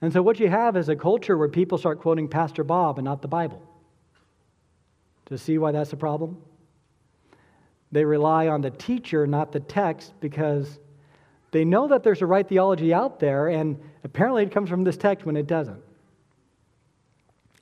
And 0.00 0.12
so, 0.12 0.22
what 0.22 0.38
you 0.38 0.48
have 0.48 0.76
is 0.76 0.88
a 0.88 0.94
culture 0.94 1.36
where 1.36 1.48
people 1.48 1.78
start 1.78 2.00
quoting 2.00 2.28
Pastor 2.28 2.62
Bob 2.62 2.98
and 2.98 3.04
not 3.04 3.22
the 3.22 3.28
Bible. 3.28 3.60
To 5.26 5.36
see 5.36 5.58
why 5.58 5.72
that's 5.72 5.92
a 5.92 5.96
problem? 5.96 6.40
They 7.90 8.04
rely 8.04 8.46
on 8.46 8.60
the 8.60 8.70
teacher, 8.70 9.26
not 9.26 9.50
the 9.50 9.58
text, 9.58 10.12
because 10.20 10.78
they 11.56 11.64
know 11.64 11.88
that 11.88 12.02
there's 12.02 12.20
a 12.20 12.26
right 12.26 12.46
theology 12.46 12.92
out 12.92 13.18
there, 13.18 13.48
and 13.48 13.80
apparently 14.04 14.42
it 14.42 14.52
comes 14.52 14.68
from 14.68 14.84
this 14.84 14.98
text 14.98 15.24
when 15.24 15.38
it 15.38 15.46
doesn't. 15.46 15.82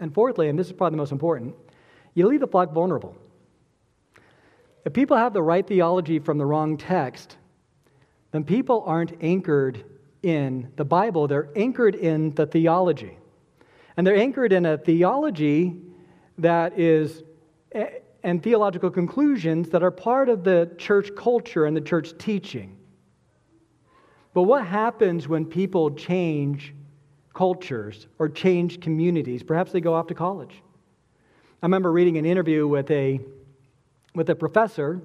And 0.01 0.13
fourthly, 0.13 0.49
and 0.49 0.59
this 0.59 0.67
is 0.67 0.73
probably 0.73 0.97
the 0.97 1.03
most 1.03 1.13
important, 1.13 1.55
you 2.15 2.27
leave 2.27 2.41
the 2.41 2.49
flock 2.49 2.73
vulnerable. 2.73 3.17
If 4.85 4.93
people 4.95 5.17
have 5.17 5.33
the 5.33 5.45
right 5.45 5.65
theology 5.65 6.19
from 6.19 6.39
the 6.39 6.45
wrong 6.45 6.77
text, 6.77 7.37
then 8.33 8.43
people 8.43 8.83
aren't 8.85 9.13
anchored 9.21 9.85
in 10.25 10.73
the 10.75 10.85
Bible, 10.85 11.29
they're 11.29 11.51
anchored 11.55 11.95
in 11.95 12.35
the 12.35 12.47
theology. 12.47 13.17
And 13.97 14.05
they're 14.05 14.17
anchored 14.17 14.53
in 14.53 14.67
a 14.67 14.77
theology 14.77 15.77
that 16.39 16.77
is, 16.77 17.23
eh, 17.71 17.91
and 18.25 18.43
theological 18.43 18.91
conclusions 18.91 19.69
that 19.69 19.85
are 19.85 19.93
part 19.93 20.29
of 20.29 20.43
the 20.43 20.75
church 20.79 21.15
culture 21.15 21.67
and 21.67 21.77
the 21.77 21.81
church 21.81 22.19
teaching. 22.19 22.77
But 24.35 24.43
what 24.43 24.67
happens 24.67 25.29
when 25.29 25.47
people 25.47 25.93
change 25.93 26.75
cultures 27.33 28.09
or 28.19 28.29
change 28.29 28.81
communities? 28.81 29.45
Perhaps 29.45 29.71
they 29.73 29.81
go 29.81 29.95
off 29.95 30.09
to 30.09 30.15
college. 30.15 30.61
I 31.63 31.67
remember 31.67 31.93
reading 31.93 32.19
an 32.19 32.27
interview 32.27 32.67
with 32.67 32.91
a, 32.91 33.21
with 34.15 34.29
a 34.29 34.35
professor 34.35 35.01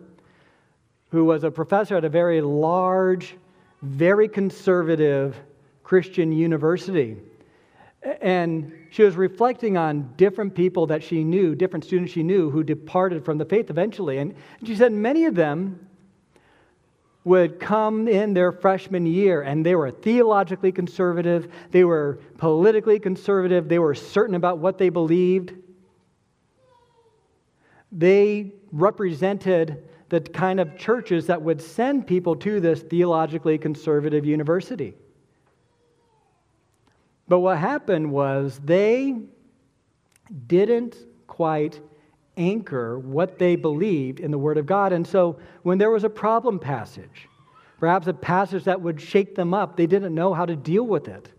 who 1.12 1.26
was 1.26 1.44
a 1.44 1.52
professor 1.52 1.96
at 1.96 2.04
a 2.04 2.10
very 2.10 2.42
large, 2.42 3.36
very 3.84 4.28
conservative 4.28 5.40
Christian 5.84 6.32
university. 6.32 7.18
And 8.22 8.74
she 8.90 9.04
was 9.04 9.16
reflecting 9.16 9.78
on 9.78 10.14
different 10.18 10.56
people 10.56 10.88
that 10.88 11.04
she 11.04 11.24
knew, 11.24 11.54
different 11.54 11.86
students 11.86 12.14
she 12.14 12.24
knew 12.24 12.50
who 12.50 12.64
departed 12.64 13.24
from 13.24 13.38
the 13.38 13.46
faith 13.46 13.70
eventually. 13.70 14.18
And 14.18 14.34
she 14.64 14.76
said 14.76 14.92
many 14.92 15.26
of 15.26 15.36
them 15.36 15.88
would 17.30 17.60
come 17.60 18.08
in 18.08 18.34
their 18.34 18.52
freshman 18.52 19.06
year 19.06 19.44
and 19.44 19.64
they 19.64 19.76
were 19.76 19.92
theologically 19.92 20.72
conservative, 20.72 21.48
they 21.70 21.84
were 21.84 22.20
politically 22.38 23.00
conservative, 23.00 23.70
they 23.70 23.78
were 23.78 23.94
certain 23.94 24.34
about 24.34 24.58
what 24.58 24.80
they 24.80 24.90
believed. 24.90 25.54
They 27.92 28.54
represented 28.72 29.88
the 30.10 30.22
kind 30.22 30.60
of 30.60 30.76
churches 30.76 31.28
that 31.28 31.40
would 31.40 31.62
send 31.62 32.08
people 32.08 32.36
to 32.38 32.60
this 32.60 32.82
theologically 32.82 33.60
conservative 33.60 34.26
university. 34.26 34.96
But 37.28 37.40
what 37.42 37.60
happened 37.60 38.12
was 38.12 38.60
they 38.64 39.16
didn't 40.48 40.98
quite 41.28 41.80
anchor 42.40 42.98
what 42.98 43.38
they 43.38 43.56
believed 43.56 44.20
in 44.20 44.32
the 44.32 44.38
Word 44.38 44.58
of 44.58 44.66
God. 44.66 44.94
And 44.94 45.06
so 45.06 45.38
when 45.62 45.78
there 45.78 45.92
was 45.92 46.04
a 46.04 46.10
problem 46.10 46.58
passage, 46.58 47.28
perhaps 47.80 48.08
a 48.08 48.14
passage 48.14 48.64
that 48.64 48.82
would 48.82 49.00
shake 49.00 49.36
them 49.36 49.54
up, 49.54 49.78
they 49.78 49.86
didn't 49.86 50.16
know 50.16 50.34
how 50.34 50.46
to 50.46 50.56
deal 50.56 50.84
with 50.84 51.08
it. 51.08 51.30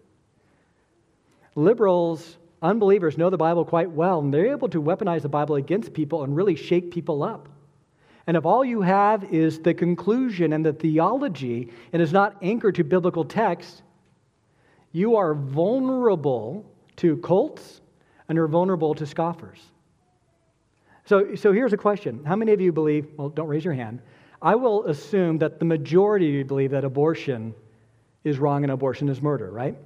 Liberals 1.56 2.36
unbelievers 2.62 3.16
know 3.16 3.30
the 3.30 3.36
Bible 3.36 3.64
quite 3.64 3.90
well, 3.90 4.20
and 4.20 4.32
they're 4.32 4.52
able 4.52 4.68
to 4.68 4.82
weaponize 4.82 5.22
the 5.22 5.28
Bible 5.28 5.56
against 5.56 5.92
people 5.94 6.22
and 6.22 6.36
really 6.36 6.54
shake 6.54 6.90
people 6.90 7.22
up. 7.22 7.48
And 8.26 8.36
if 8.36 8.44
all 8.44 8.64
you 8.64 8.82
have 8.82 9.24
is 9.32 9.60
the 9.60 9.74
conclusion 9.74 10.52
and 10.52 10.64
the 10.64 10.72
theology 10.72 11.72
and 11.92 12.00
is 12.00 12.12
not 12.12 12.36
anchored 12.42 12.76
to 12.76 12.84
biblical 12.84 13.24
text, 13.24 13.82
you 14.92 15.16
are 15.16 15.34
vulnerable 15.34 16.70
to 16.96 17.16
cults 17.18 17.80
and 18.28 18.38
are 18.38 18.46
vulnerable 18.46 18.94
to 18.94 19.06
scoffers. 19.06 19.69
So, 21.10 21.34
so 21.34 21.52
here's 21.52 21.72
a 21.72 21.76
question 21.76 22.24
How 22.24 22.36
many 22.36 22.52
of 22.52 22.60
you 22.60 22.70
believe, 22.70 23.08
well, 23.16 23.30
don't 23.30 23.48
raise 23.48 23.64
your 23.64 23.74
hand. 23.74 24.00
I 24.40 24.54
will 24.54 24.86
assume 24.86 25.38
that 25.38 25.58
the 25.58 25.64
majority 25.64 26.28
of 26.28 26.34
you 26.34 26.44
believe 26.44 26.70
that 26.70 26.84
abortion 26.84 27.52
is 28.22 28.38
wrong 28.38 28.62
and 28.62 28.70
abortion 28.70 29.08
is 29.08 29.20
murder, 29.20 29.50
right? 29.50 29.76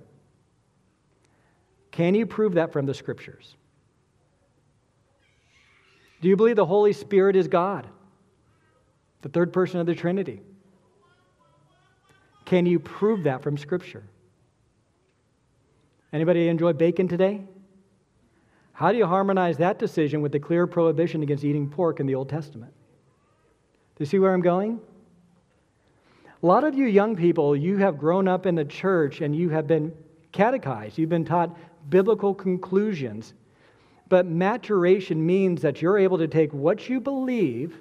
Can 1.93 2.15
you 2.15 2.27
prove 2.27 2.53
that 2.55 2.75
from 2.75 2.85
the 2.85 2.93
scriptures? 2.93 3.57
Do 6.21 6.29
you 6.29 6.37
believe 6.37 6.57
the 6.57 6.67
Holy 6.67 6.93
Spirit 6.93 7.37
is 7.37 7.49
God, 7.49 7.89
the 9.23 9.31
third 9.31 9.51
person 9.51 9.81
of 9.81 9.87
the 9.87 9.95
Trinity? 9.95 10.43
Can 12.45 12.67
you 12.67 12.79
prove 12.79 13.23
that 13.23 13.43
from 13.43 13.57
scripture? 13.57 14.05
Anybody 16.13 16.49
enjoy 16.49 16.75
bacon 16.75 17.09
today? 17.09 17.45
How 18.75 18.91
do 18.91 18.99
you 18.99 19.07
harmonize 19.07 19.57
that 19.59 19.79
decision 19.79 20.21
with 20.21 20.33
the 20.33 20.41
clear 20.41 20.67
prohibition 20.67 21.23
against 21.23 21.45
eating 21.45 21.71
pork 21.71 22.01
in 22.01 22.07
the 22.07 22.17
Old 22.17 22.29
Testament? 22.29 22.73
Do 23.97 24.03
you 24.03 24.07
see 24.07 24.19
where 24.19 24.35
I'm 24.35 24.43
going? 24.43 24.81
A 26.43 26.47
lot 26.47 26.65
of 26.65 26.75
you 26.75 26.87
young 26.87 27.15
people, 27.15 27.55
you 27.57 27.79
have 27.79 27.97
grown 27.97 28.27
up 28.27 28.47
in 28.47 28.57
the 28.57 28.65
church 28.65 29.21
and 29.21 29.35
you 29.35 29.49
have 29.51 29.69
been 29.69 29.93
catechized. 30.33 30.99
You've 30.99 31.09
been 31.09 31.25
taught 31.25 31.57
biblical 31.89 32.35
conclusions. 32.35 33.33
But 34.09 34.27
maturation 34.27 35.25
means 35.25 35.63
that 35.63 35.81
you're 35.81 35.97
able 35.97 36.19
to 36.19 36.27
take 36.27 36.53
what 36.53 36.89
you 36.89 37.01
believe 37.01 37.79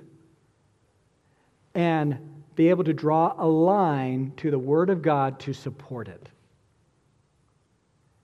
and 1.73 2.19
be 2.55 2.69
able 2.69 2.83
to 2.83 2.93
draw 2.93 3.33
a 3.35 3.47
line 3.47 4.31
to 4.37 4.51
the 4.51 4.59
Word 4.59 4.91
of 4.91 5.01
God 5.01 5.39
to 5.39 5.53
support 5.53 6.07
it. 6.07 6.29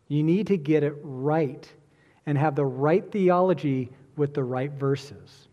You 0.08 0.22
need 0.22 0.48
to 0.48 0.58
get 0.58 0.84
it 0.84 0.94
right 1.02 1.68
and 2.26 2.38
have 2.38 2.56
the 2.56 2.66
right 2.66 3.10
theology 3.12 3.92
with 4.16 4.34
the 4.34 4.44
right 4.44 4.72
verses. 4.72 5.48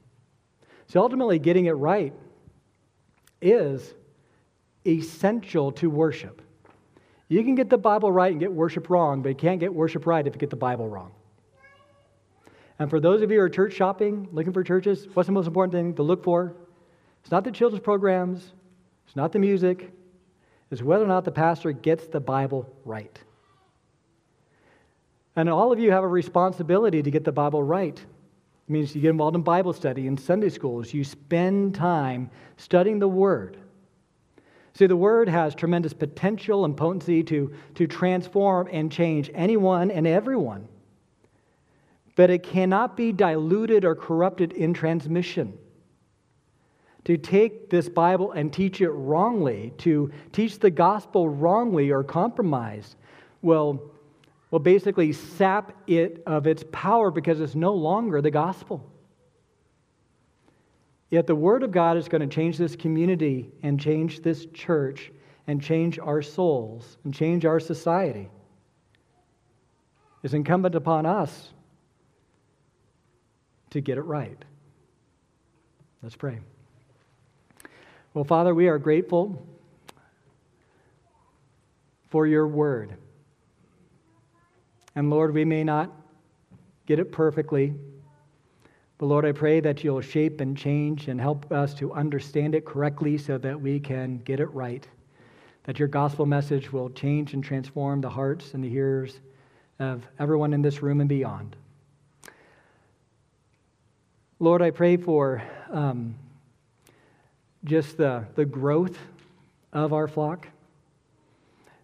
So 0.89 1.01
ultimately, 1.01 1.39
getting 1.39 1.67
it 1.67 1.73
right 1.73 2.13
is 3.41 3.95
essential 4.87 5.73
to 5.73 5.91
worship. 5.91 6.43
You 7.29 7.43
can 7.43 7.57
get 7.57 7.71
the 7.71 7.79
Bible 7.79 8.13
right 8.13 8.31
and 8.31 8.41
get 8.41 8.53
worship 8.53 8.89
wrong, 8.89 9.23
but 9.23 9.31
you 9.31 9.35
can't 9.35 9.59
get 9.59 9.75
worship 9.75 10.07
right 10.07 10.27
if 10.27 10.35
you 10.35 10.39
get 10.39 10.51
the 10.51 10.57
Bible 10.57 10.89
wrong. 10.89 11.11
And 12.79 12.91
for 12.91 13.01
those 13.01 13.23
of 13.23 13.31
you 13.31 13.39
who 13.39 13.45
are 13.45 13.49
church 13.49 13.73
shopping, 13.73 14.29
looking 14.33 14.53
for 14.53 14.63
churches, 14.63 15.09
what's 15.15 15.27
the 15.27 15.33
most 15.33 15.47
important 15.47 15.73
thing 15.73 15.95
to 15.95 16.03
look 16.03 16.23
for? 16.23 16.55
It's 17.23 17.31
not 17.31 17.43
the 17.43 17.51
children's 17.51 17.83
programs, 17.83 18.53
it's 19.07 19.17
not 19.17 19.33
the 19.33 19.39
music, 19.39 19.91
it's 20.71 20.83
whether 20.83 21.05
or 21.05 21.09
not 21.09 21.25
the 21.25 21.33
pastor 21.33 21.73
gets 21.73 22.07
the 22.07 22.21
Bible 22.21 22.71
right. 22.85 23.19
And 25.37 25.49
all 25.49 25.71
of 25.71 25.79
you 25.79 25.91
have 25.91 26.03
a 26.03 26.09
responsibility 26.09 27.03
to 27.03 27.11
get 27.11 27.25
the 27.25 27.33
Bible 27.33 27.63
right. 27.63 27.99
It 27.99 28.73
means 28.73 28.95
you 28.95 29.03
get 29.03 29.11
involved 29.11 29.37
in 29.37 29.43
Bible 29.43 29.73
study 29.73 30.07
in 30.07 30.17
Sunday 30.17 30.49
schools, 30.49 30.93
you 30.93 31.05
spend 31.05 31.75
time 31.75 32.31
studying 32.57 32.99
the 32.99 33.09
Word. 33.09 33.59
See, 34.75 34.87
the 34.87 34.97
word 34.97 35.29
has 35.31 35.55
tremendous 35.55 35.95
potential 35.95 36.67
and 36.67 36.77
potency 36.77 37.23
to, 37.23 37.55
to 37.77 37.87
transform 37.87 38.69
and 38.71 38.93
change 38.93 39.31
anyone 39.35 39.91
and 39.91 40.07
everyone. 40.07 40.69
but 42.17 42.31
it 42.31 42.43
cannot 42.43 42.97
be 42.97 43.13
diluted 43.13 43.85
or 43.85 43.95
corrupted 43.95 44.53
in 44.53 44.75
transmission. 44.75 45.57
To 47.05 47.17
take 47.17 47.71
this 47.71 47.89
Bible 47.89 48.33
and 48.33 48.53
teach 48.53 48.81
it 48.81 48.91
wrongly, 48.91 49.73
to 49.79 50.11
teach 50.33 50.59
the 50.59 50.71
gospel 50.71 51.29
wrongly 51.29 51.91
or 51.91 52.03
compromise, 52.03 52.97
will, 53.43 53.93
will 54.51 54.59
basically 54.59 55.13
sap 55.13 55.73
it 55.87 56.23
of 56.27 56.47
its 56.47 56.65
power 56.73 57.11
because 57.11 57.41
it's 57.41 57.55
no 57.55 57.75
longer 57.75 58.21
the 58.21 58.31
gospel. 58.31 58.91
Yet 61.11 61.27
the 61.27 61.35
Word 61.35 61.63
of 61.63 61.71
God 61.71 61.97
is 61.97 62.09
going 62.09 62.29
to 62.29 62.35
change 62.35 62.59
this 62.59 62.77
community 62.77 63.51
and 63.63 63.81
change 63.81 64.21
this 64.23 64.47
church 64.47 65.13
and 65.47 65.63
change 65.63 65.99
our 65.99 66.23
souls 66.23 66.99
and 67.05 67.15
change 67.15 67.45
our 67.45 67.61
society. 67.61 68.29
It's 70.23 70.35
incumbent 70.35 70.75
upon 70.75 71.07
us 71.07 71.51
to 73.71 73.81
get 73.81 73.99
it 73.99 74.03
right. 74.03 74.39
Let's 76.03 76.17
pray. 76.17 76.41
Well, 78.15 78.25
Father, 78.25 78.55
we 78.55 78.69
are 78.69 78.79
grateful 78.79 79.47
for 82.11 82.27
your 82.27 82.47
word. 82.47 82.97
And 84.97 85.11
Lord, 85.11 85.35
we 85.35 85.45
may 85.45 85.63
not 85.63 85.93
get 86.87 86.99
it 86.99 87.13
perfectly, 87.13 87.75
but 88.99 89.07
Lord, 89.07 89.27
I 89.27 89.33
pray 89.33 89.61
that 89.61 89.85
you'll 89.85 90.01
shape 90.01 90.41
and 90.41 90.57
change 90.57 91.09
and 91.09 91.21
help 91.21 91.53
us 91.53 91.75
to 91.75 91.93
understand 91.93 92.55
it 92.55 92.65
correctly 92.65 93.19
so 93.19 93.37
that 93.39 93.61
we 93.61 93.79
can 93.79 94.19
get 94.19 94.41
it 94.41 94.47
right. 94.47 94.89
That 95.65 95.79
your 95.79 95.89
gospel 95.89 96.25
message 96.25 96.73
will 96.73 96.89
change 96.91 97.35
and 97.35 97.45
transform 97.45 98.01
the 98.01 98.09
hearts 98.09 98.55
and 98.55 98.65
the 98.65 98.71
hearers 98.71 99.21
of 99.79 100.07
everyone 100.19 100.55
in 100.55 100.63
this 100.63 100.83
room 100.83 101.01
and 101.01 101.09
beyond. 101.09 101.57
Lord, 104.39 104.63
I 104.63 104.71
pray 104.71 104.97
for 104.97 105.43
um, 105.71 106.15
just 107.65 107.99
the, 107.99 108.25
the 108.35 108.45
growth 108.47 108.97
of 109.73 109.93
our 109.93 110.09
flock, 110.09 110.49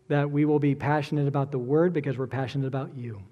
that 0.08 0.30
we 0.30 0.44
will 0.44 0.58
be 0.58 0.74
passionate 0.74 1.28
about 1.28 1.50
the 1.50 1.58
word 1.58 1.92
because 1.92 2.18
we're 2.18 2.26
passionate 2.26 2.66
about 2.66 2.94
you. 2.96 3.22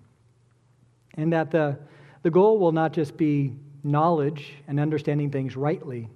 And 1.14 1.33
that 1.33 1.51
the, 1.51 1.79
the 2.23 2.31
goal 2.31 2.59
will 2.59 2.73
not 2.73 2.93
just 2.93 3.16
be 3.16 3.55
knowledge 3.83 4.55
and 4.68 4.79
understanding 4.79 5.31
things 5.31 5.57
rightly, 5.57 6.09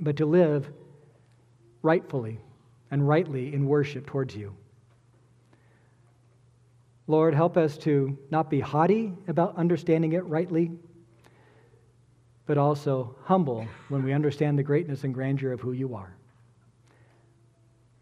but 0.00 0.16
to 0.16 0.26
live 0.26 0.68
rightfully 1.82 2.40
and 2.90 3.06
rightly 3.06 3.54
in 3.54 3.66
worship 3.66 4.06
towards 4.06 4.34
you. 4.34 4.54
Lord, 7.06 7.34
help 7.34 7.56
us 7.56 7.78
to 7.78 8.18
not 8.30 8.50
be 8.50 8.60
haughty 8.60 9.12
about 9.28 9.56
understanding 9.56 10.12
it 10.12 10.24
rightly, 10.24 10.72
but 12.46 12.58
also 12.58 13.16
humble 13.22 13.66
when 13.88 14.02
we 14.02 14.12
understand 14.12 14.58
the 14.58 14.62
greatness 14.62 15.04
and 15.04 15.14
grandeur 15.14 15.52
of 15.52 15.60
who 15.60 15.72
you 15.72 15.94
are. 15.94 16.16